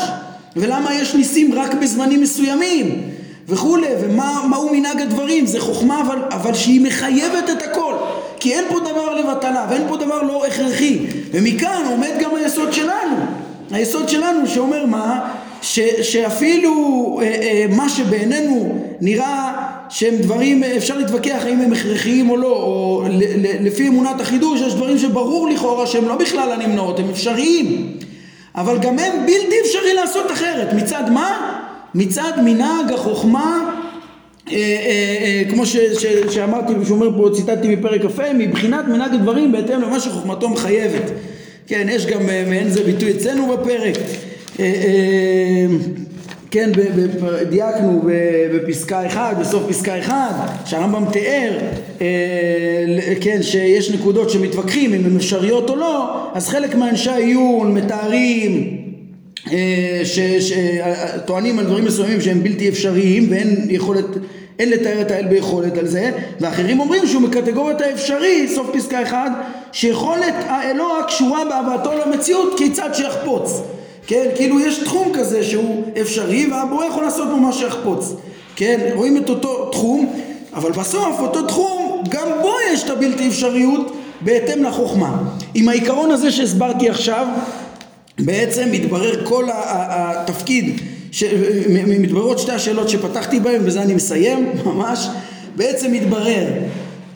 ולמה 0.57 0.94
יש 0.94 1.14
ניסים 1.14 1.55
רק 1.55 1.74
בזמנים 1.74 2.22
מסוימים 2.22 3.03
וכולי, 3.49 3.86
ומהו 4.01 4.68
מנהג 4.72 5.01
הדברים, 5.01 5.46
זה 5.46 5.61
חוכמה 5.61 6.01
אבל, 6.01 6.18
אבל 6.30 6.55
שהיא 6.55 6.80
מחייבת 6.80 7.51
את 7.53 7.62
הכל, 7.62 7.94
כי 8.40 8.55
אין 8.55 8.64
פה 8.68 8.80
דבר 8.80 9.14
לבטלה 9.14 9.66
ואין 9.70 9.82
פה 9.88 9.96
דבר 9.96 10.22
לא 10.22 10.46
הכרחי, 10.46 10.99
ומכאן 11.32 11.82
עומד 11.90 12.11
גם 12.20 12.34
היסוד 12.34 12.72
שלנו, 12.72 13.16
היסוד 13.70 14.09
שלנו 14.09 14.46
שאומר 14.46 14.86
מה? 14.86 15.34
ש, 15.62 15.80
שאפילו 16.03 16.72
אה, 17.22 17.26
אה, 17.26 17.66
מה 17.76 17.88
שבעינינו 17.88 18.78
נראה 19.01 19.67
שהם 19.89 20.16
דברים, 20.16 20.64
אפשר 20.64 20.99
להתווכח 20.99 21.43
האם 21.45 21.61
הם 21.61 21.72
הכרחיים 21.72 22.30
או 22.30 22.36
לא, 22.36 22.53
או 22.53 23.05
לפי 23.61 23.89
אמונת 23.89 24.20
החידוש 24.20 24.61
יש 24.61 24.74
דברים 24.74 24.99
שברור 24.99 25.49
לכאורה 25.49 25.86
שהם 25.86 26.09
לא 26.09 26.16
בכלל 26.16 26.53
הנמנעות, 26.53 26.99
הם 26.99 27.11
אפשריים, 27.11 27.93
אבל 28.55 28.78
גם 28.78 28.99
הם 28.99 29.26
בלתי 29.26 29.55
אפשרי 29.62 29.95
לעשות 29.95 30.30
אחרת, 30.30 30.72
מצד 30.72 31.11
מה? 31.11 31.59
מצד 31.95 32.32
מנהג 32.45 32.93
החוכמה 32.95 33.74
אה, 34.51 34.55
אה, 34.57 35.16
אה, 35.22 35.43
כמו 35.51 35.66
ש, 35.66 35.76
ש, 35.76 36.07
שאמרתי 36.34 36.72
ושאומר 36.74 37.11
פה, 37.16 37.30
ציטטתי 37.34 37.76
מפרק 37.76 38.01
כ"ה, 38.03 38.32
מבחינת 38.32 38.84
מנהג 38.89 39.14
הדברים 39.14 39.53
בהתאם 39.53 39.80
למה 39.82 40.01
שחוכמתו 40.01 40.49
מחייבת. 40.49 41.11
כן, 41.66 41.86
יש 41.91 42.07
גם 42.07 42.26
מעין 42.26 42.70
זה 42.70 42.82
ביטוי 42.84 43.11
אצלנו 43.11 43.57
בפרק. 43.57 43.97
כן, 46.51 46.70
דייקנו 47.49 48.03
בפסקה 48.55 49.07
1, 49.07 49.36
בסוף 49.40 49.62
פסקה 49.68 49.99
1, 49.99 50.14
שהרמב"ם 50.64 51.05
תיאר, 51.12 51.59
אה, 52.01 52.07
כן, 53.20 53.42
שיש 53.42 53.90
נקודות 53.90 54.30
שמתווכחים 54.30 54.94
אם 54.94 55.05
הן 55.05 55.16
אפשריות 55.16 55.70
או 55.70 55.76
לא, 55.76 56.26
אז 56.34 56.49
חלק 56.49 56.74
מאנשי 56.74 57.11
העיון 57.11 57.74
מתארים 57.74 58.78
אה, 59.53 60.03
שטוענים 60.40 61.59
על 61.59 61.64
דברים 61.64 61.84
מסוימים 61.84 62.20
שהם 62.20 62.42
בלתי 62.42 62.68
אפשריים 62.68 63.26
ואין 63.30 63.66
יכולת, 63.68 64.07
אין 64.59 64.70
לתאר 64.70 65.01
את 65.01 65.11
האל 65.11 65.26
ביכולת 65.26 65.78
על 65.78 65.86
זה 65.86 66.11
ואחרים 66.40 66.80
אומרים 66.80 67.07
שהוא 67.07 67.22
מקטגוריית 67.22 67.80
האפשרי, 67.80 68.49
סוף 68.55 68.70
פסקה 68.74 69.03
1, 69.03 69.30
שיכולת 69.72 70.34
האלוה 70.46 71.05
קשורה 71.07 71.44
בהבאתו 71.44 71.90
למציאות 72.07 72.55
כיצד 72.59 72.90
שיחפוץ 72.94 73.62
כן, 74.09 74.28
כאילו 74.36 74.61
יש 74.61 74.78
תחום 74.78 75.12
כזה 75.14 75.44
שהוא 75.44 75.84
אפשרי 76.00 76.46
והבורא 76.50 76.86
יכול 76.86 77.02
לעשות 77.02 77.28
בו 77.28 77.36
מה 77.36 77.52
שיחפוץ. 77.52 78.12
כן, 78.56 78.90
רואים 78.94 79.16
את 79.16 79.28
אותו 79.28 79.70
תחום 79.70 80.12
אבל 80.54 80.72
בסוף 80.72 81.20
אותו 81.20 81.42
תחום 81.42 82.02
גם 82.09 82.28
בו 82.42 82.52
יש 82.72 82.84
את 82.84 82.90
הבלתי 82.90 83.28
אפשריות 83.28 83.96
בהתאם 84.20 84.64
לחוכמה. 84.64 85.18
עם 85.54 85.68
העיקרון 85.68 86.11
הזה 86.11 86.30
שהסברתי 86.30 86.88
עכשיו 86.88 87.26
בעצם 88.18 88.68
מתברר 88.72 89.26
כל 89.26 89.44
התפקיד, 89.52 90.80
ש... 91.11 91.24
מתבררות 91.86 92.38
שתי 92.38 92.52
השאלות 92.52 92.88
שפתחתי 92.88 93.40
בהן, 93.40 93.62
בזה 93.64 93.82
אני 93.82 93.94
מסיים 93.94 94.52
ממש, 94.66 95.09
בעצם 95.56 95.92
מתברר 95.92 96.46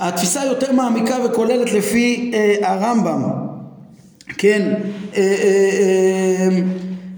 התפיסה 0.00 0.44
יותר 0.44 0.72
מעמיקה 0.72 1.16
וכוללת 1.24 1.72
לפי 1.72 2.30
אה, 2.34 2.72
הרמב"ם, 2.72 3.22
כן, 4.38 4.74
אה, 5.16 5.22
אה, 5.22 5.26
אה, 6.40 6.48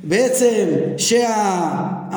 בעצם 0.05 0.65
שהמובן 0.97 2.17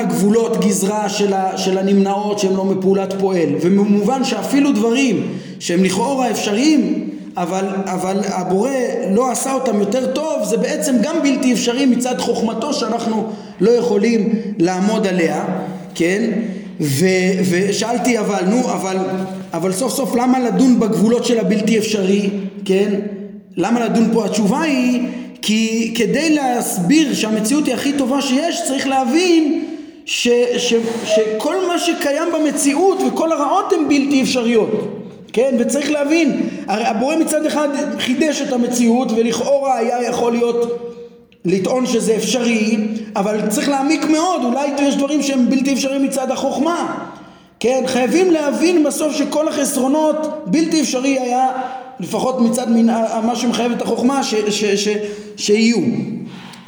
הגבולות 0.00 0.64
גזרה 0.64 1.08
של, 1.08 1.32
ה, 1.32 1.58
של 1.58 1.78
הנמנעות 1.78 2.38
שהן 2.38 2.52
לא 2.54 2.64
מפעולת 2.64 3.14
פועל 3.20 3.48
ומובן 3.60 4.24
שאפילו 4.24 4.72
דברים 4.72 5.28
שהם 5.60 5.84
לכאורה 5.84 6.30
אפשריים 6.30 7.10
אבל, 7.36 7.64
אבל 7.84 8.20
הבורא 8.24 8.70
לא 9.10 9.30
עשה 9.30 9.54
אותם 9.54 9.80
יותר 9.80 10.12
טוב, 10.12 10.44
זה 10.44 10.56
בעצם 10.56 10.96
גם 11.02 11.16
בלתי 11.22 11.52
אפשרי 11.52 11.86
מצד 11.86 12.18
חוכמתו 12.18 12.74
שאנחנו 12.74 13.30
לא 13.60 13.70
יכולים 13.70 14.32
לעמוד 14.58 15.06
עליה, 15.06 15.44
כן? 15.94 16.30
ו, 16.80 17.06
ושאלתי 17.50 18.18
אבל, 18.18 18.44
נו, 18.48 18.60
אבל, 18.72 18.96
אבל 19.52 19.72
סוף 19.72 19.94
סוף 19.94 20.14
למה 20.14 20.38
לדון 20.38 20.80
בגבולות 20.80 21.24
של 21.24 21.38
הבלתי 21.38 21.78
אפשרי, 21.78 22.30
כן? 22.64 22.94
למה 23.58 23.84
לדון 23.84 24.10
פה? 24.12 24.24
התשובה 24.24 24.60
היא 24.60 25.00
כי 25.42 25.92
כדי 25.96 26.34
להסביר 26.34 27.14
שהמציאות 27.14 27.66
היא 27.66 27.74
הכי 27.74 27.92
טובה 27.92 28.22
שיש 28.22 28.62
צריך 28.66 28.86
להבין 28.86 29.64
ש, 30.04 30.28
ש, 30.56 30.74
שכל 31.04 31.66
מה 31.66 31.78
שקיים 31.78 32.28
במציאות 32.34 32.98
וכל 33.06 33.32
הרעות 33.32 33.72
הן 33.72 33.88
בלתי 33.88 34.22
אפשריות 34.22 34.98
כן? 35.32 35.56
וצריך 35.58 35.90
להבין, 35.90 36.48
הרי 36.66 36.84
הבורא 36.84 37.16
מצד 37.16 37.46
אחד 37.46 37.68
חידש 37.98 38.42
את 38.42 38.52
המציאות 38.52 39.12
ולכאורה 39.12 39.78
היה 39.78 40.02
יכול 40.02 40.32
להיות 40.32 40.90
לטעון 41.44 41.86
שזה 41.86 42.16
אפשרי, 42.16 42.76
אבל 43.16 43.48
צריך 43.48 43.68
להעמיק 43.68 44.04
מאוד, 44.04 44.44
אולי 44.44 44.68
יש 44.82 44.96
דברים 44.96 45.22
שהם 45.22 45.50
בלתי 45.50 45.72
אפשריים 45.72 46.02
מצד 46.02 46.30
החוכמה. 46.30 47.08
כן? 47.60 47.82
חייבים 47.86 48.30
להבין 48.30 48.84
בסוף 48.84 49.16
שכל 49.16 49.48
החסרונות 49.48 50.44
בלתי 50.46 50.80
אפשרי 50.80 51.18
היה 51.18 51.48
לפחות 52.00 52.40
מצד 52.40 52.70
מן, 52.70 52.86
מה 53.26 53.36
שמחייב 53.36 53.72
את 53.72 53.82
החוכמה 53.82 54.22
ש, 54.22 54.34
ש, 54.34 54.64
ש, 54.64 54.88
שיהיו. 55.36 55.78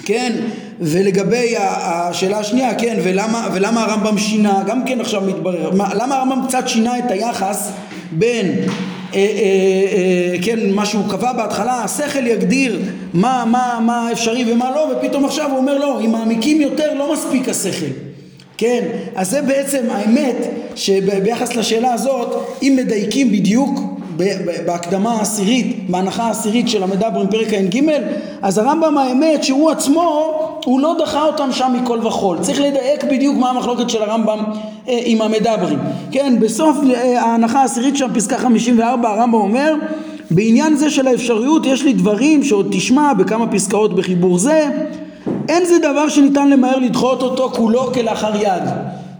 כן? 0.04 0.32
ולגבי 0.80 1.54
השאלה 1.58 2.38
השנייה, 2.38 2.74
כן, 2.74 2.98
ולמה, 3.02 3.48
ולמה 3.52 3.84
הרמב"ם 3.84 4.18
שינה, 4.18 4.62
גם 4.66 4.84
כן 4.84 5.00
עכשיו 5.00 5.20
מתברר, 5.20 5.70
מה, 5.74 5.94
למה 5.94 6.16
הרמב"ם 6.16 6.46
קצת 6.48 6.68
שינה 6.68 6.98
את 6.98 7.10
היחס 7.10 7.70
בין 8.12 8.46
אה, 8.46 8.58
אה, 9.14 9.18
אה, 9.18 10.36
כן, 10.42 10.70
מה 10.70 10.86
שהוא 10.86 11.04
קבע 11.10 11.32
בהתחלה, 11.32 11.84
השכל 11.84 12.26
יגדיר 12.26 12.78
מה, 13.14 13.44
מה, 13.46 13.78
מה 13.82 14.12
אפשרי 14.12 14.52
ומה 14.52 14.70
לא, 14.70 14.92
ופתאום 14.92 15.24
עכשיו 15.24 15.50
הוא 15.50 15.58
אומר 15.58 15.78
לא, 15.78 16.00
אם 16.00 16.10
מעמיקים 16.10 16.60
יותר 16.60 16.94
לא 16.94 17.12
מספיק 17.12 17.48
השכל. 17.48 17.90
כן, 18.56 18.84
אז 19.14 19.30
זה 19.30 19.42
בעצם 19.42 19.84
האמת 19.90 20.36
שביחס 20.74 21.56
לשאלה 21.56 21.92
הזאת, 21.92 22.46
אם 22.62 22.78
מדייקים 22.82 23.32
בדיוק 23.32 23.99
בהקדמה 24.66 25.12
העשירית, 25.12 25.90
בהנחה 25.90 26.22
העשירית 26.22 26.68
של 26.68 26.82
המדברים 26.82 27.26
פרק 27.30 27.54
ע"ג, 27.54 27.80
אז 28.42 28.58
הרמב"ם 28.58 28.98
האמת 28.98 29.44
שהוא 29.44 29.70
עצמו, 29.70 30.32
הוא 30.64 30.80
לא 30.80 30.96
דחה 30.98 31.22
אותם 31.22 31.52
שם 31.52 31.76
מכל 31.82 32.06
וכול. 32.06 32.38
צריך 32.40 32.60
לדייק 32.60 33.04
בדיוק 33.04 33.36
מה 33.36 33.50
המחלוקת 33.50 33.90
של 33.90 34.02
הרמב"ם 34.02 34.38
אה, 34.88 34.98
עם 35.04 35.22
המדברים. 35.22 35.78
כן, 36.10 36.40
בסוף 36.40 36.76
אה, 36.94 37.22
ההנחה 37.22 37.60
העשירית 37.60 37.96
שם, 37.96 38.08
פסקה 38.14 38.38
54, 38.38 39.08
הרמב"ם 39.08 39.34
אומר 39.34 39.74
בעניין 40.30 40.76
זה 40.76 40.90
של 40.90 41.06
האפשריות 41.06 41.66
יש 41.66 41.82
לי 41.82 41.92
דברים 41.92 42.44
שעוד 42.44 42.68
תשמע 42.70 43.12
בכמה 43.12 43.46
פסקאות 43.46 43.96
בחיבור 43.96 44.38
זה 44.38 44.68
אין 45.48 45.64
זה 45.64 45.78
דבר 45.78 46.08
שניתן 46.08 46.50
למהר 46.50 46.78
לדחות 46.78 47.22
אותו 47.22 47.50
כולו 47.54 47.92
כלאחר 47.92 48.36
יד 48.36 48.62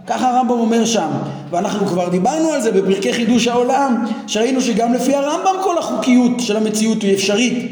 ככה 0.07 0.29
הרמב"ם 0.29 0.59
אומר 0.59 0.85
שם. 0.85 1.09
ואנחנו 1.51 1.87
כבר 1.87 2.09
דיברנו 2.09 2.49
על 2.49 2.61
זה 2.61 2.71
בפרקי 2.71 3.13
חידוש 3.13 3.47
העולם 3.47 4.05
שראינו 4.27 4.61
שגם 4.61 4.93
לפי 4.93 5.15
הרמב"ם 5.15 5.55
כל 5.63 5.77
החוקיות 5.77 6.39
של 6.39 6.57
המציאות 6.57 7.01
היא 7.01 7.13
אפשרית. 7.13 7.71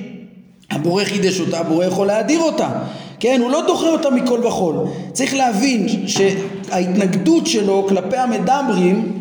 הבורא 0.72 1.04
חידש 1.04 1.40
אותה, 1.40 1.60
הבורא 1.60 1.86
יכול 1.86 2.08
להדיר 2.08 2.40
אותה. 2.40 2.70
כן, 3.20 3.40
הוא 3.42 3.52
לא 3.52 3.64
דוחה 3.68 3.88
אותה 3.88 4.10
מכל 4.10 4.46
וכול 4.46 4.76
צריך 5.14 5.34
להבין 5.34 5.88
שההתנגדות 6.08 7.48
שלו 7.48 7.86
כלפי 7.90 8.18
המדברים 8.18 9.20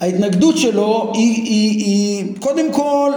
ההתנגדות 0.00 0.58
שלו 0.58 1.12
היא, 1.14 1.34
היא, 1.44 1.84
היא 1.84 2.24
קודם 2.40 2.72
כל 2.72 3.12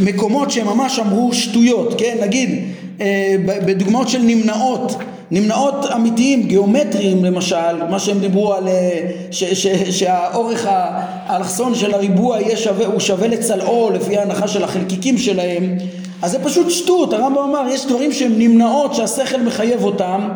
במקומות 0.00 0.50
שהם 0.50 0.66
ממש 0.66 0.98
אמרו 0.98 1.32
שטויות, 1.32 1.94
כן, 1.98 2.16
נגיד 2.22 2.64
אה, 3.00 3.34
בדוגמאות 3.46 4.08
של 4.08 4.22
נמנעות 4.22 4.96
נמנעות 5.32 5.86
אמיתיים, 5.94 6.42
גיאומטריים 6.42 7.24
למשל, 7.24 7.84
מה 7.90 7.98
שהם 7.98 8.18
דיברו 8.18 8.54
על 8.54 8.68
אה, 8.68 9.10
ש, 9.30 9.44
ש, 9.44 9.66
שהאורך 9.98 10.66
האלכסון 10.68 11.74
של 11.74 11.94
הריבוע 11.94 12.40
יהיה 12.40 12.56
שווה, 12.56 12.86
הוא 12.86 13.00
שווה 13.00 13.28
לצלעו 13.28 13.90
לפי 13.90 14.18
ההנחה 14.18 14.48
של 14.48 14.64
החלקיקים 14.64 15.18
שלהם. 15.18 15.76
אז 16.22 16.30
זה 16.30 16.38
פשוט 16.44 16.70
שטות, 16.70 17.12
הרמב"ם 17.12 17.38
אמר 17.38 17.68
יש 17.70 17.86
דברים 17.86 18.12
שהם 18.12 18.32
נמנעות 18.38 18.94
שהשכל 18.94 19.40
מחייב 19.40 19.84
אותם 19.84 20.28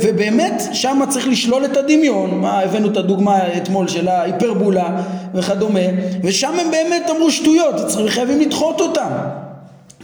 ובאמת 0.00 0.62
שם 0.72 1.00
צריך 1.08 1.28
לשלול 1.28 1.64
את 1.64 1.76
הדמיון, 1.76 2.40
מה 2.40 2.60
הבאנו 2.60 2.88
את 2.88 2.96
הדוגמה 2.96 3.38
אתמול 3.56 3.88
של 3.88 4.08
ההיפרבולה 4.08 5.02
וכדומה 5.34 5.80
ושם 6.22 6.52
הם 6.60 6.70
באמת 6.70 7.10
אמרו 7.10 7.30
שטויות, 7.30 7.74
חייבים 8.08 8.40
לדחות 8.40 8.80
אותם 8.80 9.08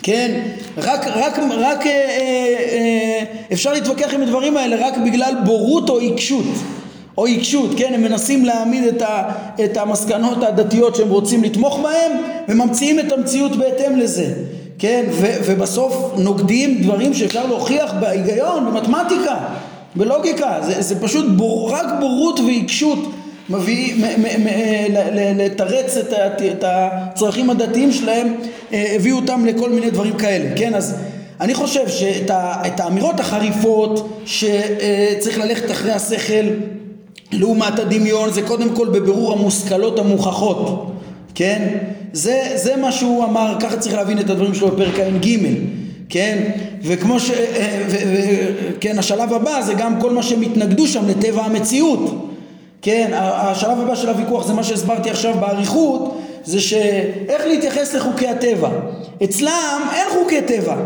כן, 0.02 0.40
רק, 0.78 1.06
רק, 1.06 1.38
רק 1.38 1.86
אה, 1.86 1.92
אה, 1.92 2.14
אה, 2.72 3.24
אפשר 3.52 3.72
להתווכח 3.72 4.14
עם 4.14 4.22
הדברים 4.22 4.56
האלה 4.56 4.86
רק 4.86 4.94
בגלל 4.98 5.34
בורות 5.44 5.90
או 5.90 5.98
עיקשות. 5.98 6.44
או 7.18 7.26
עיקשות, 7.26 7.70
כן, 7.76 7.94
הם 7.94 8.02
מנסים 8.02 8.44
להעמיד 8.44 8.84
את, 8.84 9.02
ה, 9.02 9.22
את 9.64 9.76
המסקנות 9.76 10.42
הדתיות 10.42 10.96
שהם 10.96 11.08
רוצים 11.08 11.44
לתמוך 11.44 11.78
בהם 11.82 12.12
וממציאים 12.48 13.00
את 13.00 13.12
המציאות 13.12 13.56
בהתאם 13.56 13.96
לזה, 13.96 14.34
כן, 14.78 15.04
ו, 15.10 15.26
ובסוף 15.46 16.12
נוגדים 16.18 16.82
דברים 16.82 17.14
שאפשר 17.14 17.46
להוכיח 17.46 17.94
בהיגיון, 18.00 18.66
במתמטיקה, 18.66 19.36
בלוגיקה, 19.96 20.58
זה, 20.62 20.82
זה 20.82 21.00
פשוט 21.00 21.26
בור, 21.36 21.72
רק 21.72 21.86
בורות 22.00 22.40
ועיקשות 22.40 22.98
מביא, 23.50 24.04
לתרץ 25.36 25.96
את, 25.96 26.64
הצרכים 26.66 27.50
הדתיים 27.50 27.92
שלהם, 27.92 28.34
אה, 28.72 28.92
הביאו 28.96 29.16
אותם 29.16 29.46
לכל 29.46 29.70
מיני 29.70 29.90
דברים 29.90 30.16
כאלה, 30.16 30.56
כן? 30.56 30.74
אז 30.74 30.94
אני 31.40 31.54
חושב 31.54 31.88
שאת 31.88 32.80
האמירות 32.80 33.20
החריפות 33.20 34.20
שצריך 34.26 35.38
ללכת 35.38 35.70
אחרי 35.70 35.92
השכל 35.92 36.46
לעומת 37.32 37.78
הדמיון 37.78 38.32
זה 38.32 38.42
קודם 38.42 38.74
כל 38.74 38.88
בבירור 38.88 39.32
המושכלות 39.32 39.98
המוכחות, 39.98 40.92
כן? 41.34 41.68
זה, 42.12 42.52
זה 42.54 42.76
מה 42.76 42.92
שהוא 42.92 43.24
אמר, 43.24 43.56
ככה 43.60 43.76
צריך 43.76 43.94
להבין 43.94 44.18
את 44.18 44.30
הדברים 44.30 44.54
שלו 44.54 44.68
בפרק 44.68 45.00
ע"ג, 45.00 45.28
כן? 46.08 46.38
וכמו 46.84 47.20
ש... 47.20 47.30
אה, 47.30 47.82
ו, 47.88 47.96
ו, 48.06 48.18
כן, 48.80 48.98
השלב 48.98 49.32
הבא 49.32 49.62
זה 49.62 49.74
גם 49.74 50.00
כל 50.00 50.10
מה 50.10 50.22
שהם 50.22 50.42
התנגדו 50.42 50.86
שם 50.86 51.08
לטבע 51.08 51.44
המציאות 51.44 52.27
כן, 52.82 53.10
השלב 53.14 53.80
הבא 53.80 53.94
של 53.94 54.08
הוויכוח 54.08 54.46
זה 54.46 54.52
מה 54.52 54.64
שהסברתי 54.64 55.10
עכשיו 55.10 55.34
באריכות, 55.40 56.20
זה 56.44 56.60
שאיך 56.60 57.46
להתייחס 57.46 57.94
לחוקי 57.94 58.28
הטבע. 58.28 58.68
אצלם 59.24 59.80
אין 59.94 60.06
חוקי 60.10 60.42
טבע. 60.42 60.76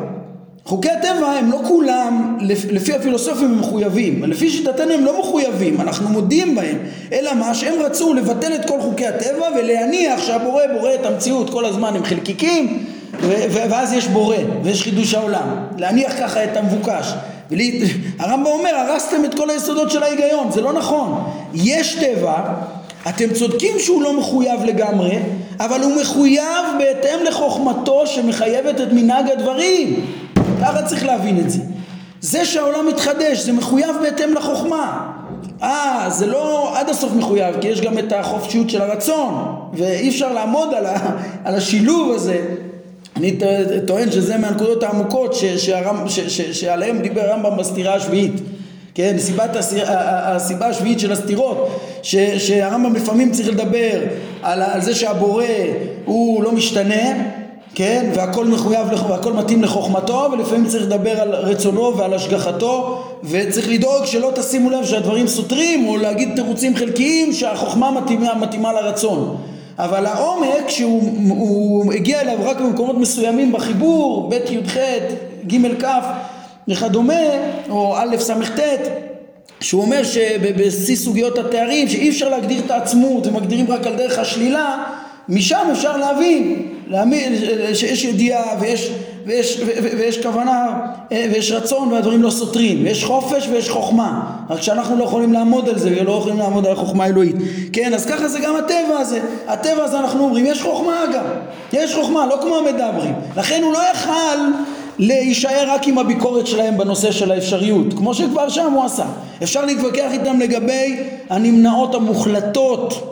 חוקי 0.65 0.91
הטבע 0.91 1.31
הם 1.31 1.51
לא 1.51 1.61
כולם, 1.69 2.39
לפי 2.71 2.93
הפילוסופים 2.93 3.45
הם 3.45 3.59
מחויבים, 3.61 4.25
לפי 4.25 4.51
שיטתנו 4.51 4.93
הם 4.93 5.05
לא 5.05 5.21
מחויבים, 5.21 5.81
אנחנו 5.81 6.09
מודים 6.09 6.55
בהם, 6.55 6.79
אלא 7.13 7.35
מה 7.35 7.55
שהם 7.55 7.83
רצו 7.83 8.15
לבטל 8.15 8.55
את 8.55 8.69
כל 8.69 8.81
חוקי 8.81 9.07
הטבע 9.07 9.49
ולהניח 9.57 10.23
שהבורא 10.23 10.63
בורא 10.79 10.95
את 10.95 11.07
המציאות 11.07 11.51
כל 11.51 11.65
הזמן 11.65 11.97
הם 11.97 12.05
חלקיקים 12.05 12.85
ואז 13.51 13.93
יש 13.93 14.07
בורא 14.07 14.37
ויש 14.63 14.83
חידוש 14.83 15.15
העולם, 15.15 15.67
להניח 15.79 16.13
ככה 16.19 16.45
את 16.45 16.57
המבוקש. 16.57 17.13
הרמב"ם 18.19 18.47
אומר 18.47 18.75
הרסתם 18.75 19.25
את 19.25 19.35
כל 19.35 19.51
היסודות 19.51 19.91
של 19.91 20.03
ההיגיון, 20.03 20.53
זה 20.53 20.61
לא 20.61 20.73
נכון. 20.73 21.31
יש 21.55 21.95
טבע, 21.95 22.35
אתם 23.09 23.33
צודקים 23.35 23.79
שהוא 23.79 24.03
לא 24.03 24.19
מחויב 24.19 24.65
לגמרי, 24.65 25.19
אבל 25.61 25.81
הוא 25.83 26.01
מחויב 26.01 26.65
בהתאם 26.79 27.25
לחוכמתו 27.25 28.07
שמחייבת 28.07 28.81
את 28.81 28.93
מנהג 28.93 29.31
הדברים. 29.31 30.07
ככה 30.61 30.83
צריך 30.83 31.05
להבין 31.05 31.39
את 31.39 31.51
זה. 31.51 31.61
זה 32.21 32.45
שהעולם 32.45 32.87
מתחדש 32.87 33.39
זה 33.39 33.53
מחויב 33.53 33.97
בהתאם 34.03 34.35
לחוכמה. 34.35 35.13
אה, 35.63 36.07
זה 36.09 36.27
לא 36.27 36.73
עד 36.79 36.89
הסוף 36.89 37.13
מחויב, 37.13 37.61
כי 37.61 37.69
יש 37.69 37.81
גם 37.81 37.99
את 37.99 38.13
החופשיות 38.13 38.71
של 38.71 38.83
הרצון, 38.83 39.55
ואי 39.73 40.09
אפשר 40.09 40.33
לעמוד 40.33 40.75
על, 40.75 40.87
ה, 40.87 40.97
על 41.45 41.55
השילוב 41.55 42.13
הזה. 42.13 42.45
אני 43.17 43.39
טוען 43.87 44.11
שזה 44.11 44.39
מהנקודות 44.39 44.83
העמוקות 44.83 45.35
ש, 45.35 45.45
ש, 45.45 45.71
ש, 46.09 46.41
שעליהם 46.41 47.03
דיבר 47.03 47.21
הרמב"ם 47.21 47.57
בסתירה 47.57 47.95
השביעית. 47.95 48.33
כן, 48.95 49.17
סיבת 49.19 49.51
הסיבה 49.77 50.67
השביעית 50.67 51.01
של 51.01 51.13
הסתירות, 51.13 51.81
ש, 52.03 52.17
שהרמב"ם 52.17 52.95
לפעמים 52.95 53.33
צריך 53.33 53.49
לדבר 53.49 54.01
על, 54.43 54.63
על 54.63 54.81
זה 54.81 54.95
שהבורא 54.95 55.45
הוא 56.05 56.43
לא 56.43 56.53
משתנה, 56.53 57.13
כן, 57.75 58.11
והכל 58.15 58.47
מחויב, 58.47 58.87
והכל 59.09 59.33
מתאים 59.33 59.63
לחוכמתו, 59.63 60.29
ולפעמים 60.33 60.67
צריך 60.67 60.83
לדבר 60.83 61.21
על 61.21 61.35
רצונו 61.35 61.97
ועל 61.97 62.15
השגחתו, 62.15 63.03
וצריך 63.25 63.69
לדאוג 63.69 64.05
שלא 64.05 64.33
תשימו 64.35 64.71
לב 64.71 64.85
שהדברים 64.85 65.27
סותרים, 65.29 65.89
או 65.89 65.97
להגיד 65.97 66.29
תירוצים 66.35 66.77
חלקיים 66.77 67.33
שהחוכמה 67.33 67.91
מתאימה, 67.91 68.35
מתאימה 68.35 68.73
לרצון. 68.73 69.37
אבל 69.79 70.07
העומק 70.07 70.69
שהוא 70.69 71.93
הגיע 71.93 72.21
אליו 72.21 72.39
רק 72.43 72.61
במקומות 72.61 72.97
מסוימים 72.97 73.53
בחיבור, 73.53 74.31
ב' 74.31 74.33
י"ח, 74.51 74.77
ג' 75.47 75.85
כ' 75.85 75.89
וכדומה, 76.69 77.23
או 77.71 77.97
א' 77.97 78.17
ס"ט, 78.19 78.61
שהוא 79.61 79.83
אומר 79.83 80.05
שבשיא 80.05 80.97
סוגיות 80.97 81.39
התארים 81.39 81.89
שאי 81.89 82.09
אפשר 82.09 82.29
להגדיר 82.29 82.63
את 82.67 82.71
העצמות 82.71 83.27
ומגדירים 83.27 83.71
רק 83.71 83.87
על 83.87 83.95
דרך 83.97 84.19
השלילה, 84.19 84.85
משם 85.29 85.69
אפשר 85.73 85.97
להבין 85.97 86.69
להאמין 86.89 87.35
שיש 87.75 88.05
ידיעה 88.05 88.57
ויש, 88.61 88.91
ויש, 89.27 89.61
ויש 89.99 90.23
כוונה 90.23 90.81
אה, 91.13 91.27
ויש 91.35 91.53
רצון 91.53 91.93
והדברים 91.93 92.23
לא 92.23 92.31
סותרים. 92.31 92.85
ויש 92.85 93.05
חופש 93.05 93.49
ויש 93.49 93.71
חוכמה. 93.71 94.23
רק 94.51 94.63
שאנחנו 94.63 94.97
לא 94.97 95.05
יכולים 95.05 95.33
לעמוד 95.33 95.69
על 95.69 95.79
זה 95.79 95.97
ולא 96.01 96.13
יכולים 96.13 96.39
לעמוד 96.39 96.67
על 96.67 96.73
החוכמה 96.73 97.05
האלוהית. 97.05 97.37
כן 97.73 97.95
אז 97.95 98.07
ככה 98.07 98.29
זה 98.29 98.41
גם 98.41 98.57
הטבע 98.57 98.99
הזה. 98.99 99.21
הטבע 99.47 99.85
הזה 99.85 99.99
אנחנו 99.99 100.25
אומרים 100.25 100.47
יש 100.47 100.63
חוכמה 100.63 101.05
גם 101.15 101.25
יש 101.73 101.95
חוכמה 101.95 102.27
לא 102.27 102.39
כמו 102.43 102.57
המדברים. 102.57 103.15
לכן 103.37 103.63
הוא 103.63 103.73
לא 103.73 103.79
יכל 103.93 104.39
להישאר 104.99 105.65
רק 105.69 105.89
עם 105.89 105.99
הביקורת 105.99 106.47
שלהם 106.47 106.79
בנושא 106.79 107.13
של 107.13 107.33
האפשריות. 107.33 107.95
כמו 107.97 108.15
שכבר 108.15 108.49
שם 108.49 108.73
הוא 108.73 108.85
עשה. 108.85 109.05
אפשר 109.43 109.65
להתווכח 109.65 110.13
איתם 110.13 110.41
לגבי 110.41 111.01
הנמנעות 111.31 111.95
המוחלטות 111.95 113.12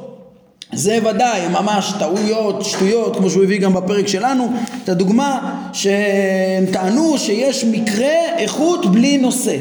זה 0.73 0.99
ודאי, 1.05 1.49
ממש 1.49 1.93
טעויות, 1.99 2.65
שטויות, 2.65 3.17
כמו 3.17 3.31
שהוא 3.31 3.43
הביא 3.43 3.61
גם 3.61 3.75
בפרק 3.75 4.09
שלנו, 4.09 4.53
את 4.85 4.89
הדוגמה 4.89 5.55
שהם 5.73 6.67
טענו 6.73 7.19
שיש 7.19 7.65
מקרה 7.65 8.37
איכות 8.39 8.87
בלי 8.87 9.19
נושא, 9.19 9.57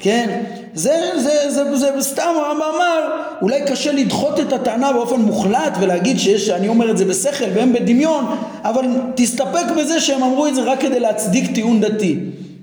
כן? 0.00 0.40
זה, 0.74 1.10
זה, 1.16 1.50
זה, 1.50 1.76
זה, 1.76 2.00
זה 2.00 2.02
סתם 2.02 2.34
הרמב"ם 2.36 2.62
אמר, 2.76 3.08
אולי 3.42 3.60
קשה 3.66 3.92
לדחות 3.92 4.40
את 4.40 4.52
הטענה 4.52 4.92
באופן 4.92 5.20
מוחלט 5.20 5.76
ולהגיד 5.80 6.18
שיש, 6.18 6.50
אני 6.50 6.68
אומר 6.68 6.90
את 6.90 6.98
זה 6.98 7.04
בשכל 7.04 7.44
והם 7.54 7.72
בדמיון, 7.72 8.24
אבל 8.64 8.84
תסתפק 9.14 9.66
בזה 9.78 10.00
שהם 10.00 10.22
אמרו 10.22 10.46
את 10.46 10.54
זה 10.54 10.62
רק 10.62 10.80
כדי 10.80 11.00
להצדיק 11.00 11.54
טיעון 11.54 11.80
דתי, 11.80 12.16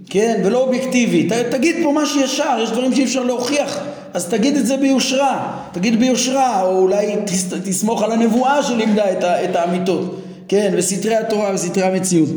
כן? 0.10 0.42
ולא 0.44 0.58
אובייקטיבי. 0.58 1.30
ת, 1.30 1.32
תגיד 1.32 1.76
פה 1.84 1.92
משהו 1.96 2.22
ישר, 2.22 2.58
יש 2.64 2.72
דברים 2.72 2.96
שאי 2.96 3.04
אפשר 3.04 3.24
להוכיח 3.24 3.80
אז 4.16 4.26
תגיד 4.26 4.56
את 4.56 4.66
זה 4.66 4.78
ביושרה, 4.78 5.52
תגיד 5.72 6.00
ביושרה, 6.00 6.62
או 6.62 6.78
אולי 6.78 7.16
תס, 7.26 7.46
תסמוך 7.64 8.04
על 8.04 8.12
הנבואה 8.12 8.64
שלימדה 8.64 9.12
את, 9.12 9.24
את 9.24 9.56
האמיתות, 9.56 10.22
כן, 10.48 10.74
וסתרי 10.78 11.16
התורה 11.16 11.52
וסתרי 11.54 11.84
המציאות, 11.84 12.30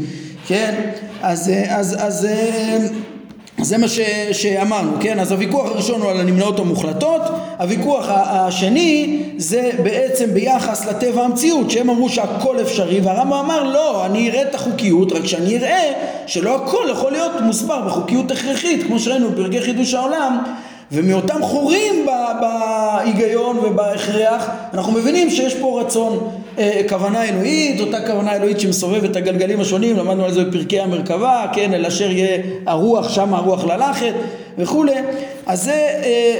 כן, 0.47 0.91
אז, 1.23 1.51
אז, 1.69 1.97
אז, 1.99 2.27
אז 2.27 2.29
זה 3.61 3.79
מה 3.79 3.89
ש, 3.89 4.01
שאמרנו, 4.33 4.93
כן, 5.01 5.21
אז 5.21 5.33
הוויכוח 5.33 5.67
הראשון 5.67 6.03
הוא 6.03 6.11
על 6.11 6.21
הנמנעות 6.21 6.59
המוחלטות, 6.59 7.23
הוויכוח 7.59 8.07
השני 8.09 9.23
זה 9.37 9.71
בעצם 9.83 10.35
ביחס 10.35 10.87
לטבע 10.87 11.23
המציאות, 11.23 11.71
שהם 11.71 11.91
אמרו 11.91 12.09
שהכל 12.09 12.61
אפשרי, 12.61 13.01
והרמב"ם 13.01 13.33
אמר 13.33 13.63
לא, 13.65 14.07
אני 14.07 14.31
אראה 14.31 14.43
את 14.43 14.55
החוקיות, 14.55 15.13
רק 15.13 15.27
שאני 15.27 15.57
אראה 15.57 15.93
שלא 16.27 16.57
הכל 16.57 16.87
יכול 16.93 17.13
להיות 17.13 17.33
מוסבר 17.43 17.81
בחוקיות 17.87 18.31
הכרחית, 18.31 18.87
כמו 18.87 18.99
שראינו 18.99 19.31
בפרקי 19.31 19.61
חידוש 19.61 19.95
העולם, 19.95 20.39
ומאותם 20.93 21.43
חורים 21.43 22.07
בהיגיון 22.41 23.59
ובהכרח 23.59 24.49
אנחנו 24.75 24.93
מבינים 24.93 25.31
שיש 25.31 25.55
פה 25.55 25.81
רצון 25.81 26.31
אה, 26.59 26.81
כוונה 26.89 27.25
אלוהית, 27.25 27.81
אותה 27.81 28.07
כוונה 28.07 28.37
אלוהית 28.37 28.61
שמסובבת 28.61 29.11
את 29.11 29.17
הגלגלים 29.17 29.61
השונים, 29.61 29.97
למדנו 29.97 30.25
על 30.25 30.33
זה 30.33 30.45
בפרקי 30.45 30.81
המרכבה, 30.81 31.47
כן, 31.53 31.75
אל 31.75 31.87
אשר 31.87 32.11
יהיה 32.11 32.39
הרוח, 32.67 33.09
שם 33.09 33.35
הרוח 33.35 33.65
ללכת 33.65 34.15
וכולי, 34.59 34.95
אז 35.47 35.65
זה 35.65 35.89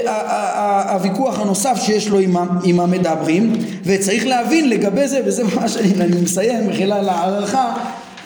אה, 0.05 0.93
הוויכוח 0.93 1.39
הנוסף 1.39 1.81
שיש 1.81 2.07
לו 2.07 2.19
עם, 2.63 2.79
המדברים, 2.79 3.53
וצריך 3.85 4.27
להבין 4.27 4.69
לגבי 4.69 5.07
זה, 5.07 5.21
וזה 5.25 5.43
מה 5.55 5.67
שאני 5.67 6.21
מסיים, 6.21 6.67
מחילה 6.67 6.95
על 6.95 7.09
הערכה, 7.09 7.73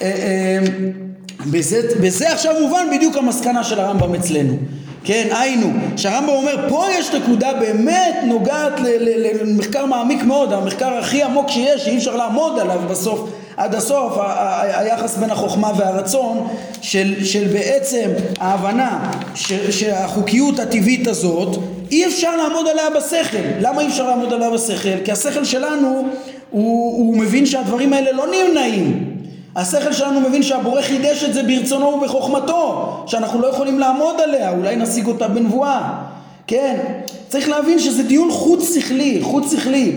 אה, 0.02 0.08
אה, 0.08 0.60
בזה, 1.52 1.82
בזה 2.02 2.32
עכשיו 2.32 2.54
מובן 2.62 2.88
בדיוק 2.96 3.18
המסקנה 3.18 3.64
של 3.64 3.80
הרמב"ם 3.80 4.16
אצלנו. 4.16 4.54
כן, 5.04 5.28
היינו, 5.32 5.68
שהרמב"ם 5.98 6.30
אומר 6.30 6.70
פה 6.70 6.86
יש 7.00 7.10
נקודה 7.14 7.54
באמת 7.54 8.16
נוגעת 8.24 8.74
למחקר 9.42 9.86
מעמיק 9.86 10.24
מאוד, 10.24 10.54
המחקר 10.54 10.94
הכי 10.94 11.24
עמוק 11.24 11.50
שיש, 11.50 11.86
שאי 11.86 11.98
אפשר 11.98 12.16
לעמוד 12.16 12.60
עליו 12.60 12.80
בסוף, 12.90 13.30
עד 13.58 13.76
הסוף, 13.76 14.14
היחס 14.58 15.18
בין 15.18 15.30
החוכמה 15.30 15.72
והרצון 15.78 16.48
של, 16.82 17.26
של 17.26 17.48
בעצם 17.48 18.10
ההבנה 18.40 19.12
שהחוקיות 19.70 20.60
הטבעית 20.60 21.08
הזאת 21.08 21.58
אי 21.92 22.06
אפשר 22.06 22.36
לעמוד 22.38 22.68
עליה 22.68 22.90
בשכל. 22.90 23.38
למה 23.60 23.82
אי 23.82 23.88
אפשר 23.88 24.08
לעמוד 24.08 24.34
עליה 24.34 24.50
בשכל? 24.50 25.04
כי 25.06 25.12
השכל 25.12 25.44
שלנו 25.44 26.08
הוא, 26.50 26.98
הוא 26.98 27.18
מבין 27.18 27.46
שהדברים 27.46 27.94
האלה 27.94 28.12
לא 28.12 28.26
נמנעים 28.28 29.13
השכל 29.56 29.94
שלנו 29.94 30.20
מבין 30.20 30.44
שהבורא 30.44 30.82
חידש 30.82 31.24
את 31.24 31.34
זה 31.34 31.44
ברצונו 31.44 31.88
ובחוכמתו, 31.88 33.04
שאנחנו 33.08 33.42
לא 33.42 33.48
יכולים 33.48 33.80
לעמוד 33.80 34.16
עליה, 34.24 34.52
אולי 34.52 34.76
נשיג 34.76 35.08
אותה 35.08 35.28
בנבואה. 35.28 35.94
כן, 36.48 36.78
צריך 37.30 37.50
להבין 37.50 37.80
שזה 37.80 38.04
דיון 38.04 38.32
חוץ 38.32 38.76
שכלי, 38.76 39.20
חוץ 39.24 39.52
שכלי. 39.52 39.96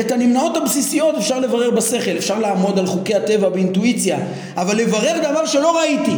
את 0.00 0.12
הנמנעות 0.12 0.56
הבסיסיות 0.56 1.14
אפשר 1.18 1.38
לברר 1.38 1.70
בשכל, 1.70 2.10
אפשר 2.18 2.38
לעמוד 2.38 2.78
על 2.78 2.86
חוקי 2.86 3.14
הטבע 3.14 3.48
באינטואיציה, 3.48 4.18
אבל 4.56 4.76
לברר 4.76 5.30
דבר 5.30 5.46
שלא 5.46 5.78
ראיתי. 5.78 6.16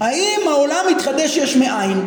האם 0.00 0.40
העולם 0.48 0.84
מתחדש 0.90 1.36
יש 1.36 1.56
מאין? 1.56 2.00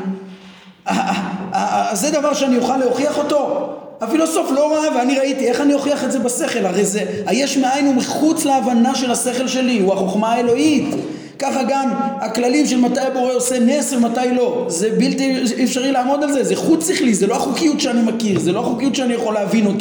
זה 1.93 2.11
דבר 2.11 2.33
שאני 2.33 2.57
אוכל 2.57 2.77
להוכיח 2.77 3.17
אותו? 3.17 3.69
הפילוסוף 4.01 4.51
לא 4.51 4.73
ראה 4.73 4.97
ואני 4.97 5.19
ראיתי, 5.19 5.47
איך 5.47 5.61
אני 5.61 5.73
אוכיח 5.73 6.03
את 6.03 6.11
זה 6.11 6.19
בשכל? 6.19 6.65
הרי 6.65 6.85
זה, 6.85 7.05
היש 7.25 7.57
מאין 7.57 7.85
הוא 7.85 7.95
מחוץ 7.95 8.45
להבנה 8.45 8.95
של 8.95 9.11
השכל 9.11 9.47
שלי, 9.47 9.79
הוא 9.79 9.93
החוכמה 9.93 10.31
האלוהית. 10.31 10.95
ככה 11.39 11.63
גם 11.69 11.89
הכללים 12.21 12.65
של 12.65 12.79
מתי 12.79 12.99
הבורא 12.99 13.33
עושה 13.33 13.59
נס 13.59 13.93
ומתי 13.93 14.33
לא. 14.35 14.65
זה 14.69 14.89
בלתי 14.97 15.43
אפשרי 15.63 15.91
לעמוד 15.91 16.23
על 16.23 16.31
זה, 16.31 16.43
זה 16.43 16.55
חוץ 16.55 16.87
שכלי, 16.87 17.13
זה 17.13 17.27
לא 17.27 17.35
החוקיות 17.35 17.79
שאני 17.79 18.01
מכיר, 18.11 18.39
זה 18.39 18.51
לא 18.51 18.59
החוקיות 18.59 18.95
שאני 18.95 19.13
יכול 19.13 19.33
להבין 19.33 19.65
אותה. 19.65 19.79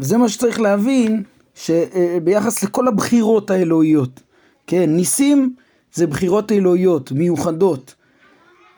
וזה 0.00 0.16
מה 0.16 0.28
שצריך 0.28 0.60
להבין, 0.60 1.22
שביחס 1.54 2.62
לכל 2.62 2.88
הבחירות 2.88 3.50
האלוהיות, 3.50 4.20
כן, 4.66 4.90
ניסים 4.90 5.52
זה 5.94 6.06
בחירות 6.06 6.52
אלוהיות, 6.52 7.12
מיוחדות. 7.12 7.94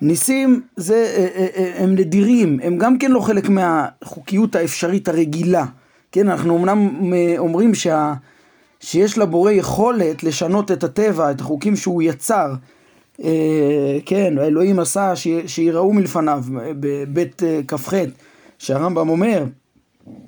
ניסים 0.02 0.60
זה, 0.76 0.94
אה, 0.94 1.26
אה, 1.34 1.46
אה, 1.56 1.82
הם 1.82 1.94
נדירים, 1.94 2.58
הם 2.62 2.78
גם 2.78 2.98
כן 2.98 3.10
לא 3.10 3.20
חלק 3.20 3.48
מהחוקיות 3.48 4.56
האפשרית 4.56 5.08
הרגילה. 5.08 5.64
כן, 6.12 6.28
אנחנו 6.28 6.56
אמנם 6.56 7.12
אומרים 7.38 7.74
שה, 7.74 8.14
שיש 8.80 9.18
לבורא 9.18 9.50
יכולת 9.50 10.22
לשנות 10.22 10.70
את 10.70 10.84
הטבע, 10.84 11.30
את 11.30 11.40
החוקים 11.40 11.76
שהוא 11.76 12.02
יצר. 12.02 12.54
כן, 14.06 14.34
האלוהים 14.38 14.78
עשה 14.78 15.12
שיראו 15.46 15.92
מלפניו 15.92 16.44
בבית 16.80 17.42
כ"ח, 17.68 17.94
שהרמב"ם 18.58 19.08
אומר. 19.08 19.44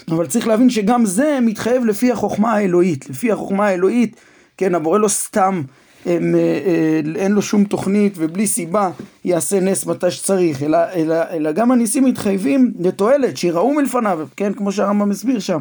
אבל 0.08 0.26
צריך 0.26 0.46
להבין 0.46 0.70
שגם 0.70 1.04
זה 1.06 1.38
מתחייב 1.42 1.84
לפי 1.84 2.12
החוכמה 2.12 2.52
האלוהית. 2.52 3.10
לפי 3.10 3.32
החוכמה 3.32 3.66
האלוהית, 3.66 4.20
כן, 4.56 4.74
הבורא 4.74 4.98
לא 4.98 5.08
סתם 5.08 5.62
הם, 6.06 6.34
אה, 6.34 6.40
אה, 6.40 7.00
אין 7.22 7.32
לו 7.32 7.42
שום 7.42 7.64
תוכנית 7.64 8.12
ובלי 8.16 8.46
סיבה 8.46 8.90
יעשה 9.24 9.60
נס 9.60 9.86
מתי 9.86 10.10
שצריך, 10.10 10.62
אלא, 10.62 10.78
אלא, 10.94 11.14
אלא 11.30 11.52
גם 11.52 11.72
הניסים 11.72 12.04
מתחייבים 12.04 12.72
לתועלת, 12.80 13.36
שיראו 13.36 13.74
מלפניו, 13.74 14.26
כן, 14.36 14.52
כמו 14.52 14.72
שהרמב"ם 14.72 15.08
מסביר 15.08 15.38
שם. 15.38 15.60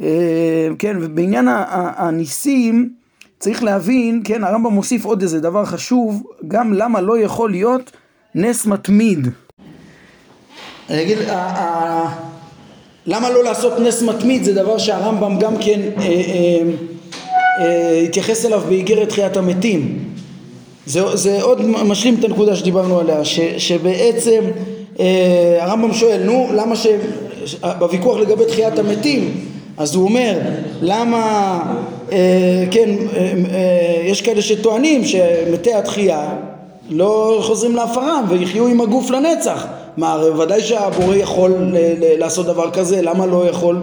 אה, 0.00 0.68
כן, 0.78 0.96
ובעניין 1.00 1.48
הניסים 1.96 2.90
צריך 3.38 3.62
להבין, 3.62 4.22
כן, 4.24 4.44
הרמב"ם 4.44 4.72
מוסיף 4.72 5.04
עוד 5.04 5.22
איזה 5.22 5.40
דבר 5.40 5.64
חשוב, 5.64 6.22
גם 6.48 6.72
למה 6.72 7.00
לא 7.00 7.18
יכול 7.18 7.50
להיות 7.50 7.90
נס 8.34 8.66
מתמיד. 8.66 9.28
אני 10.90 11.02
אגיד, 11.02 11.18
למה 13.06 13.30
לא 13.30 13.44
לעשות 13.44 13.80
נס 13.80 14.02
מתמיד 14.02 14.44
זה 14.44 14.54
דבר 14.54 14.78
שהרמב"ם 14.78 15.38
גם 15.38 15.54
כן 15.56 15.80
התייחס 18.04 18.46
אליו 18.46 18.62
באיגרת 18.68 19.08
תחיית 19.08 19.36
המתים. 19.36 19.98
זה, 20.86 21.16
זה 21.16 21.42
עוד 21.42 21.66
משלים 21.66 22.16
את 22.20 22.24
הנקודה 22.24 22.56
שדיברנו 22.56 23.00
עליה, 23.00 23.24
ש, 23.24 23.40
שבעצם 23.58 24.40
אה, 25.00 25.56
הרמב"ם 25.60 25.94
שואל, 25.94 26.22
נו, 26.24 26.48
למה 26.52 26.76
ש... 26.76 26.86
בוויכוח 27.78 28.18
לגבי 28.18 28.44
תחיית 28.44 28.78
המתים, 28.78 29.30
אז 29.76 29.94
הוא 29.94 30.04
אומר, 30.04 30.38
למה, 30.82 31.60
אה, 32.12 32.64
כן, 32.70 32.90
אה, 33.16 33.32
אה, 33.54 34.02
יש 34.04 34.22
כאלה 34.22 34.42
שטוענים 34.42 35.04
שמתי 35.04 35.74
התחייה 35.74 36.28
לא 36.90 37.38
חוזרים 37.42 37.76
לעפרם 37.76 38.24
ויחיו 38.28 38.66
עם 38.66 38.80
הגוף 38.80 39.10
לנצח. 39.10 39.66
מה, 39.96 40.12
הרי 40.12 40.30
ודאי 40.30 40.62
שהבורא 40.62 41.16
יכול 41.16 41.54
לעשות 42.18 42.46
דבר 42.46 42.70
כזה, 42.70 43.02
למה 43.02 43.26
לא 43.26 43.48
יכול? 43.48 43.80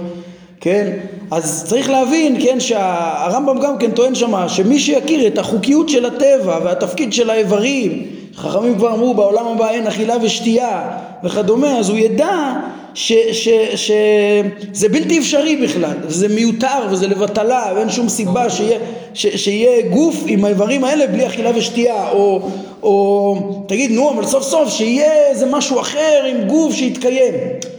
כן? 0.62 0.98
אז 1.32 1.66
צריך 1.68 1.90
להבין, 1.90 2.42
כן, 2.42 2.60
שהרמב"ם 2.60 3.60
גם 3.60 3.78
כן 3.78 3.92
טוען 3.92 4.16
שמה 4.16 4.50
שמי 4.50 4.80
שיכיר 4.80 5.28
את 5.28 5.38
החוקיות 5.38 5.90
של 5.90 6.06
הטבע 6.06 6.60
והתפקיד 6.64 7.14
של 7.14 7.30
האיברים, 7.30 8.06
חכמים 8.36 8.76
כבר 8.76 8.94
אמרו 8.94 9.14
בעולם 9.14 9.48
הבא 9.48 9.70
אין 9.70 9.88
אכילה 9.88 10.16
ושתייה 10.22 10.98
וכדומה, 11.24 11.78
אז 11.80 11.90
הוא 11.90 11.98
ידע 11.98 12.54
שזה 12.94 14.90
בלתי 14.92 15.20
אפשרי 15.20 15.56
בכלל, 15.56 15.96
זה 16.08 16.28
מיותר 16.28 16.88
וזה 16.92 17.08
לבטלה 17.08 17.72
ואין 17.76 17.90
שום 17.90 18.10
סיבה 18.10 18.50
שיהיה, 18.50 18.80
ש, 19.14 19.28
שיהיה 19.28 19.90
גוף 19.90 20.24
עם 20.28 20.46
האיברים 20.46 20.84
האלה 20.84 21.08
בלי 21.08 21.28
אכילה 21.28 21.52
ושתייה. 21.56 22.12
או, 22.12 22.50
או 22.84 23.64
תגיד 23.68 23.92
נו 23.92 24.10
אבל 24.10 24.26
סוף 24.26 24.44
סוף 24.44 24.70
שיהיה 24.70 25.28
איזה 25.30 25.46
משהו 25.46 25.80
אחר 25.80 26.24
עם 26.28 26.48
גוף 26.48 26.74
שיתקיים. 26.74 27.34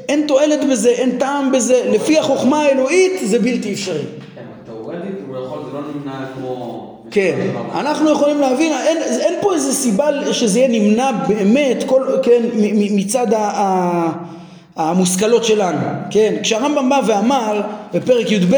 אין 0.09 0.25
תועלת 0.29 0.69
בזה, 0.71 0.89
אין 0.89 1.19
טעם 1.19 1.53
בזה, 1.53 1.91
לפי 1.93 2.19
החוכמה 2.19 2.63
האלוהית 2.63 3.13
זה 3.25 3.39
בלתי 3.39 3.73
אפשרי. 3.73 4.03
כן, 4.35 4.43
אנחנו 7.75 8.11
יכולים 8.11 8.41
להבין, 8.41 8.73
אין, 8.73 8.99
אין 9.03 9.35
פה 9.41 9.55
איזה 9.55 9.73
סיבה 9.75 10.33
שזה 10.33 10.59
יהיה 10.59 10.69
נמנע 10.69 11.11
באמת 11.29 11.85
כל, 11.87 12.07
כן, 12.23 12.43
מצד 12.73 13.27
המושכלות 14.77 15.45
שלנו, 15.45 15.79
כן? 16.11 16.35
כשהרמב"ם 16.43 16.89
בא 16.89 17.01
ואמר 17.07 17.61
בפרק 17.95 18.31
י"ב 18.31 18.57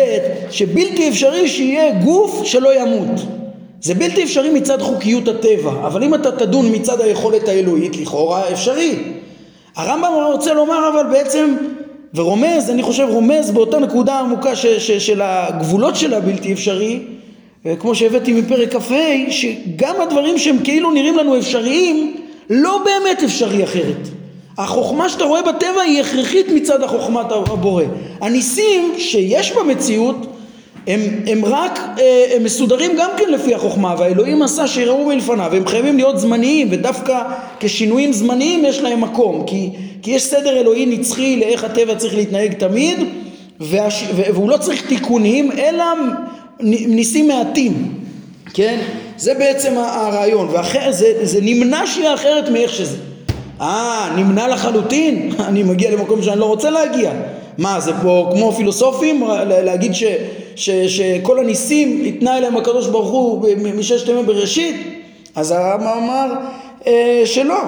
שבלתי 0.51 1.09
אפשרי 1.09 1.49
שיהיה 1.49 1.93
גוף 1.93 2.41
שלא 2.45 2.81
ימות. 2.81 3.21
זה 3.81 3.95
בלתי 3.95 4.25
אפשרי 4.25 4.51
מצד 4.51 4.81
חוקיות 4.81 5.29
הטבע 5.29 5.71
אבל 5.71 6.03
אם 6.03 6.15
אתה 6.15 6.31
תדון 6.33 6.67
מצד 6.73 7.01
היכולת 7.01 7.49
האלוהית 7.49 7.97
לכאורה 7.97 8.49
אפשרי. 8.53 8.99
הרמב"ם 9.77 10.13
רוצה 10.33 10.55
לומר 10.55 10.91
אבל 10.95 11.11
בעצם 11.13 11.57
ורומז, 12.15 12.71
אני 12.71 12.83
חושב 12.83 13.07
רומז 13.11 13.51
באותה 13.51 13.79
נקודה 13.79 14.21
עמוקה 14.21 14.57
ש, 14.57 14.67
ש, 14.67 14.91
של 14.91 15.23
הגבולות 15.25 15.97
של 15.97 16.15
הבלתי 16.15 16.53
אפשרי 16.53 17.01
כמו 17.79 17.95
שהבאתי 17.95 18.33
מפרק 18.33 18.77
כ"ה 18.77 19.31
שגם 19.31 19.95
הדברים 20.01 20.39
שהם 20.39 20.57
כאילו 20.65 20.91
נראים 20.91 21.17
לנו 21.17 21.39
אפשריים 21.39 22.17
לא 22.51 22.81
באמת 22.85 23.23
אפשרי 23.23 23.65
אחרת 23.65 24.09
החוכמה 24.59 25.09
שאתה 25.09 25.25
רואה 25.25 25.43
בטבע 25.43 25.81
היא 25.81 26.01
הכרחית 26.01 26.47
מצד 26.49 26.83
החוכמת 26.83 27.33
הבורא. 27.33 27.85
הניסים 28.21 28.95
שיש 28.99 29.53
במציאות 29.53 30.27
הם, 30.87 31.01
הם 31.27 31.45
רק 31.45 31.79
אה, 31.99 32.25
הם 32.37 32.45
מסודרים 32.45 32.91
גם 32.99 33.11
כן 33.17 33.33
לפי 33.33 33.55
החוכמה 33.55 33.95
והאלוהים 33.99 34.43
עשה 34.43 34.67
שיראו 34.67 35.07
מלפניו 35.07 35.49
והם 35.53 35.67
חייבים 35.67 35.97
להיות 35.97 36.19
זמניים 36.19 36.69
ודווקא 36.71 37.23
כשינויים 37.61 38.13
זמניים 38.13 38.65
יש 38.65 38.81
להם 38.81 39.01
מקום 39.01 39.45
כי, 39.47 39.71
כי 40.03 40.11
יש 40.11 40.23
סדר 40.23 40.57
אלוהי 40.57 40.87
נצחי 40.87 41.37
לאיך 41.37 41.65
הטבע 41.65 41.95
צריך 41.95 42.15
להתנהג 42.15 42.53
תמיד 42.53 42.99
והש, 43.61 44.05
והוא 44.17 44.51
לא 44.51 44.57
צריך 44.57 44.87
תיקונים 44.87 45.53
אלא 45.53 45.85
ניסים 46.61 47.29
מעטים 47.29 47.95
כן 48.55 48.79
זה 49.17 49.35
בעצם 49.35 49.73
הרעיון 49.77 50.49
ואחר 50.53 50.93
זה, 50.93 51.07
זה 51.23 51.39
נמנע 51.43 51.87
שיהיה 51.87 52.15
אחרת 52.15 52.49
מאיך 52.49 52.75
שזה 52.75 52.97
אה, 53.61 54.13
נמנע 54.17 54.49
לחלוטין? 54.49 55.33
אני 55.49 55.63
מגיע 55.63 55.91
למקום 55.91 56.23
שאני 56.23 56.41
לא 56.41 56.45
רוצה 56.45 56.71
להגיע. 56.71 57.11
מה, 57.59 57.81
זה 57.81 57.93
פה 58.03 58.31
כמו 58.33 58.53
פילוסופים? 58.53 59.25
להגיד 59.47 59.95
ש, 59.95 60.05
ש, 60.57 60.71
שכל 60.71 61.39
הניסים 61.39 62.05
התנה 62.07 62.39
אליהם 62.39 62.57
הקדוש 62.57 62.87
ברוך 62.87 63.11
הוא 63.11 63.47
מששת 63.77 64.09
ימי 64.09 64.23
בראשית? 64.23 64.77
אז 65.35 65.51
הרמב"ם 65.51 65.87
אמר 65.87 66.33
אה, 66.87 67.23
שלא. 67.25 67.61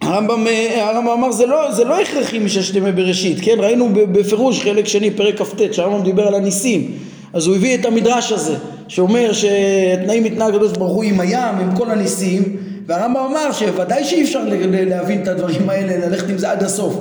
הרמב"ם, 0.00 0.46
אה, 0.46 0.88
הרמב"ם 0.88 1.10
אמר 1.10 1.32
זה 1.32 1.46
לא, 1.46 1.72
זה 1.72 1.84
לא 1.84 2.00
הכרחי 2.00 2.38
מששת 2.38 2.74
ימי 2.74 2.92
בראשית, 2.92 3.38
כן? 3.42 3.56
ראינו 3.58 3.88
בפירוש 3.92 4.60
חלק 4.60 4.86
שני, 4.86 5.10
פרק 5.10 5.42
כ"ט, 5.42 5.72
שהרמב"ם 5.72 6.02
דיבר 6.02 6.28
על 6.28 6.34
הניסים. 6.34 6.90
אז 7.32 7.46
הוא 7.46 7.56
הביא 7.56 7.74
את 7.74 7.84
המדרש 7.84 8.32
הזה, 8.32 8.54
שאומר 8.88 9.32
שתנאים 9.32 10.24
התנה 10.24 10.46
הקדוש 10.46 10.72
ברוך 10.72 10.92
הוא 10.92 11.04
עם 11.04 11.20
הים, 11.20 11.54
עם 11.60 11.76
כל 11.76 11.90
הניסים, 11.90 12.56
והרמב"ם 12.86 13.20
אמר 13.30 13.52
שוודאי 13.52 14.04
שאי 14.04 14.22
אפשר 14.22 14.42
להבין 14.70 15.22
את 15.22 15.28
הדברים 15.28 15.70
האלה, 15.70 16.06
ללכת 16.06 16.28
עם 16.28 16.38
זה 16.38 16.50
עד 16.50 16.62
הסוף. 16.62 16.94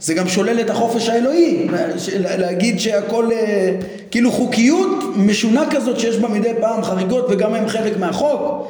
זה 0.00 0.14
גם 0.14 0.28
שולל 0.28 0.60
את 0.60 0.70
החופש 0.70 1.08
האלוהי, 1.08 1.66
להגיד 2.38 2.80
שהכל 2.80 3.32
אה, 3.32 3.70
כאילו 4.10 4.32
חוקיות 4.32 5.04
משונה 5.16 5.64
כזאת 5.70 6.00
שיש 6.00 6.16
בה 6.16 6.28
מדי 6.28 6.52
פעם 6.60 6.82
חריגות 6.82 7.26
וגם 7.30 7.54
הם 7.54 7.68
חלק 7.68 7.98
מהחוק. 7.98 8.68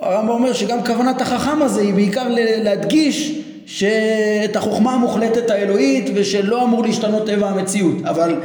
הרמב"ם 0.00 0.30
אומר 0.30 0.52
שגם 0.52 0.84
כוונת 0.84 1.20
החכם 1.20 1.62
הזה 1.62 1.80
היא 1.80 1.94
בעיקר 1.94 2.26
להדגיש 2.62 3.38
שאת 3.66 4.56
החוכמה 4.56 4.92
המוחלטת 4.92 5.50
האלוהית 5.50 6.10
ושלא 6.14 6.64
אמור 6.64 6.82
להשתנות 6.82 7.26
טבע 7.26 7.48
המציאות. 7.48 7.96
אבל, 8.04 8.36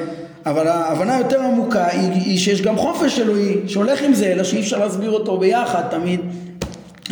אבל 0.49 0.67
ההבנה 0.67 1.15
היותר 1.15 1.41
עמוקה 1.41 1.87
היא, 1.87 2.11
היא 2.11 2.37
שיש 2.37 2.61
גם 2.61 2.77
חופש 2.77 3.19
אלוהי 3.19 3.55
שהולך 3.67 4.01
עם 4.01 4.13
זה, 4.13 4.25
אלא 4.25 4.43
שאי 4.43 4.59
אפשר 4.59 4.79
להסביר 4.79 5.11
אותו 5.11 5.37
ביחד 5.37 5.83
תמיד. 5.89 6.19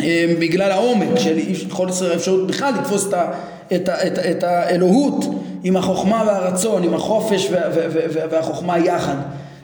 אה, 0.00 0.34
בגלל 0.38 0.70
העומק 0.70 1.18
של 1.18 1.38
חוסר 1.70 2.12
האפשרות 2.12 2.46
בכלל 2.46 2.74
לתפוס 2.74 3.08
את, 3.08 3.14
ה, 3.14 3.30
את, 3.74 3.88
ה, 3.88 4.06
את, 4.06 4.18
את 4.18 4.42
האלוהות 4.44 5.24
עם 5.64 5.76
החוכמה 5.76 6.22
והרצון, 6.26 6.82
עם 6.82 6.94
החופש 6.94 7.48
וה, 7.50 7.60
וה, 7.74 8.22
והחוכמה 8.30 8.78
יחד, 8.78 9.16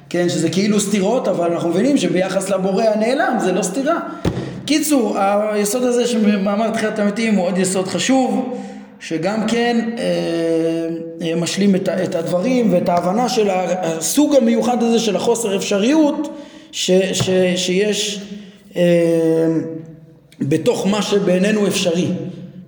כן, 0.08 0.28
שזה 0.28 0.50
כאילו 0.50 0.80
סתירות, 0.80 1.28
אבל 1.28 1.52
אנחנו 1.52 1.68
מבינים 1.68 1.98
שביחס 1.98 2.50
לבורא 2.50 2.84
הנעלם 2.84 3.36
זה 3.40 3.52
לא 3.52 3.62
סתירה. 3.62 3.98
קיצור, 4.64 5.18
היסוד 5.18 5.82
הזה 5.82 6.06
שמאמר 6.06 6.70
תחילת 6.70 6.98
המתים 6.98 7.34
הוא 7.34 7.46
עוד 7.46 7.58
יסוד 7.58 7.88
חשוב, 7.88 8.51
שגם 9.02 9.46
כן 9.48 9.90
אה, 9.98 10.04
אה, 11.22 11.34
משלים 11.36 11.74
את, 11.74 11.88
את 11.88 12.14
הדברים 12.14 12.72
ואת 12.72 12.88
ההבנה 12.88 13.28
של 13.28 13.48
הסוג 13.50 14.36
המיוחד 14.36 14.82
הזה 14.82 14.98
של 14.98 15.16
החוסר 15.16 15.56
אפשריות 15.56 16.38
ש, 16.72 16.90
ש, 16.90 17.30
שיש 17.56 18.20
אה, 18.76 18.82
בתוך 20.40 20.86
מה 20.86 21.02
שבעינינו 21.02 21.66
אפשרי, 21.66 22.06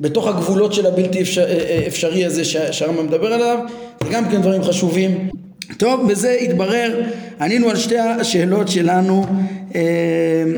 בתוך 0.01 0.27
הגבולות 0.27 0.73
של 0.73 0.87
הבלתי 0.87 1.23
אפשר, 1.23 1.45
אה, 1.45 1.47
אה, 1.49 1.85
אפשרי 1.87 2.25
הזה 2.25 2.45
שהרמב"ם 2.45 3.07
מדבר 3.07 3.33
עליו, 3.33 3.59
זה 4.05 4.11
גם 4.13 4.29
כן 4.29 4.43
דברים 4.43 4.63
חשובים. 4.63 5.29
טוב, 5.77 6.11
בזה 6.11 6.37
התברר, 6.41 7.01
ענינו 7.41 7.71
על 7.71 7.77
שתי 7.77 7.99
השאלות 7.99 8.69
שלנו, 8.69 9.27
אה, 9.75 9.83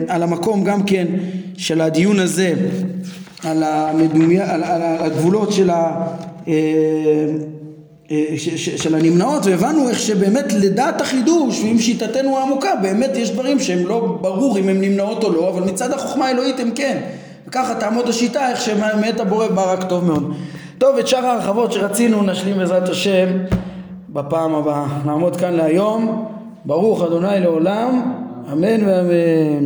על 0.08 0.22
המקום 0.22 0.64
גם 0.64 0.82
כן 0.82 1.06
של 1.56 1.80
הדיון 1.80 2.20
הזה, 2.20 2.54
על, 3.46 3.62
המדומיה, 3.62 4.54
על, 4.54 4.64
על 4.64 4.82
הגבולות 4.82 5.52
של 5.52 5.70
ה... 5.70 6.06
אה, 6.48 6.54
אה, 8.10 8.34
של 8.56 8.94
הנמנעות 8.94 9.46
והבנו 9.46 9.88
איך 9.88 9.98
שבאמת 9.98 10.52
לדעת 10.52 11.00
החידוש 11.00 11.60
ועם 11.60 11.78
שיטתנו 11.78 12.38
העמוקה 12.38 12.70
באמת 12.82 13.10
יש 13.14 13.30
דברים 13.30 13.60
שהם 13.60 13.86
לא 13.86 14.18
ברור 14.20 14.58
אם 14.58 14.68
הם 14.68 14.80
נמנעות 14.80 15.24
או 15.24 15.32
לא 15.32 15.48
אבל 15.48 15.62
מצד 15.62 15.92
החוכמה 15.92 16.26
האלוהית 16.26 16.60
הם 16.60 16.70
כן. 16.74 16.98
וככה 17.46 17.74
תעמוד 17.74 18.08
השיטה 18.08 18.50
איך 18.50 18.60
שמאת 18.60 19.20
הבורא 19.20 19.48
בא 19.48 19.72
רק 19.72 19.84
טוב 19.88 20.04
מאוד. 20.04 20.34
טוב 20.78 20.98
את 20.98 21.08
שאר 21.08 21.26
ההרחבות 21.26 21.72
שרצינו 21.72 22.22
נשלים 22.22 22.58
בעזרת 22.58 22.88
השם 22.88 23.26
בפעם 24.08 24.54
הבאה. 24.54 24.86
נעמוד 25.04 25.36
כאן 25.36 25.52
להיום. 25.52 26.26
ברוך 26.64 27.02
אדוני 27.02 27.40
לעולם. 27.40 28.12
אמן 28.52 28.84
ואמן 28.86 29.64